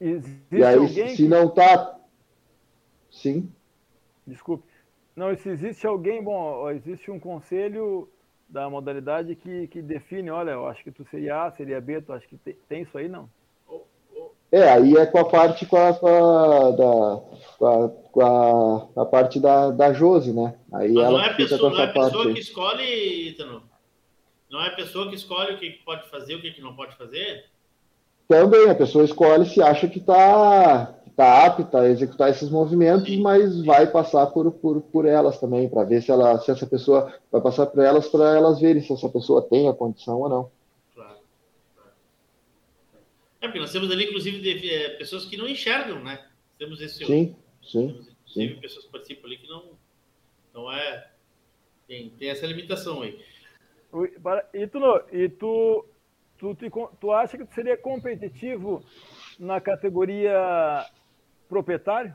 Existe 0.00 0.40
e 0.50 0.64
aí, 0.64 0.88
se 0.88 1.16
que... 1.16 1.28
não 1.28 1.48
tá. 1.48 1.96
Sim. 3.10 3.48
Desculpe. 4.26 4.64
Não, 5.14 5.34
se 5.36 5.48
existe 5.48 5.86
alguém, 5.86 6.22
bom, 6.22 6.68
existe 6.70 7.10
um 7.10 7.20
conselho 7.20 8.08
da 8.48 8.68
modalidade 8.68 9.36
que, 9.36 9.68
que 9.68 9.80
define, 9.80 10.30
olha, 10.30 10.52
eu 10.52 10.66
acho 10.66 10.82
que 10.82 10.90
tu 10.90 11.04
seria 11.04 11.44
A, 11.44 11.52
seria 11.52 11.80
B, 11.80 12.00
tu 12.00 12.12
acha 12.12 12.26
que 12.26 12.36
tem, 12.36 12.56
tem 12.68 12.82
isso 12.82 12.98
aí, 12.98 13.08
não? 13.08 13.28
É, 14.52 14.68
aí 14.68 14.96
é 14.96 15.06
com 15.06 15.18
a 15.18 15.24
parte 15.24 15.64
com 15.64 15.76
a, 15.76 15.94
com 15.94 16.08
a, 16.08 16.70
da, 16.72 17.20
com 17.58 17.66
a, 17.66 17.88
com 17.88 18.20
a, 18.96 19.02
a, 19.02 19.06
parte 19.06 19.38
da, 19.38 19.70
da 19.70 19.92
Josi, 19.92 20.32
né? 20.32 20.54
Aí 20.72 20.92
Mas 20.92 21.04
ela 21.04 21.18
não 21.18 21.24
é 21.24 21.30
a 21.30 21.34
pessoa, 21.34 21.70
não 21.70 21.82
é 21.82 21.86
pessoa 21.86 22.32
que 22.32 22.40
escolhe, 22.40 23.28
Ítano? 23.28 23.62
Não 24.50 24.60
é 24.62 24.68
a 24.68 24.74
pessoa 24.74 25.08
que 25.08 25.14
escolhe 25.14 25.54
o 25.54 25.58
que 25.58 25.70
pode 25.84 26.08
fazer, 26.08 26.34
o 26.34 26.42
que 26.42 26.60
não 26.60 26.74
pode 26.74 26.96
fazer? 26.96 27.44
Também, 28.26 28.68
a 28.68 28.74
pessoa 28.74 29.04
escolhe 29.04 29.46
se 29.46 29.62
acha 29.62 29.88
que 29.88 29.98
está 29.98 30.94
está 31.20 31.44
apta 31.44 31.80
a 31.80 31.88
executar 31.88 32.30
esses 32.30 32.48
movimentos, 32.48 33.14
mas 33.18 33.62
vai 33.64 33.86
passar 33.86 34.26
por, 34.28 34.50
por, 34.52 34.80
por 34.80 35.04
elas 35.04 35.38
também, 35.38 35.68
para 35.68 35.84
ver 35.84 36.02
se, 36.02 36.10
ela, 36.10 36.38
se 36.40 36.50
essa 36.50 36.66
pessoa 36.66 37.12
vai 37.30 37.40
passar 37.40 37.66
por 37.66 37.82
elas, 37.82 38.08
para 38.08 38.36
elas 38.36 38.58
verem 38.58 38.82
se 38.82 38.92
essa 38.92 39.08
pessoa 39.08 39.42
tem 39.42 39.68
a 39.68 39.74
condição 39.74 40.18
ou 40.18 40.28
não. 40.28 40.50
É, 43.40 43.46
porque 43.46 43.58
nós 43.58 43.72
temos 43.72 43.90
ali, 43.90 44.04
inclusive, 44.04 44.40
de, 44.40 44.70
é, 44.70 44.90
pessoas 44.90 45.24
que 45.24 45.36
não 45.36 45.48
enxergam, 45.48 46.02
né? 46.02 46.26
Temos 46.58 46.80
esse. 46.80 47.04
Sim, 47.04 47.34
sim. 47.62 47.88
Temos, 47.88 48.08
inclusive, 48.08 48.54
sim. 48.54 48.60
pessoas 48.60 48.84
que 48.84 48.92
participam 48.92 49.26
ali 49.26 49.38
que 49.38 49.48
não. 49.48 49.78
Não 50.52 50.70
é. 50.70 51.10
Tem, 51.88 52.10
tem 52.10 52.28
essa 52.28 52.46
limitação 52.46 53.02
aí. 53.02 53.18
E 54.52 54.66
tu, 54.66 54.78
e 55.12 55.28
tu, 55.28 55.84
tu, 56.38 56.54
tu, 56.54 56.90
tu 57.00 57.12
acha 57.12 57.36
que 57.36 57.44
tu 57.44 57.54
seria 57.54 57.76
competitivo 57.76 58.84
na 59.38 59.60
categoria 59.60 60.86
proprietário? 61.48 62.14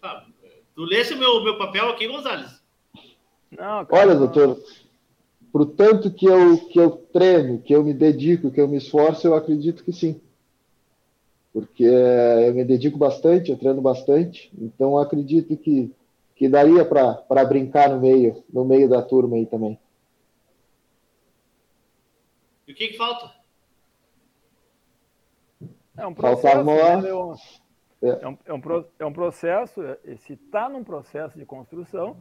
Ah, 0.00 0.24
tu 0.74 0.84
lesse 0.84 1.12
o 1.12 1.18
meu, 1.18 1.42
meu 1.42 1.58
papel 1.58 1.90
aqui, 1.90 2.06
Gonzalez? 2.06 2.62
Não, 3.50 3.84
cara, 3.84 3.88
Olha, 3.90 4.14
doutor, 4.14 4.58
pro 5.52 5.66
tanto 5.66 6.10
que 6.10 6.26
eu, 6.26 6.58
que 6.68 6.78
eu 6.78 6.90
treino, 6.90 7.60
que 7.60 7.74
eu 7.74 7.84
me 7.84 7.92
dedico, 7.92 8.50
que 8.50 8.60
eu 8.60 8.68
me 8.68 8.76
esforço, 8.76 9.26
eu 9.26 9.34
acredito 9.34 9.84
que 9.84 9.92
sim. 9.92 10.20
Porque 11.56 11.84
eu 11.84 12.52
me 12.52 12.66
dedico 12.66 12.98
bastante, 12.98 13.50
eu 13.50 13.56
treino 13.56 13.80
bastante, 13.80 14.52
então 14.58 14.98
acredito 14.98 15.56
que, 15.56 15.90
que 16.34 16.50
daria 16.50 16.84
para 16.84 17.44
brincar 17.46 17.88
no 17.88 17.98
meio, 17.98 18.44
no 18.52 18.62
meio 18.62 18.86
da 18.86 19.00
turma 19.00 19.36
aí 19.36 19.46
também. 19.46 19.80
E 22.68 22.72
o 22.72 22.74
que, 22.74 22.88
que 22.88 22.98
falta? 22.98 23.32
É 25.96 26.06
um 26.06 26.12
processo. 26.12 26.62
Né, 26.62 26.76
é. 28.02 28.08
É, 28.08 28.28
um, 28.28 28.38
é, 28.44 28.52
um, 28.52 28.84
é 28.98 29.06
um 29.06 29.12
processo, 29.14 29.82
é, 29.82 30.16
se 30.18 30.34
está 30.34 30.68
num 30.68 30.84
processo 30.84 31.38
de 31.38 31.46
construção, 31.46 32.18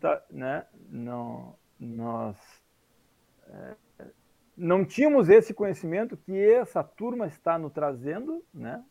tá, 0.00 0.24
né, 0.32 0.64
não, 0.88 1.54
nós 1.78 2.38
é, 3.50 3.74
não 4.60 4.84
tínhamos 4.84 5.30
esse 5.30 5.54
conhecimento 5.54 6.16
que 6.18 6.38
essa 6.38 6.84
turma 6.84 7.26
está 7.26 7.58
nos 7.58 7.72
trazendo, 7.72 8.44
né? 8.52 8.82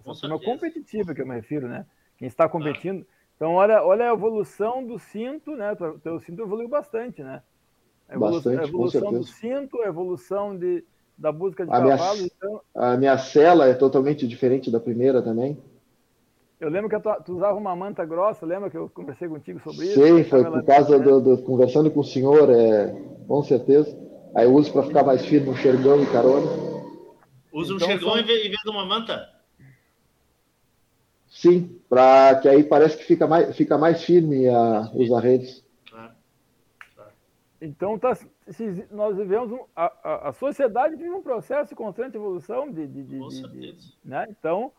Essa 0.00 0.22
turma 0.22 0.40
competitiva 0.40 1.14
que 1.14 1.20
eu 1.20 1.26
me 1.26 1.34
refiro, 1.34 1.68
né? 1.68 1.84
Quem 2.16 2.26
está 2.26 2.48
competindo. 2.48 3.06
Então, 3.36 3.52
olha, 3.52 3.84
olha 3.84 4.10
a 4.10 4.14
evolução 4.14 4.84
do 4.84 4.98
cinto, 4.98 5.54
né? 5.54 5.72
O 5.72 5.98
teu 5.98 6.18
cinto 6.20 6.42
evoluiu 6.42 6.68
bastante, 6.68 7.22
né? 7.22 7.42
A 8.08 8.14
evolução, 8.14 8.52
bastante, 8.52 8.64
a 8.64 8.68
evolução 8.68 9.12
do 9.12 9.24
cinto, 9.24 9.82
a 9.82 9.86
evolução 9.86 10.56
de, 10.56 10.82
da 11.16 11.30
música 11.30 11.66
de 11.66 11.70
a 11.70 11.74
cavalo. 11.74 12.16
Minha, 12.16 12.30
então... 12.34 12.60
A 12.74 12.96
minha 12.96 13.18
cela 13.18 13.66
é 13.66 13.74
totalmente 13.74 14.26
diferente 14.26 14.70
da 14.70 14.80
primeira 14.80 15.20
também. 15.20 15.58
Eu 16.58 16.70
lembro 16.70 16.88
que 16.88 16.98
tu, 16.98 17.10
tu, 17.24 17.36
usava 17.36 17.56
uma 17.56 17.76
manta 17.76 18.04
grossa, 18.04 18.46
lembra 18.46 18.70
que 18.70 18.76
eu 18.78 18.88
conversei 18.88 19.28
contigo 19.28 19.60
sobre 19.60 19.86
isso? 19.86 20.02
Sim, 20.02 20.24
foi 20.24 20.42
por 20.42 20.64
causa 20.64 20.98
do, 20.98 21.20
do, 21.20 21.38
conversando 21.42 21.90
com 21.90 22.00
o 22.00 22.04
senhor, 22.04 22.50
é, 22.50 22.96
com 23.28 23.42
certeza. 23.42 24.07
Aí 24.34 24.44
eu 24.44 24.54
uso 24.54 24.72
para 24.72 24.82
ficar 24.84 25.04
mais 25.04 25.24
firme 25.24 25.48
no 25.48 25.56
xergão 25.56 26.02
e 26.02 26.06
carona. 26.06 26.46
Usa 27.52 27.72
um 27.72 27.76
então, 27.76 27.88
xergão 27.88 28.10
só... 28.10 28.18
em 28.18 28.24
vez 28.24 28.42
de 28.42 28.70
uma 28.70 28.84
manta? 28.84 29.28
Sim, 31.28 31.80
para 31.88 32.36
que 32.40 32.48
aí 32.48 32.64
parece 32.64 32.96
que 32.96 33.04
fica 33.04 33.26
mais, 33.26 33.56
fica 33.56 33.78
mais 33.78 34.02
firme 34.02 34.48
a, 34.48 34.90
os 34.94 35.12
arredes. 35.12 35.64
Então, 37.60 37.98
tá, 37.98 38.16
nós 38.90 39.16
vivemos 39.16 39.50
um, 39.50 39.64
a, 39.74 39.92
a, 40.04 40.28
a, 40.28 40.32
sociedade 40.32 40.94
vive 40.94 41.10
um 41.10 41.22
processo 41.22 41.70
de 41.70 41.74
constante 41.74 42.16
evolução 42.16 42.70
de, 42.70 42.86
de, 42.86 43.02
de, 43.02 43.18
de, 43.18 43.72
de 43.72 43.98
né? 44.04 44.26
Então, 44.30 44.72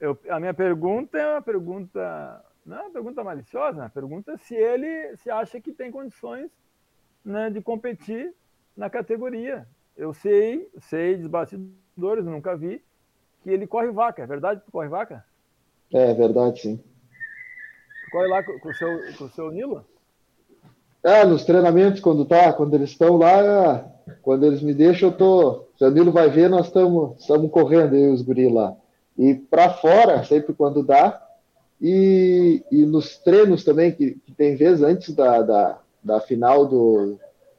eu, 0.00 0.18
a 0.28 0.40
minha 0.40 0.52
pergunta 0.52 1.16
é 1.16 1.34
uma 1.34 1.42
pergunta 1.42 2.44
não 2.66 2.78
é 2.78 2.82
uma 2.82 2.90
pergunta 2.90 3.22
maliciosa, 3.22 3.78
é 3.78 3.82
uma 3.84 3.90
pergunta 3.90 4.36
se 4.38 4.56
ele 4.56 5.16
se 5.18 5.30
acha 5.30 5.60
que 5.60 5.72
tem 5.72 5.90
condições 5.92 6.50
né, 7.24 7.48
de 7.48 7.60
competir 7.60 8.34
na 8.76 8.90
categoria. 8.90 9.66
Eu 9.96 10.12
sei, 10.12 10.68
sei 10.88 11.16
dos 11.16 11.26
bastidores, 11.26 12.24
nunca 12.24 12.56
vi 12.56 12.82
que 13.42 13.50
ele 13.50 13.66
corre 13.66 13.90
vaca. 13.90 14.22
É 14.22 14.26
verdade 14.26 14.60
que 14.60 14.66
tu 14.66 14.72
corre 14.72 14.88
vaca? 14.88 15.24
É, 15.92 16.10
é 16.10 16.14
verdade, 16.14 16.60
sim. 16.60 16.76
Tu 16.76 18.10
corre 18.10 18.26
lá 18.28 18.42
com, 18.42 18.58
com 18.58 18.68
o 18.68 18.74
seu 18.74 19.16
com 19.16 19.24
o 19.24 19.30
seu 19.30 19.50
Nilo? 19.50 19.84
É, 21.02 21.24
nos 21.24 21.44
treinamentos, 21.44 22.00
quando 22.00 22.24
tá, 22.24 22.52
quando 22.52 22.74
eles 22.74 22.90
estão 22.90 23.16
lá, 23.16 23.88
quando 24.22 24.44
eles 24.44 24.60
me 24.60 24.74
deixam, 24.74 25.10
eu 25.10 25.16
tô. 25.16 25.64
Se 25.78 25.84
o 25.84 25.90
Nilo 25.90 26.10
vai 26.10 26.28
ver, 26.28 26.50
nós 26.50 26.66
estamos 26.66 27.50
correndo, 27.50 27.96
e 27.96 28.08
os 28.08 28.22
guri 28.22 28.52
lá. 28.52 28.74
E 29.16 29.34
para 29.34 29.70
fora, 29.74 30.24
sempre 30.24 30.52
quando 30.52 30.82
dá. 30.82 31.22
E, 31.80 32.64
e 32.72 32.84
nos 32.84 33.18
treinos 33.18 33.62
também, 33.62 33.92
que, 33.92 34.14
que 34.14 34.32
tem 34.32 34.56
vezes 34.56 34.82
antes 34.82 35.14
da, 35.14 35.42
da, 35.42 35.78
da 36.02 36.20
final 36.20 36.66
do, 36.66 37.18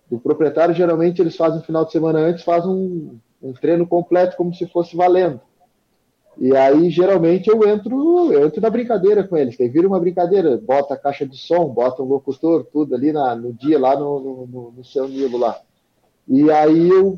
do 0.10 0.20
proprietário, 0.20 0.74
geralmente 0.74 1.22
eles 1.22 1.36
fazem 1.36 1.62
final 1.62 1.86
de 1.86 1.92
semana 1.92 2.20
antes, 2.20 2.44
fazem 2.44 2.70
um, 2.70 3.20
um 3.42 3.54
treino 3.54 3.86
completo 3.86 4.38
como 4.38 4.54
se 4.54 4.66
fosse 4.68 4.96
valendo. 4.96 5.42
E 6.40 6.56
aí, 6.56 6.90
geralmente, 6.92 7.50
eu 7.50 7.68
entro, 7.68 8.32
eu 8.32 8.46
entro 8.46 8.62
na 8.62 8.70
brincadeira 8.70 9.28
com 9.28 9.36
eles. 9.36 9.58
Tem 9.58 9.70
vira 9.70 9.88
uma 9.88 10.00
brincadeira, 10.00 10.58
bota 10.58 10.94
a 10.94 10.98
caixa 10.98 11.26
de 11.26 11.36
som, 11.36 11.68
bota 11.68 12.04
um 12.04 12.06
locutor, 12.06 12.64
tudo 12.66 12.94
ali 12.94 13.12
na, 13.12 13.36
no 13.36 13.52
dia, 13.54 13.80
lá 13.80 13.98
no, 13.98 14.46
no, 14.46 14.74
no 14.78 14.86
seu 14.86 15.08
Nilo 15.08 15.38
lá. 15.38 15.60
E 16.28 16.52
aí 16.52 16.90
eu, 16.90 17.18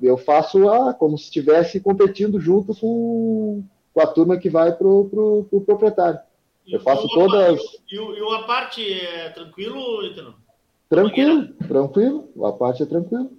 eu 0.00 0.16
faço 0.16 0.68
a, 0.68 0.94
como 0.94 1.18
se 1.18 1.24
estivesse 1.24 1.78
competindo 1.80 2.40
junto 2.40 2.74
com, 2.74 3.64
com 3.92 4.00
a 4.00 4.06
turma 4.06 4.38
que 4.38 4.48
vai 4.48 4.72
pro, 4.72 5.06
pro, 5.10 5.46
pro 5.50 5.60
proprietário. 5.60 6.20
eu 6.66 6.80
faço 6.80 7.06
todas. 7.08 7.60
E, 7.90 7.96
e, 7.96 7.98
e 7.98 8.34
a 8.34 8.42
parte 8.44 8.92
é 8.92 9.28
tranquilo, 9.30 10.06
Itano? 10.06 10.43
Tranquilo, 10.94 11.54
tranquilo. 11.66 12.44
A 12.44 12.52
parte 12.52 12.82
é 12.82 12.86
tranquilo. 12.86 13.30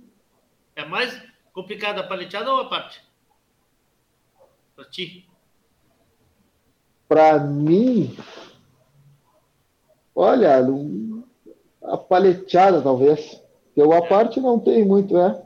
É 0.76 0.86
mais 0.86 1.22
complicada 1.53 2.01
a 2.01 2.08
paleteada 2.08 2.51
ou 2.51 2.60
a 2.60 2.66
parte? 2.66 3.01
Para 4.76 4.86
ti? 4.86 5.26
Para 7.08 7.39
mim, 7.39 8.16
olha, 10.14 10.66
a 11.84 11.97
paleteada 11.97 12.82
talvez. 12.82 13.41
Eu 13.76 13.93
a 13.93 13.97
é. 13.97 14.08
parte 14.08 14.41
não 14.41 14.60
tem 14.60 14.86
muito, 14.86 15.18
é. 15.18 15.45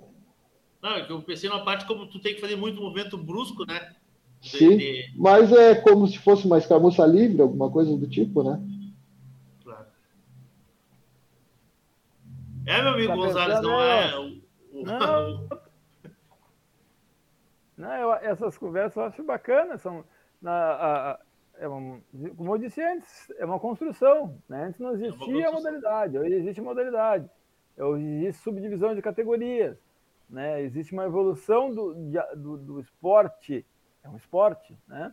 Não, 0.82 0.92
é 0.92 1.06
que 1.06 1.12
eu 1.12 1.22
pensei 1.22 1.50
numa 1.50 1.64
parte 1.64 1.86
como 1.86 2.08
tu 2.08 2.20
tem 2.20 2.34
que 2.34 2.42
fazer 2.42 2.56
muito 2.56 2.82
movimento 2.82 3.18
brusco, 3.18 3.66
né? 3.68 3.96
De, 4.40 4.50
Sim, 4.50 4.78
de... 4.78 5.14
mas 5.18 5.52
é 5.52 5.76
como 5.76 6.08
se 6.08 6.18
fosse 6.18 6.46
uma 6.46 6.58
escaramuça 6.58 7.06
livre, 7.06 7.42
alguma 7.42 7.70
coisa 7.70 7.96
do 7.98 8.08
tipo, 8.08 8.42
né? 8.42 8.62
Claro. 9.64 9.86
É, 12.70 12.84
meu 12.84 12.94
amigo 12.94 13.08
tá 13.08 13.16
Gonzalez, 13.16 13.62
não 13.62 13.82
é... 13.82 14.20
O, 14.20 14.86
não, 14.86 15.50
Não, 17.76 17.96
eu, 17.96 18.14
essas 18.14 18.60
conversas 18.60 18.96
eu 18.96 19.04
acho 19.06 19.24
bacanas. 19.24 19.82
São, 19.82 20.06
na, 20.40 20.52
a, 20.52 21.12
a, 21.12 21.20
é 21.58 21.68
uma, 21.68 22.00
como 22.38 22.54
eu 22.54 22.60
disse 22.60 22.80
antes, 22.80 23.32
é 23.40 23.46
uma 23.46 23.60
construção. 23.60 24.40
Né? 24.48 24.66
Antes 24.66 24.80
não 24.80 24.94
existia 24.94 25.48
é 25.48 25.52
modalidade, 25.52 26.20
hoje 26.20 26.36
existe 26.36 26.62
modalidade. 26.62 27.28
Hoje 27.76 28.06
existe 28.06 28.44
subdivisão 28.44 28.94
de 28.94 29.02
categorias. 29.02 29.76
Né? 30.30 30.62
Existe 30.62 30.94
uma 30.94 31.06
evolução 31.06 31.74
do, 31.74 31.96
do, 32.36 32.56
do, 32.56 32.80
esporte. 32.80 33.66
É 34.04 34.10
um 34.10 34.16
esporte, 34.16 34.78
né? 34.88 35.12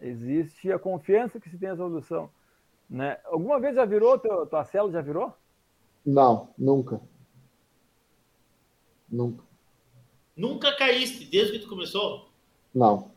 Existe 0.00 0.72
a 0.72 0.80
confiança 0.80 1.38
que 1.38 1.48
se 1.48 1.56
tem 1.56 1.68
nessa 1.68 1.82
evolução. 1.82 2.28
Né? 2.90 3.18
Alguma 3.24 3.60
vez 3.60 3.76
já 3.76 3.84
virou, 3.84 4.18
teu, 4.18 4.44
tua 4.46 4.64
célula 4.64 4.92
já 4.92 5.00
virou? 5.00 5.32
Não, 6.04 6.48
nunca. 6.58 7.00
Nunca. 9.10 9.44
Nunca 10.36 10.76
caíste 10.76 11.24
desde 11.26 11.52
que 11.52 11.58
tu 11.60 11.68
começou? 11.68 12.28
Não. 12.74 13.10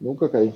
Nunca 0.00 0.28
caí. 0.28 0.54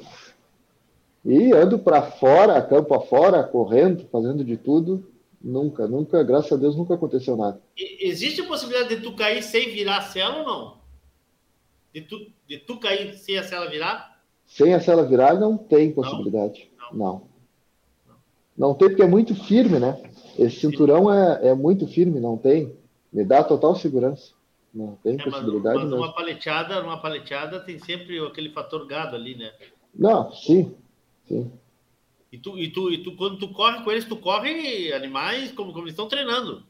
E 1.24 1.52
ando 1.52 1.78
para 1.78 2.02
fora, 2.02 2.60
campo 2.62 2.94
afora, 2.94 3.44
correndo, 3.44 4.08
fazendo 4.10 4.44
de 4.44 4.56
tudo. 4.56 5.08
Nunca, 5.40 5.86
nunca, 5.86 6.22
graças 6.22 6.52
a 6.52 6.56
Deus, 6.56 6.76
nunca 6.76 6.94
aconteceu 6.94 7.36
nada. 7.36 7.60
Existe 7.76 8.40
a 8.40 8.46
possibilidade 8.46 8.96
de 8.96 9.02
tu 9.02 9.14
cair 9.14 9.42
sem 9.42 9.70
virar 9.70 9.98
a 9.98 10.02
cela 10.02 10.38
ou 10.38 10.44
não? 10.44 10.82
De 11.92 12.00
tu, 12.00 12.26
de 12.48 12.58
tu 12.58 12.78
cair 12.78 13.14
sem 13.18 13.38
a 13.38 13.42
cela 13.42 13.68
virar? 13.68 14.22
Sem 14.46 14.74
a 14.74 14.80
cela 14.80 15.04
virar, 15.04 15.34
não 15.34 15.56
tem 15.56 15.92
possibilidade. 15.92 16.70
Não. 16.78 16.92
Não, 16.92 17.12
não. 17.12 17.31
Não 18.56 18.74
tem, 18.74 18.88
porque 18.88 19.02
é 19.02 19.06
muito 19.06 19.34
firme, 19.34 19.78
né? 19.78 20.00
Esse 20.38 20.60
cinturão 20.60 21.12
é, 21.12 21.48
é 21.48 21.54
muito 21.54 21.86
firme, 21.86 22.20
não 22.20 22.36
tem. 22.36 22.74
Me 23.12 23.24
dá 23.24 23.42
total 23.42 23.74
segurança. 23.74 24.32
Não 24.72 24.96
tem 25.02 25.14
é, 25.14 25.22
possibilidade. 25.22 25.76
Mas, 25.76 25.90
mas 25.90 25.98
uma 25.98 26.14
paleteada, 26.14 26.82
uma 26.82 27.00
paleteada 27.00 27.60
tem 27.60 27.78
sempre 27.78 28.18
aquele 28.18 28.50
fator 28.50 28.86
gado 28.86 29.14
ali, 29.14 29.34
né? 29.34 29.50
Não, 29.94 30.32
sim, 30.32 30.74
sim. 31.28 31.50
E 32.32 32.38
tu, 32.38 32.58
e 32.58 32.70
tu, 32.70 32.90
e 32.90 32.98
tu 33.02 33.14
quando 33.14 33.38
tu 33.38 33.48
corre 33.48 33.84
com 33.84 33.92
eles, 33.92 34.06
tu 34.06 34.16
corre 34.16 34.92
animais 34.94 35.52
como, 35.52 35.72
como 35.72 35.84
eles 35.84 35.92
estão 35.92 36.08
treinando. 36.08 36.62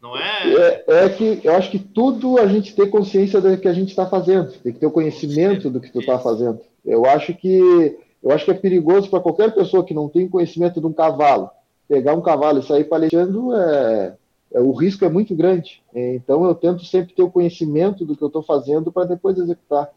Não 0.00 0.16
é... 0.16 0.54
é... 0.54 0.84
é? 1.04 1.08
que 1.10 1.40
eu 1.44 1.54
acho 1.54 1.70
que 1.70 1.78
tudo 1.78 2.38
a 2.38 2.46
gente 2.46 2.74
tem 2.74 2.88
consciência 2.88 3.40
do 3.40 3.58
que 3.58 3.68
a 3.68 3.74
gente 3.74 3.90
está 3.90 4.08
fazendo. 4.08 4.50
Tem 4.52 4.72
que 4.72 4.78
ter 4.78 4.86
o 4.86 4.90
conhecimento 4.90 5.68
do 5.68 5.80
que 5.80 5.92
tu 5.92 6.00
está 6.00 6.18
fazendo. 6.18 6.60
Eu 6.84 7.04
acho 7.04 7.34
que 7.34 7.98
eu 8.22 8.30
acho 8.30 8.44
que 8.44 8.50
é 8.50 8.54
perigoso 8.54 9.08
para 9.10 9.20
qualquer 9.20 9.54
pessoa 9.54 9.84
que 9.84 9.94
não 9.94 10.08
tem 10.08 10.28
conhecimento 10.28 10.80
de 10.80 10.86
um 10.86 10.92
cavalo 10.92 11.50
pegar 11.88 12.14
um 12.14 12.20
cavalo 12.20 12.60
e 12.60 12.62
sair 12.62 12.84
palejando 12.84 13.54
é, 13.54 14.16
é, 14.52 14.60
o 14.60 14.72
risco 14.72 15.04
é 15.04 15.08
muito 15.08 15.34
grande. 15.34 15.82
Então 15.92 16.44
eu 16.44 16.54
tento 16.54 16.84
sempre 16.84 17.14
ter 17.14 17.22
o 17.22 17.30
conhecimento 17.30 18.04
do 18.04 18.14
que 18.14 18.22
eu 18.22 18.28
estou 18.28 18.42
fazendo 18.42 18.92
para 18.92 19.08
depois 19.08 19.38
executar. 19.38 19.90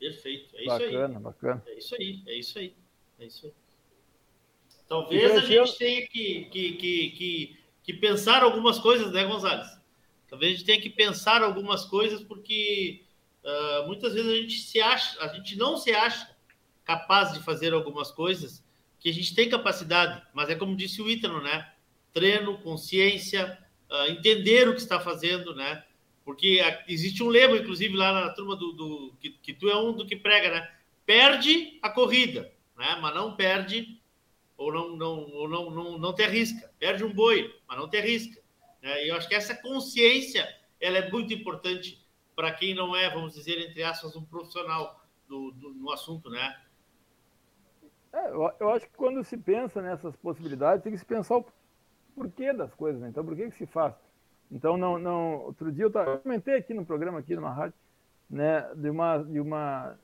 Perfeito, 0.00 0.54
é 0.56 0.64
bacana, 0.64 0.84
isso 0.84 1.14
aí. 1.14 1.20
Bacana, 1.20 1.62
É 1.66 1.78
isso 1.78 1.94
aí, 1.94 2.22
é 2.26 2.38
isso 2.38 2.58
aí. 2.58 2.74
É 3.20 3.26
isso 3.26 3.46
aí. 3.46 3.52
Talvez 4.88 5.32
a 5.32 5.40
gente 5.40 5.78
tenha 5.78 6.06
que, 6.06 6.44
que, 6.50 6.72
que, 6.72 7.10
que, 7.10 7.56
que 7.82 7.92
pensar 7.94 8.42
algumas 8.42 8.78
coisas, 8.78 9.12
né, 9.12 9.24
Gonzalez? 9.24 9.66
Talvez 10.28 10.52
a 10.52 10.56
gente 10.56 10.66
tenha 10.66 10.80
que 10.80 10.90
pensar 10.90 11.42
algumas 11.42 11.86
coisas, 11.86 12.22
porque 12.22 13.03
uh, 13.44 13.86
muitas 13.86 14.14
vezes 14.14 14.30
a 14.30 14.36
gente 14.36 14.58
se 14.58 14.80
acha, 14.80 15.22
a 15.22 15.28
gente 15.28 15.56
não 15.56 15.76
se 15.76 15.92
acha 15.92 16.34
capaz 16.84 17.32
de 17.32 17.40
fazer 17.40 17.72
algumas 17.72 18.10
coisas 18.10 18.64
que 18.98 19.08
a 19.08 19.12
gente 19.12 19.34
tem 19.34 19.48
capacidade, 19.48 20.22
mas 20.32 20.48
é 20.48 20.54
como 20.54 20.76
disse 20.76 21.00
o 21.02 21.08
Ítalo, 21.08 21.42
né? 21.42 21.70
Treino, 22.12 22.58
consciência, 22.58 23.58
uh, 23.90 24.10
entender 24.10 24.68
o 24.68 24.74
que 24.74 24.80
está 24.80 24.98
fazendo, 24.98 25.54
né? 25.54 25.84
Porque 26.24 26.60
existe 26.88 27.22
um 27.22 27.28
lema, 27.28 27.56
inclusive, 27.56 27.94
lá 27.94 28.12
na 28.12 28.30
turma 28.30 28.56
do, 28.56 28.72
do 28.72 29.14
que, 29.20 29.30
que, 29.30 29.52
tu 29.52 29.68
é 29.68 29.76
um 29.76 29.92
do 29.92 30.06
que 30.06 30.16
prega, 30.16 30.50
né? 30.50 30.70
Perde 31.04 31.78
a 31.82 31.90
corrida, 31.90 32.50
né? 32.76 32.98
Mas 33.00 33.14
não 33.14 33.36
perde 33.36 34.00
ou 34.56 34.72
não 34.72 34.96
não 34.96 35.30
ou 35.32 35.48
não 35.48 35.70
não, 35.70 35.98
não 35.98 36.14
te 36.14 36.22
arrisca. 36.22 36.70
Perde 36.78 37.04
um 37.04 37.12
boi, 37.12 37.54
mas 37.68 37.78
não 37.78 37.88
te 37.88 37.98
arrisca. 37.98 38.40
Né? 38.80 39.04
E 39.04 39.08
eu 39.08 39.16
acho 39.16 39.28
que 39.28 39.34
essa 39.34 39.54
consciência 39.54 40.48
ela 40.80 40.98
é 40.98 41.10
muito 41.10 41.32
importante 41.34 42.03
para 42.34 42.52
quem 42.52 42.74
não 42.74 42.94
é, 42.94 43.08
vamos 43.10 43.34
dizer 43.34 43.58
entre 43.58 43.82
aspas, 43.82 44.16
um 44.16 44.24
profissional 44.24 45.00
do, 45.28 45.50
do 45.52 45.70
no 45.74 45.90
assunto, 45.92 46.30
né? 46.30 46.56
É, 48.12 48.30
eu, 48.30 48.50
eu, 48.60 48.70
acho 48.70 48.86
que 48.86 48.96
quando 48.96 49.24
se 49.24 49.36
pensa 49.36 49.82
nessas 49.82 50.14
possibilidades 50.16 50.82
tem 50.82 50.92
que 50.92 50.98
se 50.98 51.04
pensar 51.04 51.36
o 51.36 51.46
porquê 52.14 52.52
das 52.52 52.72
coisas, 52.74 53.00
né? 53.00 53.08
Então, 53.08 53.24
por 53.24 53.34
que 53.34 53.50
que 53.50 53.56
se 53.56 53.66
faz? 53.66 53.94
Então, 54.50 54.76
não, 54.76 54.98
não, 54.98 55.40
outro 55.40 55.72
dia 55.72 55.84
eu, 55.84 55.90
tava, 55.90 56.12
eu 56.12 56.18
comentei 56.18 56.54
aqui 56.54 56.72
no 56.72 56.86
programa, 56.86 57.18
aqui 57.18 57.34
numa 57.34 57.52
rádio, 57.52 57.74
né, 58.30 58.62
de 58.76 58.88
uma, 58.88 59.18
de 59.18 59.40
uma, 59.40 59.98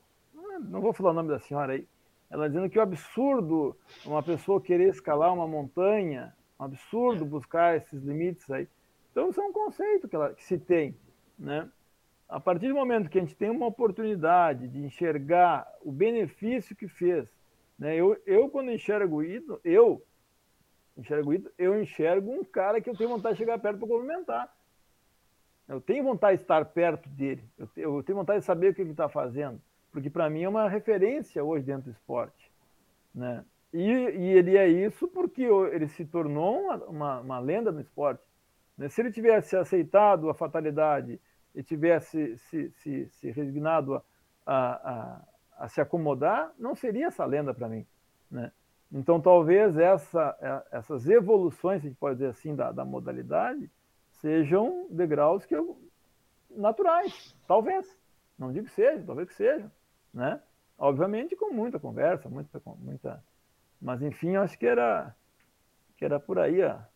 não 0.61 0.81
vou 0.81 0.93
falar 0.93 1.11
o 1.11 1.15
nome 1.15 1.29
da 1.29 1.39
senhora 1.39 1.75
aí, 1.75 1.87
ela 2.29 2.49
dizendo 2.49 2.69
que 2.69 2.79
o 2.79 2.83
absurdo 2.83 3.77
uma 4.05 4.23
pessoa 4.23 4.61
querer 4.61 4.89
escalar 4.89 5.33
uma 5.33 5.47
montanha, 5.47 6.35
um 6.59 6.65
absurdo 6.65 7.25
buscar 7.25 7.77
esses 7.77 8.03
limites 8.03 8.51
aí. 8.51 8.69
Então, 9.11 9.31
isso 9.31 9.41
é 9.41 9.45
um 9.45 9.53
conceito 9.53 10.09
que, 10.09 10.15
ela, 10.15 10.33
que 10.33 10.45
se 10.45 10.59
tem, 10.59 10.97
né? 11.39 11.69
A 12.31 12.39
partir 12.39 12.69
do 12.69 12.75
momento 12.75 13.11
que 13.11 13.19
a 13.19 13.21
gente 13.21 13.35
tem 13.35 13.51
uma 13.51 13.67
oportunidade 13.67 14.69
de 14.69 14.79
enxergar 14.79 15.67
o 15.83 15.91
benefício 15.91 16.77
que 16.77 16.87
fez, 16.87 17.29
né? 17.77 17.97
Eu, 17.97 18.17
eu 18.25 18.49
quando 18.49 18.71
enxergo 18.71 19.21
isso, 19.21 19.59
eu 19.65 20.01
enxergo 20.97 21.35
isso, 21.35 21.51
eu 21.59 21.83
enxergo 21.83 22.31
um 22.31 22.45
cara 22.45 22.81
que 22.81 22.89
eu 22.89 22.97
tenho 22.97 23.11
vontade 23.11 23.35
de 23.35 23.39
chegar 23.39 23.59
perto 23.59 23.79
para 23.79 23.89
cumprimentar. 23.89 24.55
Eu 25.67 25.81
tenho 25.81 26.05
vontade 26.05 26.37
de 26.37 26.45
estar 26.45 26.65
perto 26.67 27.09
dele. 27.09 27.43
Eu, 27.59 27.69
eu 27.77 28.03
tenho 28.03 28.19
vontade 28.19 28.41
de 28.41 28.45
saber 28.45 28.71
o 28.71 28.75
que 28.75 28.83
ele 28.83 28.93
está 28.93 29.09
fazendo. 29.09 29.61
Porque 29.91 30.09
para 30.09 30.31
mim 30.31 30.43
é 30.43 30.49
uma 30.49 30.69
referência 30.69 31.43
hoje 31.43 31.65
dentro 31.65 31.85
do 31.85 31.91
esporte. 31.91 32.53
Né? 33.13 33.45
E, 33.73 33.83
e 33.83 34.33
ele 34.37 34.57
é 34.57 34.69
isso 34.69 35.09
porque 35.09 35.43
ele 35.43 35.89
se 35.89 36.05
tornou 36.05 36.61
uma, 36.61 36.77
uma, 36.85 37.21
uma 37.21 37.39
lenda 37.41 37.73
no 37.73 37.81
esporte. 37.81 38.23
Né? 38.79 38.89
Se 38.89 39.01
ele 39.01 39.11
tivesse 39.11 39.57
aceitado 39.57 40.29
a 40.29 40.35
fatalidade 40.35 41.21
e 41.55 41.63
tivesse 41.63 42.37
se, 42.39 42.71
se, 42.71 43.09
se 43.09 43.31
resignado 43.31 43.95
a, 43.95 44.03
a, 44.47 44.73
a, 44.83 45.65
a 45.65 45.69
se 45.69 45.81
acomodar, 45.81 46.53
não 46.59 46.75
seria 46.75 47.07
essa 47.07 47.25
lenda 47.25 47.53
para 47.53 47.69
mim. 47.69 47.87
Né? 48.31 48.53
Então, 48.93 49.21
talvez 49.21 49.77
essa, 49.77 50.37
é, 50.41 50.79
essas 50.79 51.09
evoluções, 51.09 51.81
a 51.83 51.89
gente 51.89 51.97
pode 51.97 52.17
dizer 52.17 52.31
assim, 52.31 52.55
da, 52.55 52.73
da 52.73 52.85
modalidade, 52.85 53.71
sejam 54.11 54.87
degraus 54.91 55.47
que 55.47 55.55
eu, 55.55 55.81
naturais, 56.51 57.37
talvez. 57.47 57.99
Não 58.39 58.53
digo 58.53 58.67
que 58.67 58.73
seja, 58.73 59.05
talvez 59.05 59.29
que 59.29 59.35
seja, 59.35 59.71
né? 60.13 60.41
Obviamente 60.79 61.37
com 61.37 61.53
muita 61.53 61.79
conversa, 61.79 62.29
muita, 62.29 62.61
muita, 62.79 63.23
mas 63.81 64.01
enfim, 64.01 64.37
acho 64.37 64.59
que 64.59 64.67
era 64.67 65.15
que 65.97 66.05
era 66.07 66.19
por 66.19 66.39
aí 66.39 66.63
a, 66.63 66.89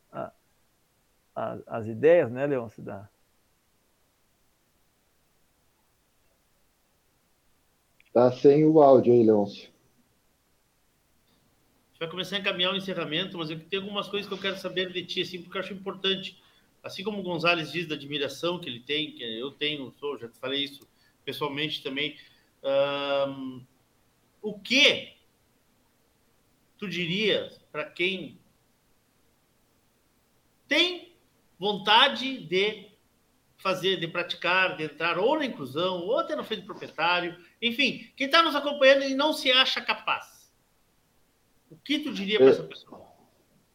a, 1.35 1.59
as 1.67 1.87
ideias, 1.87 2.33
né, 2.33 2.47
Leôncio, 2.47 2.83
Tá 8.15 8.33
sem 8.33 8.65
o 8.65 8.81
áudio 8.81 9.13
aí, 9.13 9.23
Leôncio 9.23 9.75
vai 12.05 12.11
começar 12.11 12.37
a 12.37 12.39
encaminhar 12.39 12.73
o 12.73 12.77
encerramento, 12.77 13.39
mas 13.39 13.51
eu 13.51 13.59
tenho 13.59 13.83
algumas 13.83 14.09
coisas 14.09 14.29
que 14.29 14.35
eu 14.35 14.39
quero 14.39 14.59
saber 14.59 14.93
de 14.93 15.05
ti, 15.05 15.23
assim, 15.23 15.41
porque 15.41 15.57
eu 15.57 15.63
acho 15.63 15.73
importante. 15.73 16.39
Assim 16.83 17.03
como 17.03 17.21
o 17.21 17.23
Gonzalez 17.23 17.73
diz 17.73 17.87
da 17.87 17.95
admiração 17.95 18.59
que 18.59 18.69
ele 18.69 18.81
tem, 18.81 19.13
que 19.13 19.23
eu 19.23 19.51
tenho, 19.51 19.93
sou, 19.99 20.19
já 20.19 20.29
te 20.29 20.39
falei 20.39 20.65
isso 20.65 20.87
pessoalmente 21.25 21.83
também. 21.83 22.17
Um, 22.63 23.65
o 24.43 24.59
que 24.59 25.15
tu 26.77 26.89
dirias 26.89 27.59
para 27.73 27.85
quem 27.85 28.39
tem 30.69 31.13
vontade 31.59 32.39
de 32.45 32.91
fazer, 33.57 33.99
de 33.99 34.07
praticar, 34.07 34.77
de 34.77 34.85
entrar 34.85 35.19
ou 35.19 35.39
na 35.39 35.47
inclusão, 35.47 36.01
ou 36.01 36.19
até 36.19 36.37
no 36.37 36.45
feito 36.45 36.67
proprietário, 36.67 37.35
enfim, 37.69 38.07
quem 38.17 38.27
está 38.27 38.43
nos 38.43 38.55
acompanhando 38.55 39.05
e 39.05 39.15
não 39.15 39.33
se 39.33 39.51
acha 39.51 39.81
capaz 39.81 40.35
o 41.75 41.77
que 41.85 41.99
tu 41.99 42.13
diria 42.13 42.39
para 42.39 42.51
essa 42.51 42.63
pessoa? 42.63 43.03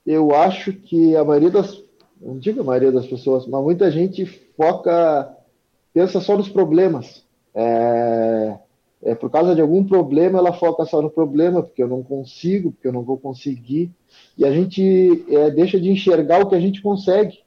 Eu 0.06 0.34
acho 0.34 0.74
que 0.74 1.16
a 1.16 1.24
maioria 1.24 1.52
das, 1.52 1.84
não 2.20 2.40
digo 2.40 2.62
a 2.62 2.64
maioria 2.64 2.92
das 2.92 3.06
pessoas, 3.06 3.46
mas 3.46 3.62
muita 3.62 3.92
gente 3.92 4.26
foca, 4.56 5.36
pensa 5.94 6.22
só 6.22 6.38
nos 6.38 6.50
problemas. 6.50 7.26
É, 7.54 8.58
é 9.04 9.16
por 9.16 9.30
causa 9.30 9.54
de 9.54 9.62
algum 9.62 9.84
problema 9.84 10.40
ela 10.40 10.54
foca 10.54 10.86
só 10.86 11.02
no 11.02 11.10
problema, 11.10 11.62
porque 11.62 11.84
eu 11.84 11.88
não 11.88 12.02
consigo, 12.02 12.72
porque 12.72 12.88
eu 12.88 12.94
não 12.94 13.04
vou 13.04 13.18
conseguir, 13.18 13.92
e 14.38 14.46
a 14.46 14.52
gente 14.52 15.26
é, 15.30 15.52
deixa 15.52 15.80
de 15.80 15.90
enxergar 15.90 16.42
o 16.42 16.50
que 16.50 16.56
a 16.56 16.60
gente 16.60 16.82
consegue. 16.82 17.40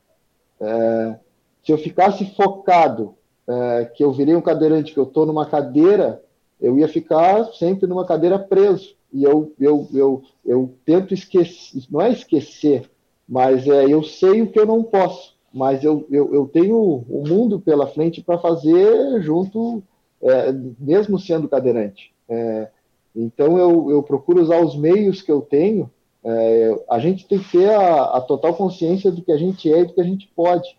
É, 0.61 1.17
se 1.65 1.73
eu 1.73 1.79
ficasse 1.79 2.35
focado 2.35 3.15
é, 3.49 3.85
que 3.87 4.05
eu 4.05 4.13
virei 4.13 4.35
um 4.35 4.43
cadeirante, 4.43 4.93
que 4.93 4.99
eu 4.99 5.05
estou 5.05 5.27
numa 5.27 5.47
cadeira, 5.47 6.23
eu 6.63 6.79
ia 6.79 6.89
ficar 6.89 7.45
sempre 7.53 7.87
numa 7.87 8.07
cadeira 8.07 8.39
preso 8.39 8.95
e 9.13 9.25
eu, 9.25 9.53
eu, 9.61 9.89
eu, 9.93 10.23
eu 10.45 10.75
tento 10.87 11.13
esquecer, 11.13 11.83
não 11.91 12.01
é 12.01 12.11
esquecer, 12.11 12.89
mas 13.29 13.67
é, 13.67 13.85
eu 13.85 14.03
sei 14.03 14.41
o 14.41 14.51
que 14.51 14.59
eu 14.59 14.65
não 14.65 14.83
posso, 14.83 15.37
mas 15.53 15.85
eu, 15.85 16.07
eu, 16.11 16.35
eu 16.35 16.47
tenho 16.47 16.79
o 16.79 17.25
mundo 17.29 17.61
pela 17.61 17.87
frente 17.87 18.23
para 18.23 18.39
fazer 18.39 19.21
junto, 19.21 19.83
é, 20.23 20.51
mesmo 20.79 21.19
sendo 21.19 21.49
cadeirante. 21.49 22.13
É, 22.29 22.71
então 23.15 23.59
eu, 23.59 23.91
eu 23.91 24.03
procuro 24.03 24.41
usar 24.41 24.65
os 24.65 24.75
meios 24.75 25.21
que 25.21 25.31
eu 25.31 25.43
tenho. 25.43 25.91
É, 26.25 26.85
a 26.89 26.99
gente 26.99 27.27
tem 27.27 27.39
que 27.39 27.51
ter 27.51 27.71
a, 27.71 28.17
a, 28.17 28.21
total 28.21 28.55
consciência 28.55 29.11
do 29.11 29.23
que 29.23 29.33
a 29.33 29.37
gente 29.37 29.71
é 29.71 29.81
e 29.81 29.85
do 29.85 29.93
que 29.93 30.01
a 30.01 30.05
gente 30.05 30.31
pode. 30.35 30.77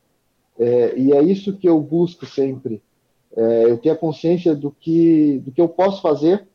É, 0.57 0.97
e 0.97 1.11
é 1.11 1.21
isso 1.21 1.57
que 1.57 1.67
eu 1.67 1.79
busco 1.79 2.25
sempre. 2.25 2.81
É, 3.35 3.63
eu 3.65 3.77
tenho 3.77 3.95
a 3.95 3.97
consciência 3.97 4.55
do 4.55 4.71
que, 4.71 5.41
do 5.45 5.51
que 5.51 5.61
eu 5.61 5.67
posso 5.67 6.01
fazer 6.01 6.47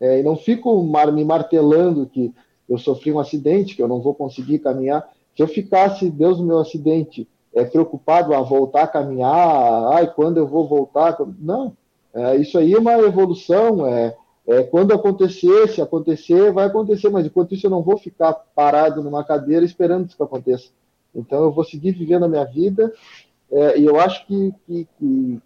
é, 0.00 0.18
e 0.18 0.22
não 0.22 0.36
fico 0.36 0.82
mar, 0.82 1.12
me 1.12 1.24
martelando 1.24 2.06
que 2.06 2.34
eu 2.68 2.78
sofri 2.78 3.12
um 3.12 3.20
acidente, 3.20 3.76
que 3.76 3.82
eu 3.82 3.88
não 3.88 4.00
vou 4.00 4.14
conseguir 4.14 4.58
caminhar. 4.58 5.08
Se 5.36 5.42
eu 5.42 5.46
ficasse, 5.46 6.10
Deus 6.10 6.38
no 6.38 6.46
meu 6.46 6.58
acidente, 6.58 7.28
é, 7.54 7.64
preocupado 7.64 8.34
a 8.34 8.40
voltar 8.40 8.82
a 8.84 8.88
caminhar, 8.88 9.92
ai, 9.92 10.12
quando 10.12 10.38
eu 10.38 10.46
vou 10.46 10.66
voltar? 10.66 11.16
Não, 11.38 11.76
é, 12.14 12.36
isso 12.36 12.58
aí 12.58 12.72
é 12.72 12.78
uma 12.78 12.94
evolução, 12.98 13.86
é, 13.86 14.16
é, 14.46 14.62
quando 14.64 14.92
acontecer, 14.92 15.68
se 15.68 15.80
acontecer, 15.80 16.52
vai 16.52 16.66
acontecer, 16.66 17.08
mas 17.08 17.26
enquanto 17.26 17.54
isso 17.54 17.66
eu 17.66 17.70
não 17.70 17.82
vou 17.82 17.96
ficar 17.96 18.32
parado 18.32 19.02
numa 19.02 19.22
cadeira 19.22 19.64
esperando 19.64 20.06
que 20.06 20.14
isso 20.14 20.22
aconteça. 20.22 20.70
Então 21.14 21.44
eu 21.44 21.52
vou 21.52 21.62
seguir 21.62 21.92
vivendo 21.92 22.24
a 22.24 22.28
minha 22.28 22.44
vida, 22.44 22.92
é, 23.50 23.78
e 23.78 23.84
eu 23.84 24.00
acho 24.00 24.26
que, 24.26 24.52
que, 24.66 24.88
que, 24.98 25.40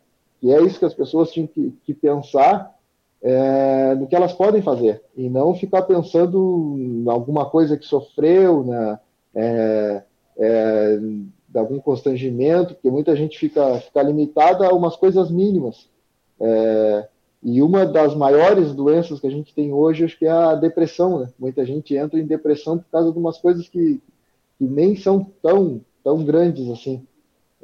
que, 0.46 0.52
é 0.52 0.62
isso 0.62 0.78
que 0.78 0.84
as 0.84 0.94
pessoas 0.94 1.32
tinham 1.32 1.46
que, 1.48 1.72
que 1.84 1.92
pensar, 1.92 2.72
é, 3.20 3.94
no 3.96 4.06
que 4.06 4.14
elas 4.14 4.32
podem 4.32 4.62
fazer 4.62 5.02
e 5.16 5.28
não 5.28 5.54
ficar 5.54 5.82
pensando 5.82 6.76
em 6.78 7.08
alguma 7.08 7.50
coisa 7.50 7.76
que 7.76 7.84
sofreu, 7.84 8.62
né, 8.62 9.00
é, 9.34 10.02
é, 10.38 10.98
de 11.48 11.58
algum 11.58 11.80
constrangimento, 11.80 12.74
porque 12.74 12.90
muita 12.90 13.16
gente 13.16 13.36
fica, 13.36 13.80
fica 13.80 14.02
limitada 14.02 14.68
a 14.68 14.72
umas 14.72 14.94
coisas 14.94 15.30
mínimas. 15.30 15.88
É, 16.38 17.08
e 17.42 17.60
uma 17.60 17.84
das 17.84 18.14
maiores 18.14 18.72
doenças 18.72 19.18
que 19.18 19.26
a 19.26 19.30
gente 19.30 19.52
tem 19.52 19.72
hoje, 19.72 20.04
acho 20.04 20.18
que 20.18 20.26
é 20.26 20.30
a 20.30 20.54
depressão. 20.54 21.20
Né? 21.20 21.28
Muita 21.38 21.64
gente 21.66 21.96
entra 21.96 22.20
em 22.20 22.26
depressão 22.26 22.78
por 22.78 22.86
causa 22.90 23.10
de 23.10 23.18
umas 23.18 23.38
coisas 23.38 23.68
que, 23.68 24.00
que 24.58 24.64
nem 24.64 24.94
são 24.94 25.26
tão, 25.42 25.80
tão 26.04 26.24
grandes 26.24 26.70
assim. 26.70 27.04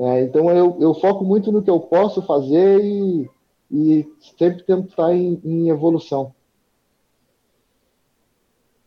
É, 0.03 0.25
então 0.25 0.51
eu, 0.51 0.79
eu 0.81 0.95
foco 0.95 1.25
muito 1.25 1.53
no 1.53 1.63
que 1.63 1.71
eu 1.71 1.79
posso 1.79 2.21
fazer 2.23 2.85
e, 2.85 3.31
e 3.71 4.07
sempre 4.37 4.65
tento 4.65 4.89
estar 4.89 5.15
em, 5.15 5.41
em 5.45 5.69
evolução. 5.69 6.35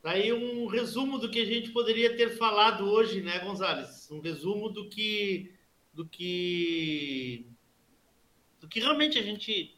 Tá 0.03 0.11
aí 0.11 0.34
um 0.34 0.68
resumo 0.68 1.18
do 1.18 1.32
que 1.32 1.39
a 1.39 1.45
gente 1.45 1.72
poderia 1.72 2.18
ter 2.18 2.38
falado 2.38 2.84
hoje, 2.84 3.22
né, 3.22 3.39
Gonzalez? 3.39 4.11
Um 4.11 4.20
resumo 4.20 4.70
do 4.70 4.89
que 4.89 5.53
do 5.93 6.05
que 6.05 7.47
do 8.59 8.68
que 8.68 8.82
realmente 8.82 9.18
a 9.18 9.22
gente 9.22 9.74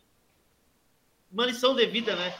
uma 1.31 1.45
lição 1.45 1.75
de 1.75 1.85
vida, 1.85 2.15
né? 2.15 2.35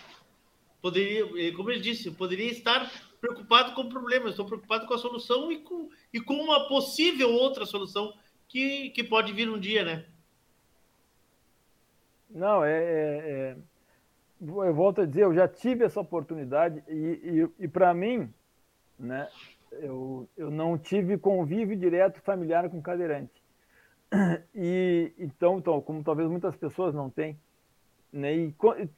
Poderia, 0.82 1.54
como 1.56 1.70
ele 1.70 1.82
disse, 1.82 2.10
poderia 2.10 2.50
estar 2.50 2.92
preocupado 3.22 3.76
com 3.76 3.82
o 3.82 3.90
problema, 3.90 4.30
estou 4.30 4.46
preocupado 4.46 4.88
com 4.88 4.94
a 4.96 4.98
solução 4.98 5.52
e 5.52 5.60
com, 5.60 5.90
e 6.12 6.20
com 6.20 6.34
uma 6.34 6.68
possível 6.68 7.32
outra 7.32 7.64
solução 7.66 8.12
que, 8.48 8.90
que 8.92 9.04
pode 9.04 9.34
vir 9.34 9.50
um 9.50 9.60
dia, 9.60 9.84
né? 9.84 10.06
Não, 12.30 12.64
é, 12.64 12.78
é, 12.78 13.30
é 13.30 13.58
eu 14.40 14.74
volto 14.74 15.02
a 15.02 15.06
dizer, 15.06 15.24
eu 15.24 15.34
já 15.34 15.48
tive 15.48 15.84
essa 15.84 16.00
oportunidade 16.00 16.84
e, 16.88 17.50
e, 17.60 17.64
e 17.64 17.68
para 17.68 17.94
mim, 17.94 18.32
né, 19.00 19.28
eu, 19.72 20.30
eu 20.38 20.52
não 20.52 20.78
tive 20.78 21.18
convívio 21.18 21.76
direto 21.76 22.22
familiar 22.22 22.70
com 22.70 22.82
cadeirante. 22.82 23.42
E 24.56 25.14
então, 25.20 25.60
então, 25.60 25.80
como 25.82 26.04
talvez 26.04 26.30
muitas 26.30 26.56
pessoas 26.56 26.94
não 26.94 27.10
têm, 27.10 27.40
né, 28.12 28.36
e 28.36 28.56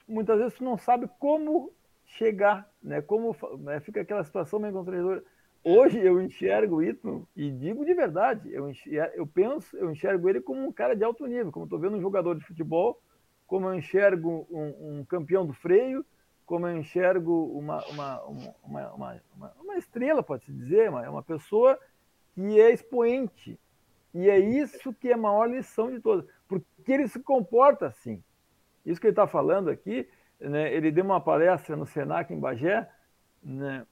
muitas 0.08 0.38
vezes 0.38 0.58
tu 0.58 0.64
não 0.64 0.78
sabe 0.78 1.10
como 1.20 1.74
chegar, 2.06 2.70
né, 2.82 3.02
como 3.02 3.36
né, 3.60 3.80
fica 3.82 4.02
aquela 4.02 4.24
situação 4.24 4.60
meio 4.60 4.74
constrangedora. 4.74 5.24
Hoje 5.64 6.00
eu 6.00 6.22
enxergo 6.22 6.82
isso 6.82 7.28
e 7.36 7.52
digo 7.52 7.86
de 7.86 7.94
verdade, 7.94 8.52
eu, 8.52 8.70
enxergo, 8.70 9.14
eu 9.16 9.28
penso, 9.28 9.76
eu 9.76 9.92
enxergo 9.92 10.30
ele 10.30 10.40
como 10.40 10.66
um 10.66 10.72
cara 10.72 10.96
de 10.96 11.04
alto 11.04 11.26
nível, 11.26 11.52
como 11.52 11.66
estou 11.66 11.80
vendo 11.80 11.98
um 11.98 12.02
jogador 12.02 12.36
de 12.36 12.46
futebol 12.46 13.02
como 13.50 13.68
eu 13.68 13.74
enxergo 13.74 14.48
um, 14.52 15.00
um 15.00 15.06
campeão 15.06 15.44
do 15.44 15.54
freio, 15.54 16.06
como 16.46 16.68
eu 16.68 16.78
enxergo 16.78 17.46
uma, 17.58 17.84
uma, 17.88 18.24
uma, 18.64 18.92
uma, 18.94 19.22
uma 19.60 19.76
estrela, 19.76 20.22
pode-se 20.22 20.52
dizer, 20.52 20.88
uma, 20.88 21.10
uma 21.10 21.24
pessoa 21.24 21.78
que 22.36 22.62
é 22.62 22.72
expoente. 22.72 23.60
E 24.14 24.30
é 24.30 24.38
isso 24.38 24.94
que 24.94 25.10
é 25.10 25.14
a 25.14 25.18
maior 25.18 25.50
lição 25.50 25.90
de 25.90 26.00
todas, 26.00 26.26
porque 26.48 26.92
ele 26.92 27.08
se 27.08 27.20
comporta 27.20 27.88
assim. 27.88 28.24
Isso 28.86 29.02
que 29.02 29.08
ele 29.08 29.14
está 29.14 29.26
falando 29.26 29.70
aqui, 29.70 30.08
né, 30.40 30.72
ele 30.72 30.92
deu 30.92 31.04
uma 31.04 31.20
palestra 31.20 31.76
no 31.76 31.88
Senac, 31.88 32.32
em 32.32 32.40
Bagé, 32.40 32.88
né, 33.44 33.86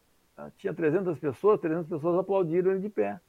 tinha 0.57 0.73
300 0.73 1.17
pessoas, 1.19 1.59
300 1.59 1.87
pessoas 1.87 2.19
aplaudiram 2.19 2.71
ele 2.71 2.81
de 2.81 2.89
pé. 2.89 3.19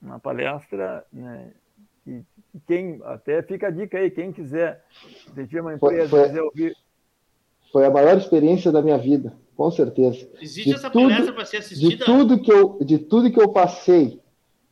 Uma 0.00 0.18
palestra 0.18 1.04
né, 1.12 1.50
que, 2.04 2.22
quem 2.66 3.00
até 3.04 3.42
fica 3.42 3.68
a 3.68 3.70
dica 3.70 3.98
aí, 3.98 4.10
quem 4.10 4.32
quiser, 4.32 4.84
se 5.34 5.46
tiver 5.46 5.62
uma 5.62 5.74
empresa, 5.74 6.08
foi, 6.08 6.20
foi, 6.20 6.28
quiser 6.28 6.42
ouvir. 6.42 6.76
Foi 7.72 7.86
a 7.86 7.90
maior 7.90 8.16
experiência 8.16 8.70
da 8.70 8.82
minha 8.82 8.98
vida, 8.98 9.32
com 9.56 9.70
certeza. 9.70 10.28
Existe 10.40 10.70
de 10.70 10.74
essa 10.74 10.90
tudo, 10.90 11.08
palestra 11.08 11.32
para 11.32 11.44
ser 11.44 11.56
assistida? 11.58 11.96
De 11.96 12.04
tudo 12.04 12.40
que 12.40 12.52
eu, 12.52 12.78
de 12.84 12.98
tudo 12.98 13.32
que 13.32 13.40
eu 13.40 13.48
passei, 13.48 14.20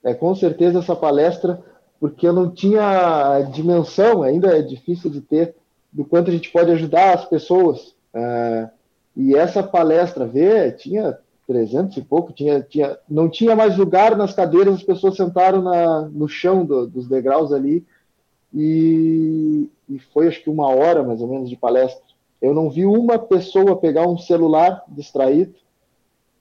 é 0.05 0.15
com 0.15 0.35
certeza 0.35 0.81
essa 0.81 0.95
palestra, 0.95 1.63
porque 1.99 2.27
eu 2.27 2.33
não 2.33 2.51
tinha 2.51 3.41
dimensão, 3.53 4.23
ainda 4.23 4.57
é 4.57 4.63
difícil 4.63 5.11
de 5.11 5.21
ter, 5.21 5.55
do 5.91 6.05
quanto 6.05 6.31
a 6.31 6.33
gente 6.33 6.51
pode 6.51 6.71
ajudar 6.71 7.15
as 7.15 7.25
pessoas. 7.25 7.95
É, 8.15 8.69
e 9.17 9.35
essa 9.35 9.63
palestra, 9.63 10.27
ver, 10.27 10.77
tinha 10.77 11.19
300 11.47 11.97
e 11.97 12.03
pouco, 12.03 12.33
tinha, 12.33 12.61
tinha, 12.63 12.99
não 13.09 13.29
tinha 13.29 13.57
mais 13.57 13.77
lugar 13.77 14.17
nas 14.17 14.33
cadeiras, 14.33 14.75
as 14.75 14.83
pessoas 14.83 15.17
sentaram 15.17 15.61
na, 15.61 16.03
no 16.03 16.29
chão 16.29 16.65
do, 16.65 16.87
dos 16.87 17.09
degraus 17.09 17.53
ali, 17.53 17.85
e, 18.55 19.69
e, 19.89 19.99
foi 20.13 20.29
acho 20.29 20.43
que 20.43 20.51
uma 20.51 20.69
hora 20.69 21.03
mais 21.03 21.21
ou 21.21 21.29
menos 21.29 21.49
de 21.49 21.57
palestra. 21.57 22.03
Eu 22.41 22.53
não 22.53 22.69
vi 22.69 22.85
uma 22.85 23.19
pessoa 23.19 23.77
pegar 23.77 24.07
um 24.07 24.19
celular 24.19 24.85
distraído. 24.89 25.55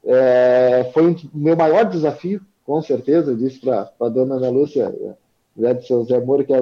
É, 0.04 0.90
foi 0.94 1.12
o 1.12 1.16
meu 1.34 1.56
maior 1.56 1.86
desafio, 1.86 2.42
com 2.66 2.82
certeza, 2.82 3.32
eu 3.32 3.38
disse 3.38 3.60
para 3.60 3.92
a 4.00 4.10
dona 4.10 4.36
Ana 4.36 4.50
Lúcia, 4.50 4.94
né, 5.56 5.74
do 5.74 5.84
seu 5.84 6.04
Zé 6.04 6.20
Moura, 6.20 6.44
que 6.44 6.54
é, 6.54 6.62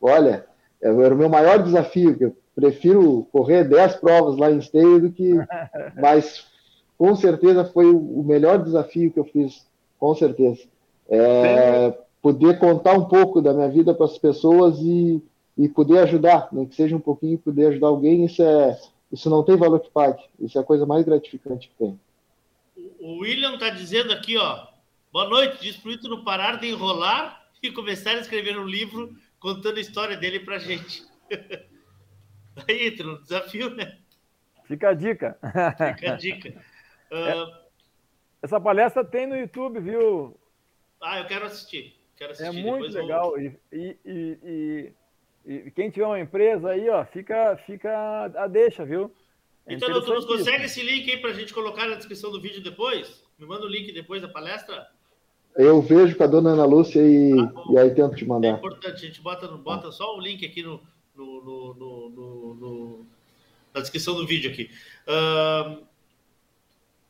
olha, 0.00 0.44
era 0.80 1.14
o 1.14 1.18
meu 1.18 1.28
maior 1.28 1.62
desafio, 1.62 2.16
que 2.16 2.24
eu 2.24 2.36
prefiro 2.54 3.26
correr 3.30 3.64
10 3.64 3.96
provas 3.96 4.36
lá 4.36 4.50
em 4.50 4.58
Esteio 4.58 5.00
do 5.00 5.12
que. 5.12 5.32
Mas 6.00 6.49
com 7.00 7.16
certeza 7.16 7.64
foi 7.64 7.86
o 7.86 8.22
melhor 8.22 8.62
desafio 8.62 9.10
que 9.10 9.18
eu 9.18 9.24
fiz, 9.24 9.66
com 9.98 10.14
certeza. 10.14 10.60
É, 11.08 11.98
poder 12.20 12.58
contar 12.58 12.92
um 12.92 13.06
pouco 13.06 13.40
da 13.40 13.54
minha 13.54 13.70
vida 13.70 13.94
para 13.94 14.04
as 14.04 14.18
pessoas 14.18 14.78
e, 14.80 15.18
e 15.56 15.66
poder 15.66 16.00
ajudar, 16.00 16.50
nem 16.52 16.66
que 16.66 16.74
seja 16.74 16.94
um 16.94 17.00
pouquinho, 17.00 17.38
poder 17.38 17.68
ajudar 17.68 17.86
alguém, 17.86 18.26
isso 18.26 18.42
é 18.42 18.78
isso 19.10 19.30
não 19.30 19.42
tem 19.42 19.56
valor 19.56 19.80
que 19.80 19.90
pague. 19.90 20.22
Isso 20.38 20.58
é 20.58 20.60
a 20.60 20.64
coisa 20.64 20.84
mais 20.84 21.02
gratificante 21.02 21.68
que 21.68 21.74
tem. 21.74 21.98
O 23.00 23.20
William 23.20 23.54
está 23.54 23.70
dizendo 23.70 24.12
aqui, 24.12 24.36
ó. 24.36 24.66
Boa 25.10 25.26
noite, 25.26 25.62
diz 25.62 25.78
pro 25.78 25.92
Ítalo 25.92 26.22
parar 26.22 26.60
de 26.60 26.68
enrolar 26.68 27.46
e 27.62 27.72
começar 27.72 28.10
a 28.10 28.20
escrever 28.20 28.58
um 28.58 28.66
livro 28.66 29.16
contando 29.38 29.78
a 29.78 29.80
história 29.80 30.18
dele 30.18 30.40
pra 30.40 30.58
gente. 30.58 31.02
Aí, 32.68 32.88
Ítalo, 32.88 33.22
desafio, 33.22 33.74
né? 33.74 33.96
Fica 34.66 34.90
a 34.90 34.94
dica. 34.94 35.38
Fica 35.94 36.12
a 36.12 36.16
dica. 36.16 36.69
Uh... 37.10 37.70
Essa 38.42 38.60
palestra 38.60 39.04
tem 39.04 39.26
no 39.26 39.36
YouTube, 39.36 39.80
viu? 39.80 40.36
Ah, 41.00 41.18
eu 41.20 41.26
quero 41.26 41.44
assistir. 41.44 41.94
Quero 42.16 42.32
assistir. 42.32 42.58
É 42.58 42.62
muito 42.62 42.92
legal. 42.92 43.38
E, 43.38 43.58
e, 43.72 43.96
e, 44.04 44.92
e, 45.46 45.70
quem 45.72 45.90
tiver 45.90 46.06
uma 46.06 46.20
empresa 46.20 46.70
aí, 46.70 46.88
ó, 46.88 47.04
fica, 47.04 47.56
fica 47.66 48.24
a 48.34 48.46
deixa, 48.46 48.84
viu? 48.84 49.14
É 49.66 49.74
então, 49.74 49.88
tu 50.02 50.14
nos 50.14 50.24
consegue 50.24 50.64
esse 50.64 50.82
link 50.82 51.10
aí 51.10 51.18
para 51.18 51.30
a 51.30 51.34
gente 51.34 51.52
colocar 51.52 51.86
na 51.86 51.96
descrição 51.96 52.30
do 52.30 52.40
vídeo 52.40 52.62
depois? 52.62 53.22
Me 53.38 53.46
manda 53.46 53.66
o 53.66 53.68
link 53.68 53.92
depois 53.92 54.22
da 54.22 54.28
palestra. 54.28 54.88
Eu 55.56 55.82
vejo 55.82 56.16
com 56.16 56.24
a 56.24 56.26
dona 56.26 56.50
Ana 56.50 56.64
Lúcia 56.64 57.00
e, 57.00 57.32
ah, 57.38 57.52
e 57.72 57.78
aí 57.78 57.94
tento 57.94 58.16
te 58.16 58.24
mandar. 58.24 58.48
É 58.48 58.52
importante, 58.52 59.04
a 59.04 59.06
gente 59.06 59.20
bota, 59.20 59.48
bota 59.48 59.90
só 59.92 60.16
o 60.16 60.20
link 60.20 60.44
aqui 60.46 60.62
no, 60.62 60.80
no, 61.14 61.42
no, 61.42 61.74
no, 61.74 62.54
no 62.54 63.06
na 63.74 63.80
descrição 63.80 64.14
do 64.14 64.26
vídeo 64.26 64.50
aqui. 64.50 64.70
Uh, 65.06 65.86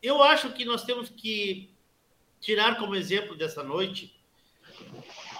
eu 0.02 0.22
acho 0.22 0.52
que 0.52 0.64
nós 0.64 0.84
temos 0.84 1.08
que 1.10 1.74
tirar 2.40 2.78
como 2.78 2.94
exemplo 2.94 3.36
dessa 3.36 3.62
noite 3.62 4.18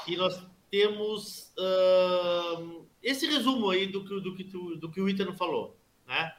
que 0.04 0.16
nós 0.16 0.42
temos 0.70 1.52
uh, 1.58 2.86
esse 3.02 3.26
resumo 3.26 3.70
aí 3.70 3.86
do 3.86 4.04
que, 4.04 4.20
do 4.20 4.34
que, 4.34 4.44
tu, 4.44 4.76
do 4.76 4.90
que 4.90 5.00
o 5.00 5.08
Ítano 5.08 5.34
falou, 5.34 5.76
né? 6.06 6.34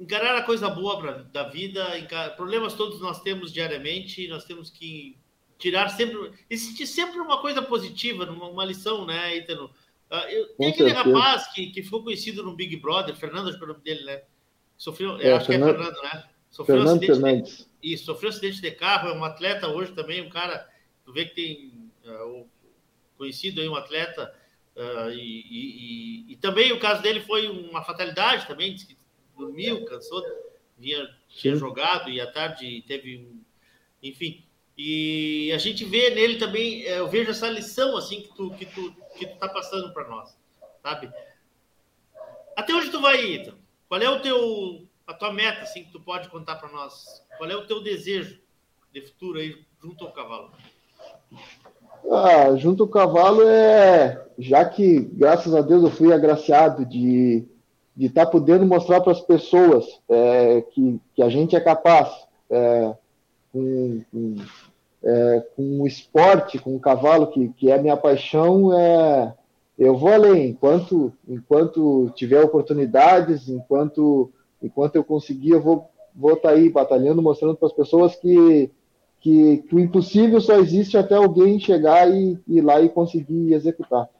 Encarar 0.00 0.36
a 0.36 0.42
coisa 0.42 0.68
boa 0.68 0.98
pra, 1.00 1.12
da 1.12 1.42
vida, 1.44 1.98
encarar, 1.98 2.36
problemas 2.36 2.74
todos 2.74 3.00
nós 3.00 3.20
temos 3.20 3.52
diariamente, 3.52 4.28
nós 4.28 4.44
temos 4.44 4.70
que 4.70 5.18
tirar 5.58 5.88
sempre, 5.88 6.32
existir 6.48 6.86
sempre 6.86 7.18
uma 7.18 7.40
coisa 7.40 7.60
positiva, 7.60 8.24
uma, 8.30 8.48
uma 8.48 8.64
lição, 8.64 9.04
né, 9.04 9.36
Ítano? 9.36 9.66
Uh, 10.10 10.28
eu, 10.30 10.48
tem 10.56 10.68
aquele 10.68 10.92
rapaz 10.92 11.52
que, 11.52 11.66
que 11.66 11.82
ficou 11.82 12.02
conhecido 12.02 12.42
no 12.42 12.54
Big 12.54 12.76
Brother, 12.76 13.14
Fernando, 13.14 13.48
acho 13.48 13.58
que 13.58 13.64
é 13.64 13.66
o 13.66 13.72
nome 13.72 13.82
dele, 13.82 14.04
né? 14.04 14.22
Sofreu, 14.78 15.20
é, 15.20 15.32
acho 15.32 15.46
Fernando, 15.46 15.74
que 15.74 15.82
é 15.82 15.84
Fernando, 15.84 16.02
né? 16.04 16.24
Sofreu 16.48 16.76
Fernando 16.76 16.96
acidente 16.96 17.20
Fernandes. 17.20 17.58
De, 17.82 17.92
isso, 17.92 18.04
sofreu 18.04 18.30
acidente 18.30 18.60
de 18.60 18.70
carro, 18.70 19.08
é 19.08 19.12
um 19.12 19.24
atleta 19.24 19.66
hoje 19.66 19.92
também, 19.92 20.22
um 20.22 20.30
cara, 20.30 20.68
tu 21.04 21.12
vê 21.12 21.26
que 21.26 21.34
tem 21.34 21.90
uh, 22.06 22.48
conhecido 23.18 23.60
aí 23.60 23.68
um 23.68 23.74
atleta, 23.74 24.32
uh, 24.76 25.10
e, 25.10 26.26
e, 26.30 26.32
e, 26.32 26.36
também 26.36 26.72
o 26.72 26.78
caso 26.78 27.02
dele 27.02 27.20
foi 27.20 27.48
uma 27.48 27.82
fatalidade 27.82 28.46
também, 28.46 28.72
disse 28.72 28.86
que 28.86 28.96
dormiu, 29.36 29.84
cansou, 29.84 30.22
vinha, 30.78 31.08
tinha 31.28 31.54
Sim. 31.54 31.60
jogado 31.60 32.08
e 32.08 32.20
à 32.20 32.30
tarde 32.30 32.82
teve 32.86 33.18
um, 33.18 33.42
enfim. 34.00 34.44
E 34.76 35.50
a 35.52 35.58
gente 35.58 35.84
vê 35.84 36.10
nele 36.10 36.36
também, 36.36 36.84
eh, 36.84 37.00
eu 37.00 37.08
vejo 37.08 37.32
essa 37.32 37.48
lição 37.50 37.96
assim 37.96 38.22
que 38.22 38.32
tu 38.36 38.50
que 38.50 38.64
tu 38.64 38.94
que 39.18 39.26
tu 39.26 39.36
tá 39.36 39.48
passando 39.48 39.92
para 39.92 40.06
nós, 40.06 40.38
sabe? 40.80 41.10
Até 42.54 42.72
onde 42.72 42.88
tu 42.88 43.00
vai, 43.00 43.20
Ita? 43.24 43.56
Qual 43.88 44.00
é 44.00 44.08
o 44.08 44.20
teu, 44.20 44.82
a 45.06 45.14
tua 45.14 45.32
meta, 45.32 45.62
assim, 45.62 45.84
que 45.84 45.92
tu 45.92 46.00
pode 46.00 46.28
contar 46.28 46.56
para 46.56 46.70
nós? 46.70 47.24
Qual 47.36 47.50
é 47.50 47.56
o 47.56 47.66
teu 47.66 47.82
desejo 47.82 48.38
de 48.92 49.00
futuro 49.02 49.38
aí 49.38 49.64
junto 49.82 50.04
ao 50.04 50.12
cavalo? 50.12 50.50
Ah, 52.10 52.56
junto 52.56 52.84
ao 52.84 52.88
cavalo 52.88 53.42
é, 53.42 54.26
já 54.38 54.64
que 54.64 55.00
graças 55.00 55.54
a 55.54 55.60
Deus 55.60 55.82
eu 55.82 55.90
fui 55.90 56.12
agraciado 56.12 56.84
de 56.84 57.46
de 57.98 58.06
estar 58.06 58.26
tá 58.26 58.30
podendo 58.30 58.64
mostrar 58.64 59.00
para 59.00 59.10
as 59.10 59.20
pessoas 59.20 59.84
é, 60.08 60.62
que, 60.70 61.00
que 61.16 61.20
a 61.20 61.28
gente 61.28 61.56
é 61.56 61.60
capaz 61.60 62.08
é, 62.48 62.94
com, 63.52 64.00
com, 64.12 64.36
é, 65.02 65.46
com 65.56 65.80
o 65.80 65.86
esporte, 65.86 66.60
com 66.60 66.76
o 66.76 66.80
cavalo, 66.80 67.26
que, 67.26 67.48
que 67.48 67.72
é 67.72 67.76
minha 67.76 67.96
paixão, 67.96 68.72
é, 68.72 69.34
eu 69.78 69.96
vou 69.96 70.12
além, 70.12 70.48
enquanto, 70.48 71.12
enquanto 71.26 72.10
tiver 72.16 72.42
oportunidades, 72.42 73.48
enquanto, 73.48 74.32
enquanto 74.62 74.96
eu 74.96 75.04
conseguir, 75.04 75.50
eu 75.50 75.62
vou 75.62 75.88
vou 76.18 76.32
estar 76.32 76.48
tá 76.48 76.54
aí 76.56 76.68
batalhando, 76.68 77.22
mostrando 77.22 77.56
para 77.56 77.68
as 77.68 77.72
pessoas 77.72 78.16
que, 78.16 78.68
que, 79.20 79.58
que, 79.58 79.74
o 79.74 79.78
impossível 79.78 80.40
só 80.40 80.58
existe 80.58 80.98
até 80.98 81.14
alguém 81.14 81.60
chegar 81.60 82.10
e 82.10 82.36
ir 82.48 82.60
lá 82.60 82.80
e 82.80 82.88
conseguir 82.88 83.52
executar. 83.52 84.10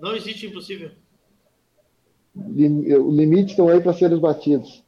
Não 0.00 0.16
existe 0.16 0.46
impossível. 0.46 0.90
Os 2.34 3.14
limites 3.14 3.50
estão 3.50 3.68
aí 3.68 3.80
para 3.80 3.92
serem 3.92 4.18
batidos. 4.18 4.84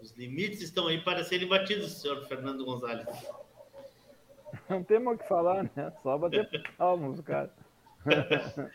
Os 0.00 0.12
limites 0.12 0.60
estão 0.60 0.88
aí 0.88 1.02
para 1.02 1.24
serem 1.24 1.48
batidos, 1.48 1.92
senhor 1.92 2.26
Fernando 2.26 2.64
Gonzalez. 2.64 3.08
Não 4.68 4.82
tem 4.82 4.98
mais 4.98 5.18
o 5.18 5.22
que 5.22 5.28
falar, 5.28 5.64
né? 5.64 5.92
Só 6.02 6.18
bater 6.18 6.48
palmas, 6.76 7.20
cara. 7.20 7.52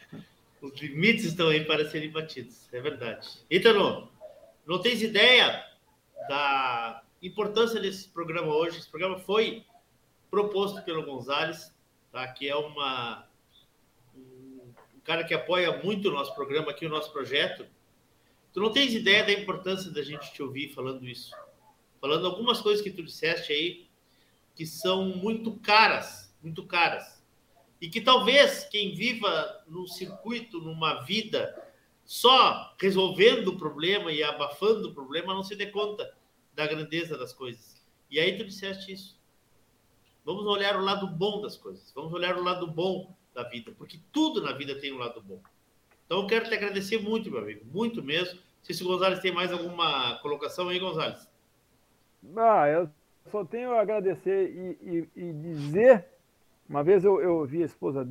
Os 0.62 0.80
limites 0.80 1.26
estão 1.26 1.50
aí 1.50 1.64
para 1.66 1.88
serem 1.90 2.12
batidos, 2.12 2.68
é 2.74 2.82
verdade. 2.82 3.28
Ítalo, 3.50 4.12
não 4.66 4.82
tens 4.82 5.04
ideia 5.04 5.64
da 6.28 7.04
importância 7.22 7.80
desse 7.80 8.10
programa 8.10 8.54
hoje? 8.54 8.80
Esse 8.80 8.90
programa 8.90 9.20
foi 9.20 9.64
proposto 10.32 10.82
pelo 10.84 11.06
Gonzalez, 11.06 11.74
tá? 12.12 12.28
que 12.28 12.50
é 12.50 12.56
uma, 12.56 13.28
um 14.16 15.00
cara 15.04 15.24
que 15.24 15.34
apoia 15.34 15.82
muito 15.84 16.10
o 16.10 16.12
nosso 16.12 16.34
programa 16.34 16.72
aqui, 16.72 16.88
o 16.88 16.90
nosso 16.90 17.14
projeto. 17.14 17.66
Tu 18.52 18.60
não 18.60 18.72
tens 18.72 18.96
ideia 18.96 19.24
da 19.24 19.34
importância 19.34 19.92
da 19.92 20.02
gente 20.02 20.34
te 20.34 20.42
ouvir 20.42 20.70
falando 20.74 21.08
isso. 21.08 21.32
Falando 22.02 22.26
algumas 22.26 22.60
coisas 22.60 22.84
que 22.84 22.92
tu 22.92 23.04
disseste 23.04 23.54
aí, 23.54 23.87
que 24.58 24.66
são 24.66 25.06
muito 25.06 25.52
caras, 25.60 26.36
muito 26.42 26.66
caras. 26.66 27.24
E 27.80 27.88
que 27.88 28.02
talvez 28.02 28.66
quem 28.66 28.96
viva 28.96 29.64
no 29.68 29.88
circuito, 29.88 30.60
numa 30.60 31.04
vida 31.04 31.64
só 32.04 32.76
resolvendo 32.82 33.50
o 33.50 33.58
problema 33.58 34.12
e 34.12 34.24
abafando 34.24 34.90
o 34.90 34.94
problema, 34.96 35.36
não 35.36 35.44
se 35.44 35.56
dê 35.56 35.68
conta 35.68 36.12
da 36.56 36.66
grandeza 36.66 37.16
das 37.16 37.34
coisas. 37.34 37.86
E 38.10 38.20
aí 38.20 38.36
tu 38.36 38.46
disseste 38.46 38.92
isso. 38.92 39.22
Vamos 40.26 40.44
olhar 40.48 40.76
o 40.76 40.84
lado 40.84 41.06
bom 41.06 41.40
das 41.40 41.56
coisas. 41.56 41.92
Vamos 41.94 42.12
olhar 42.12 42.36
o 42.36 42.44
lado 42.44 42.66
bom 42.66 43.16
da 43.36 43.44
vida, 43.44 43.72
porque 43.78 44.00
tudo 44.12 44.42
na 44.42 44.54
vida 44.54 44.74
tem 44.80 44.92
um 44.92 44.98
lado 44.98 45.22
bom. 45.22 45.40
Então 46.06 46.22
eu 46.22 46.28
quero 46.28 46.50
te 46.50 46.56
agradecer 46.56 47.00
muito, 47.00 47.30
meu 47.30 47.42
amigo, 47.42 47.64
muito 47.66 48.02
mesmo. 48.02 48.40
Se 48.64 48.84
o 48.84 48.88
Gonzalez 48.88 49.20
tem 49.20 49.32
mais 49.32 49.52
alguma 49.54 50.18
colocação 50.20 50.70
aí, 50.70 50.80
Gonzalez. 50.80 51.30
Ah, 52.36 52.68
eu 52.68 52.90
só 53.28 53.46
tenho 53.46 53.74
a 53.74 53.82
agradecer 53.82 54.50
e, 54.50 55.08
e, 55.16 55.22
e 55.28 55.34
dizer. 55.34 56.06
Uma 56.68 56.84
vez 56.84 57.06
eu, 57.06 57.22
eu 57.22 57.46
vi 57.46 57.62
a 57.62 57.66
esposa 57.66 58.06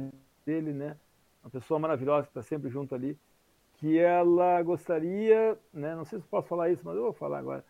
dele, 0.44 0.72
né? 0.72 0.96
Uma 1.42 1.50
pessoa 1.50 1.78
maravilhosa 1.78 2.22
que 2.22 2.30
está 2.30 2.42
sempre 2.42 2.70
junto 2.70 2.94
ali, 2.94 3.18
que 3.74 3.98
ela 3.98 4.62
gostaria, 4.62 5.58
né? 5.72 5.94
Não 5.94 6.04
sei 6.04 6.20
se 6.20 6.26
posso 6.26 6.48
falar 6.48 6.70
isso, 6.70 6.82
mas 6.84 6.96
eu 6.96 7.02
vou 7.02 7.12
falar 7.12 7.38
agora. 7.38 7.64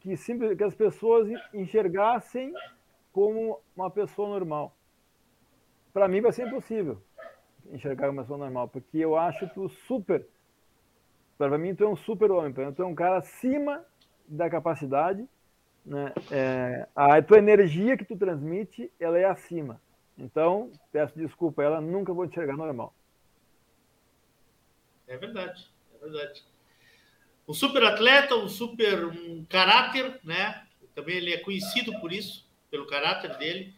Que, 0.00 0.16
simples, 0.16 0.56
que 0.56 0.64
as 0.64 0.74
pessoas 0.74 1.28
enxergassem 1.52 2.54
como 3.12 3.60
uma 3.76 3.90
pessoa 3.90 4.28
normal. 4.28 4.74
Para 5.92 6.08
mim 6.08 6.20
vai 6.20 6.32
ser 6.32 6.46
impossível 6.46 7.02
enxergar 7.72 8.06
como 8.06 8.18
uma 8.18 8.22
pessoa 8.22 8.38
normal, 8.38 8.68
porque 8.68 8.98
eu 8.98 9.16
acho 9.16 9.48
tu 9.50 9.68
super. 9.68 10.26
Para 11.36 11.56
mim, 11.56 11.74
tu 11.74 11.84
é 11.84 11.88
um 11.88 11.96
super 11.96 12.30
homem, 12.30 12.52
para 12.52 12.66
mim, 12.66 12.72
tu 12.72 12.82
é 12.82 12.86
um 12.86 12.94
cara 12.94 13.18
acima 13.18 13.84
da 14.26 14.48
capacidade. 14.50 15.26
Né? 15.84 16.12
É, 16.30 16.86
a 16.94 17.20
tua 17.22 17.38
energia 17.38 17.96
que 17.96 18.04
tu 18.04 18.16
transmite, 18.16 18.90
ela 18.98 19.18
é 19.18 19.24
acima. 19.24 19.80
Então, 20.18 20.70
peço 20.92 21.18
desculpa, 21.18 21.62
ela 21.62 21.80
nunca 21.80 22.12
vou 22.12 22.24
enxergar 22.24 22.56
normal. 22.56 22.94
É 25.08 25.16
verdade, 25.16 25.66
é 25.94 25.98
verdade. 25.98 26.44
Um 27.48 27.54
super 27.54 27.82
atleta, 27.82 28.36
um 28.36 28.48
super 28.48 29.06
um 29.06 29.44
caráter, 29.48 30.20
né? 30.22 30.64
Também 30.94 31.16
ele 31.16 31.32
é 31.32 31.38
conhecido 31.38 31.98
por 32.00 32.12
isso 32.12 32.48
pelo 32.70 32.86
caráter 32.86 33.36
dele, 33.38 33.74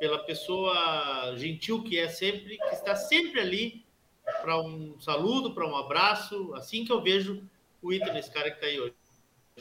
pela 0.00 0.18
pessoa 0.24 1.34
gentil 1.36 1.84
que 1.84 1.98
é 1.98 2.08
sempre, 2.08 2.58
que 2.58 2.74
está 2.74 2.96
sempre 2.96 3.38
ali 3.38 3.84
para 4.40 4.60
um 4.60 5.00
saludo, 5.00 5.54
para 5.54 5.66
um 5.66 5.76
abraço, 5.76 6.52
assim 6.54 6.84
que 6.84 6.90
eu 6.90 7.00
vejo 7.00 7.48
o 7.80 7.92
Ítalo, 7.92 8.18
esse 8.18 8.32
cara 8.32 8.50
que 8.50 8.56
está 8.56 8.66
aí 8.66 8.80
hoje. 8.80 8.94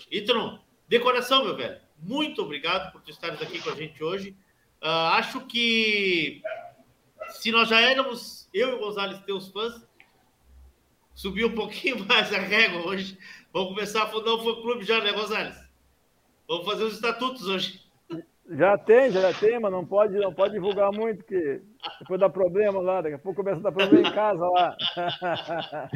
Ítalo, 0.10 0.60
decoração, 0.92 1.46
meu 1.46 1.56
velho, 1.56 1.80
muito 1.98 2.42
obrigado 2.42 2.92
por 2.92 3.02
tu 3.02 3.12
estares 3.12 3.42
aqui 3.42 3.62
com 3.62 3.70
a 3.70 3.76
gente 3.76 4.04
hoje. 4.04 4.36
Uh, 4.82 5.16
acho 5.16 5.39
que 5.48 6.42
se 7.30 7.50
nós 7.50 7.70
já 7.70 7.80
éramos, 7.80 8.50
eu 8.54 8.72
e 8.72 8.74
o 8.74 8.80
Gonzalez, 8.80 9.22
teus 9.22 9.48
fãs, 9.48 9.88
subiu 11.16 11.48
um 11.48 11.56
pouquinho 11.56 12.04
mais 12.06 12.34
a 12.34 12.39
régua 12.39 12.86
hoje. 12.86 13.18
Vamos 13.54 13.70
começar 13.70 14.04
a 14.04 14.08
fundar 14.08 14.36
um 14.36 14.44
fã-clube 14.44 14.84
já, 14.84 15.02
né, 15.02 15.14
Gonzalez? 15.14 15.56
Vamos 16.46 16.66
fazer 16.66 16.84
os 16.84 16.96
estatutos 16.96 17.48
hoje. 17.48 17.80
Já 18.50 18.78
tem, 18.78 19.12
já 19.12 19.34
tem, 19.34 19.58
mas 19.62 19.72
não 19.72 19.86
pode, 19.86 20.18
não 20.18 20.34
pode 20.34 20.56
divulgar 20.56 20.92
muito, 20.92 21.20
porque 21.20 21.62
depois 22.02 22.20
dá 22.20 22.30
problema 22.30 22.82
lá, 22.82 23.00
daqui 23.02 23.16
a 23.16 23.20
pouco 23.20 23.42
começa 23.42 23.62
a 23.62 23.64
dar 23.64 23.72
problema 23.72 24.10
em 24.10 24.14
casa 24.14 24.46
lá. 24.46 24.78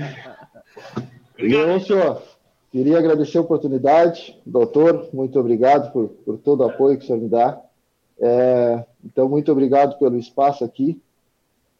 Obrigado. 1.35 1.79
senhor, 1.81 2.23
queria 2.75 2.97
agradecer 2.97 3.37
a 3.37 3.41
oportunidade, 3.41 4.37
doutor, 4.45 5.07
muito 5.13 5.39
obrigado 5.39 5.93
por, 5.93 6.09
por 6.09 6.37
todo 6.37 6.59
o 6.59 6.65
apoio 6.65 6.97
que 6.97 7.05
o 7.05 7.07
senhor 7.07 7.21
me 7.21 7.29
dá. 7.29 7.57
É, 8.19 8.83
então, 9.01 9.29
muito 9.29 9.49
obrigado 9.49 9.97
pelo 9.97 10.17
espaço 10.17 10.65
aqui. 10.65 11.01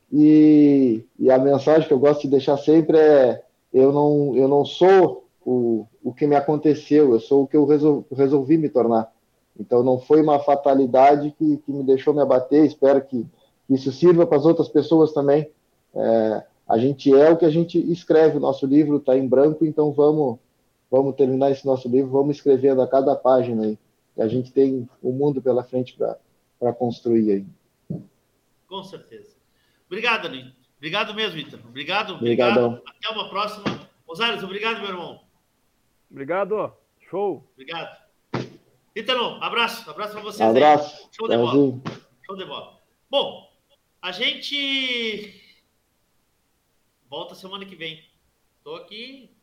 E, 0.09 1.03
e, 1.19 1.29
a 1.29 1.37
mensagem 1.37 1.85
que 1.85 1.93
eu 1.93 1.99
gosto 1.99 2.21
de 2.21 2.29
deixar 2.29 2.55
sempre 2.55 2.97
é: 2.97 3.43
eu 3.73 3.91
não, 3.91 4.37
eu 4.37 4.47
não 4.47 4.63
sou 4.63 5.27
o, 5.45 5.85
o 6.01 6.13
que 6.13 6.25
me 6.25 6.35
aconteceu, 6.37 7.11
eu 7.11 7.19
sou 7.19 7.43
o 7.43 7.47
que 7.47 7.57
eu 7.57 7.65
resol, 7.65 8.05
resolvi 8.15 8.57
me 8.57 8.69
tornar. 8.69 9.11
Então 9.59 9.83
não 9.83 9.99
foi 9.99 10.21
uma 10.21 10.39
fatalidade 10.39 11.35
que, 11.37 11.57
que 11.57 11.73
me 11.73 11.83
deixou 11.83 12.13
me 12.13 12.21
abater. 12.21 12.63
Espero 12.63 13.01
que, 13.01 13.25
isso 13.69 13.91
sirva 13.91 14.25
para 14.25 14.37
as 14.37 14.45
outras 14.45 14.69
pessoas 14.69 15.11
também. 15.11 15.49
É, 15.93 16.43
a 16.69 16.77
gente 16.77 17.13
é 17.13 17.29
o 17.29 17.35
que 17.35 17.45
a 17.45 17.49
gente 17.49 17.77
escreve. 17.91 18.37
O 18.37 18.41
nosso 18.41 18.65
livro 18.65 18.95
está 18.95 19.17
em 19.17 19.27
branco, 19.27 19.65
então 19.65 19.91
vamos, 19.91 20.37
vamos 20.89 21.15
terminar 21.15 21.51
esse 21.51 21.65
nosso 21.65 21.87
livro, 21.89 22.11
vamos 22.11 22.37
escrevendo 22.37 22.81
a 22.81 22.87
cada 22.87 23.15
página 23.15 23.63
aí. 23.63 23.79
A 24.17 24.27
gente 24.27 24.51
tem 24.51 24.89
o 25.01 25.09
um 25.09 25.13
mundo 25.13 25.41
pela 25.41 25.63
frente 25.63 25.97
para 26.59 26.73
construir 26.73 27.31
aí. 27.31 27.99
Com 28.67 28.83
certeza. 28.83 29.35
Obrigado, 29.87 30.29
Nito. 30.29 30.53
Obrigado 30.77 31.13
mesmo, 31.13 31.35
Vitor. 31.35 31.59
Obrigado, 31.65 32.15
Obrigadão. 32.15 32.73
obrigado. 32.73 32.95
Até 32.97 33.09
uma 33.09 33.29
próxima. 33.29 33.89
Osales, 34.07 34.43
obrigado, 34.43 34.79
meu 34.79 34.89
irmão. 34.89 35.21
Obrigado. 36.09 36.73
Show. 37.09 37.43
Obrigado. 37.53 38.05
Ítalo, 38.95 39.43
abraço, 39.43 39.89
abraço 39.89 40.13
para 40.13 40.21
vocês 40.21 40.49
abraço. 40.49 41.03
aí. 41.03 41.09
Show 41.11 41.27
de 41.27 41.37
bola. 41.37 41.81
Show 42.25 42.37
de 42.37 42.45
bola. 42.45 42.79
Bom, 43.09 43.51
a 44.01 44.11
gente 44.11 45.41
volta 47.09 47.35
semana 47.35 47.65
que 47.65 47.75
vem. 47.75 48.03
Estou 48.57 48.77
aqui 48.77 49.34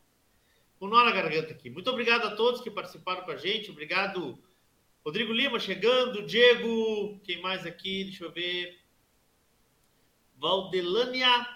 com 0.83 0.89
nó 0.89 1.01
na 1.05 1.11
garganta 1.11 1.53
aqui. 1.53 1.69
Muito 1.69 1.89
obrigado 1.89 2.25
a 2.25 2.35
todos 2.35 2.59
que 2.59 2.69
participaram 2.69 3.21
com 3.21 3.31
a 3.31 3.37
gente. 3.37 3.71
Obrigado, 3.71 4.37
Rodrigo 5.01 5.31
Lima 5.31 5.57
chegando, 5.57 6.25
Diego, 6.25 7.21
quem 7.23 7.41
mais 7.41 7.65
aqui? 7.65 8.03
Deixa 8.03 8.25
eu 8.25 8.31
ver. 8.33 8.77
Valdelânia, 10.35 11.47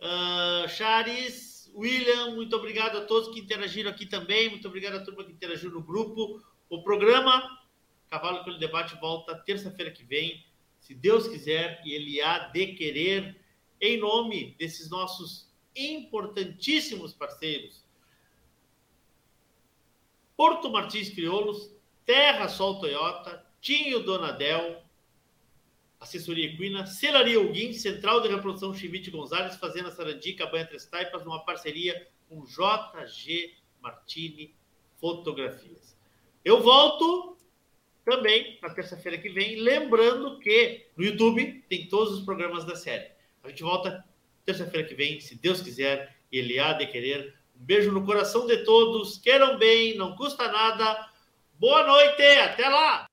uh, 0.00 0.68
Chares, 0.68 1.70
William, 1.72 2.34
muito 2.34 2.56
obrigado 2.56 2.98
a 2.98 3.04
todos 3.04 3.32
que 3.32 3.38
interagiram 3.38 3.92
aqui 3.92 4.04
também. 4.04 4.48
Muito 4.48 4.66
obrigado 4.66 4.96
a 4.96 5.04
turma 5.04 5.22
que 5.22 5.30
interagiu 5.30 5.70
no 5.70 5.80
grupo. 5.80 6.42
O 6.68 6.82
programa 6.82 7.60
Cavalo 8.08 8.42
pelo 8.42 8.58
Debate 8.58 8.96
volta 9.00 9.36
terça-feira 9.36 9.92
que 9.92 10.02
vem, 10.02 10.44
se 10.80 10.96
Deus 10.96 11.28
quiser, 11.28 11.80
e 11.84 11.92
ele 11.92 12.20
há 12.20 12.48
de 12.48 12.74
querer, 12.74 13.40
em 13.80 14.00
nome 14.00 14.56
desses 14.58 14.90
nossos 14.90 15.48
importantíssimos 15.76 17.14
parceiros. 17.14 17.88
Porto 20.40 20.70
Martins 20.70 21.10
Crioulos, 21.10 21.70
Terra 22.06 22.48
Sol 22.48 22.80
Toyota, 22.80 23.44
Tinho 23.60 24.00
Donadel, 24.00 24.82
Assessoria 26.00 26.46
Equina, 26.46 26.86
Celaria 26.86 27.36
Alguim, 27.36 27.74
Central 27.74 28.22
de 28.22 28.28
Reprodução 28.28 28.72
Chimite 28.72 29.10
Gonzalez, 29.10 29.56
Fazenda 29.56 29.90
Sarandi, 29.90 30.32
Cabanha 30.32 30.64
Três 30.64 30.86
Taipas, 30.86 31.26
numa 31.26 31.44
parceria 31.44 32.08
com 32.26 32.42
JG 32.46 33.54
Martini 33.82 34.54
Fotografias. 34.98 35.94
Eu 36.42 36.62
volto 36.62 37.36
também 38.02 38.58
na 38.62 38.70
terça-feira 38.70 39.18
que 39.18 39.28
vem, 39.28 39.56
lembrando 39.56 40.38
que 40.38 40.86
no 40.96 41.04
YouTube 41.04 41.62
tem 41.68 41.86
todos 41.86 42.14
os 42.14 42.24
programas 42.24 42.64
da 42.64 42.76
série. 42.76 43.10
A 43.44 43.50
gente 43.50 43.62
volta 43.62 44.02
terça-feira 44.46 44.88
que 44.88 44.94
vem, 44.94 45.20
se 45.20 45.34
Deus 45.34 45.60
quiser, 45.60 46.16
ele 46.32 46.58
há 46.58 46.72
de 46.72 46.86
querer. 46.86 47.38
Um 47.60 47.64
beijo 47.66 47.92
no 47.92 48.02
coração 48.04 48.46
de 48.46 48.56
todos, 48.64 49.18
queiram 49.18 49.58
bem, 49.58 49.94
não 49.96 50.16
custa 50.16 50.50
nada. 50.50 51.06
Boa 51.58 51.86
noite, 51.86 52.22
até 52.22 52.66
lá! 52.66 53.06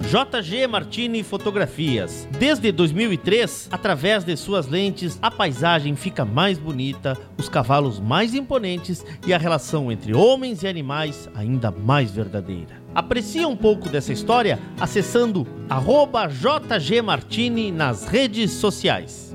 JG 0.00 0.66
Martini 0.66 1.22
Fotografias. 1.22 2.26
Desde 2.38 2.72
2003, 2.72 3.68
através 3.70 4.24
de 4.24 4.34
suas 4.36 4.68
lentes, 4.68 5.18
a 5.20 5.30
paisagem 5.30 5.94
fica 5.96 6.24
mais 6.24 6.58
bonita, 6.58 7.18
os 7.36 7.48
cavalos 7.48 8.00
mais 8.00 8.34
imponentes 8.34 9.04
e 9.26 9.34
a 9.34 9.38
relação 9.38 9.92
entre 9.92 10.14
homens 10.14 10.62
e 10.62 10.66
animais 10.66 11.28
ainda 11.34 11.70
mais 11.70 12.10
verdadeira. 12.10 12.82
Aprecie 12.94 13.44
um 13.44 13.56
pouco 13.56 13.88
dessa 13.88 14.12
história 14.12 14.58
acessando 14.80 15.46
arroba 15.68 16.26
jgmartini 16.28 17.70
nas 17.70 18.06
redes 18.06 18.52
sociais. 18.52 19.34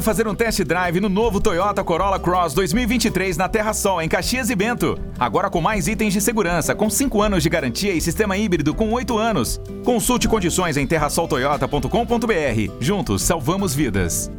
fazer 0.00 0.28
um 0.28 0.34
test 0.34 0.62
drive 0.62 1.00
no 1.00 1.08
novo 1.08 1.40
Toyota 1.40 1.82
Corolla 1.82 2.18
Cross 2.18 2.54
2023 2.54 3.36
na 3.36 3.48
Terra 3.48 3.74
Sol, 3.74 4.00
em 4.00 4.08
Caxias 4.08 4.48
e 4.48 4.54
Bento. 4.54 4.98
Agora 5.18 5.50
com 5.50 5.60
mais 5.60 5.88
itens 5.88 6.12
de 6.12 6.20
segurança, 6.20 6.74
com 6.74 6.88
5 6.88 7.20
anos 7.20 7.42
de 7.42 7.48
garantia 7.48 7.92
e 7.92 8.00
sistema 8.00 8.36
híbrido 8.36 8.74
com 8.74 8.92
8 8.92 9.18
anos. 9.18 9.60
Consulte 9.84 10.28
condições 10.28 10.76
em 10.76 10.86
terrasoltoyota.com.br. 10.86 12.72
Juntos 12.80 13.22
salvamos 13.22 13.74
vidas. 13.74 14.30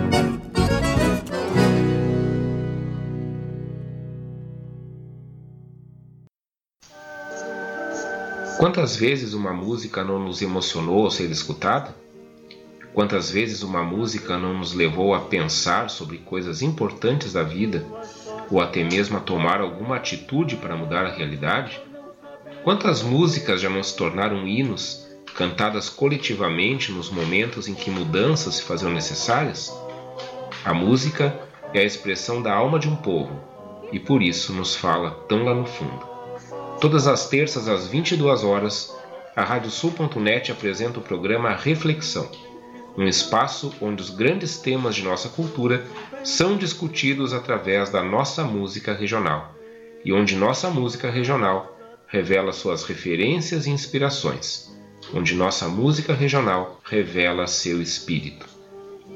Quantas 8.57 8.95
vezes 8.95 9.33
uma 9.33 9.51
música 9.51 10.01
não 10.01 10.17
nos 10.17 10.41
emocionou 10.41 11.03
ao 11.03 11.11
ser 11.11 11.29
escutada? 11.29 11.93
Quantas 12.93 13.29
vezes 13.29 13.63
uma 13.63 13.83
música 13.83 14.37
não 14.37 14.57
nos 14.57 14.73
levou 14.73 15.13
a 15.13 15.19
pensar 15.19 15.89
sobre 15.89 16.19
coisas 16.19 16.61
importantes 16.61 17.33
da 17.33 17.43
vida 17.43 17.85
ou 18.49 18.61
até 18.61 18.81
mesmo 18.81 19.17
a 19.17 19.19
tomar 19.19 19.59
alguma 19.59 19.97
atitude 19.97 20.55
para 20.55 20.77
mudar 20.77 21.05
a 21.05 21.11
realidade? 21.11 21.81
Quantas 22.63 23.03
músicas 23.03 23.59
já 23.59 23.69
não 23.69 23.83
se 23.83 23.93
tornaram 23.93 24.47
hinos, 24.47 25.05
cantadas 25.35 25.89
coletivamente 25.89 26.93
nos 26.93 27.09
momentos 27.09 27.67
em 27.67 27.73
que 27.73 27.91
mudanças 27.91 28.55
se 28.55 28.63
faziam 28.63 28.91
necessárias? 28.91 29.69
A 30.63 30.73
música 30.73 31.37
é 31.73 31.81
a 31.81 31.83
expressão 31.83 32.41
da 32.41 32.53
alma 32.53 32.79
de 32.79 32.87
um 32.87 32.95
povo 32.95 33.37
e 33.91 33.99
por 33.99 34.23
isso 34.23 34.53
nos 34.53 34.77
fala 34.77 35.11
tão 35.27 35.43
lá 35.43 35.53
no 35.53 35.65
fundo. 35.65 36.14
Todas 36.79 37.07
as 37.07 37.29
terças 37.29 37.67
às 37.67 37.87
22 37.87 38.43
horas, 38.43 38.93
a 39.35 39.43
Radiosul.net 39.43 40.51
apresenta 40.51 40.99
o 40.99 41.01
programa 41.01 41.55
Reflexão, 41.55 42.29
um 42.97 43.07
espaço 43.07 43.73
onde 43.81 44.01
os 44.01 44.09
grandes 44.09 44.57
temas 44.57 44.95
de 44.95 45.03
nossa 45.03 45.29
cultura 45.29 45.85
são 46.23 46.57
discutidos 46.57 47.33
através 47.33 47.89
da 47.89 48.03
nossa 48.03 48.43
música 48.43 48.93
regional 48.93 49.55
e 50.03 50.13
onde 50.13 50.35
nossa 50.35 50.69
música 50.69 51.09
regional 51.09 51.77
revela 52.07 52.51
suas 52.51 52.83
referências 52.83 53.65
e 53.65 53.71
inspirações, 53.71 54.69
onde 55.13 55.33
nossa 55.33 55.67
música 55.67 56.13
regional 56.13 56.79
revela 56.83 57.47
seu 57.47 57.81
espírito. 57.81 58.45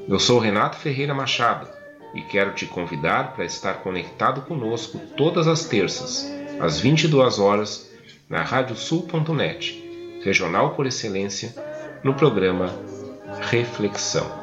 Eu 0.08 0.18
sou 0.18 0.38
Renato 0.38 0.76
Ferreira 0.76 1.14
Machado 1.14 1.68
e 2.14 2.22
quero 2.22 2.52
te 2.52 2.66
convidar 2.66 3.34
para 3.34 3.44
estar 3.44 3.74
conectado 3.74 4.42
conosco 4.42 4.98
todas 5.16 5.46
as 5.46 5.64
terças, 5.64 6.39
às 6.60 6.78
22 6.78 7.38
horas, 7.38 7.90
na 8.28 8.42
radiosul.net, 8.42 10.20
regional 10.22 10.74
por 10.74 10.86
excelência, 10.86 11.54
no 12.04 12.14
programa 12.14 12.72
Reflexão. 13.40 14.38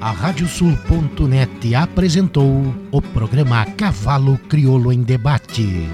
A 0.00 0.10
Radiosul.net 0.10 1.74
apresentou 1.74 2.74
o 2.90 3.00
programa 3.00 3.64
Cavalo 3.76 4.38
Crioulo 4.48 4.92
em 4.92 5.02
Debate. 5.02 5.88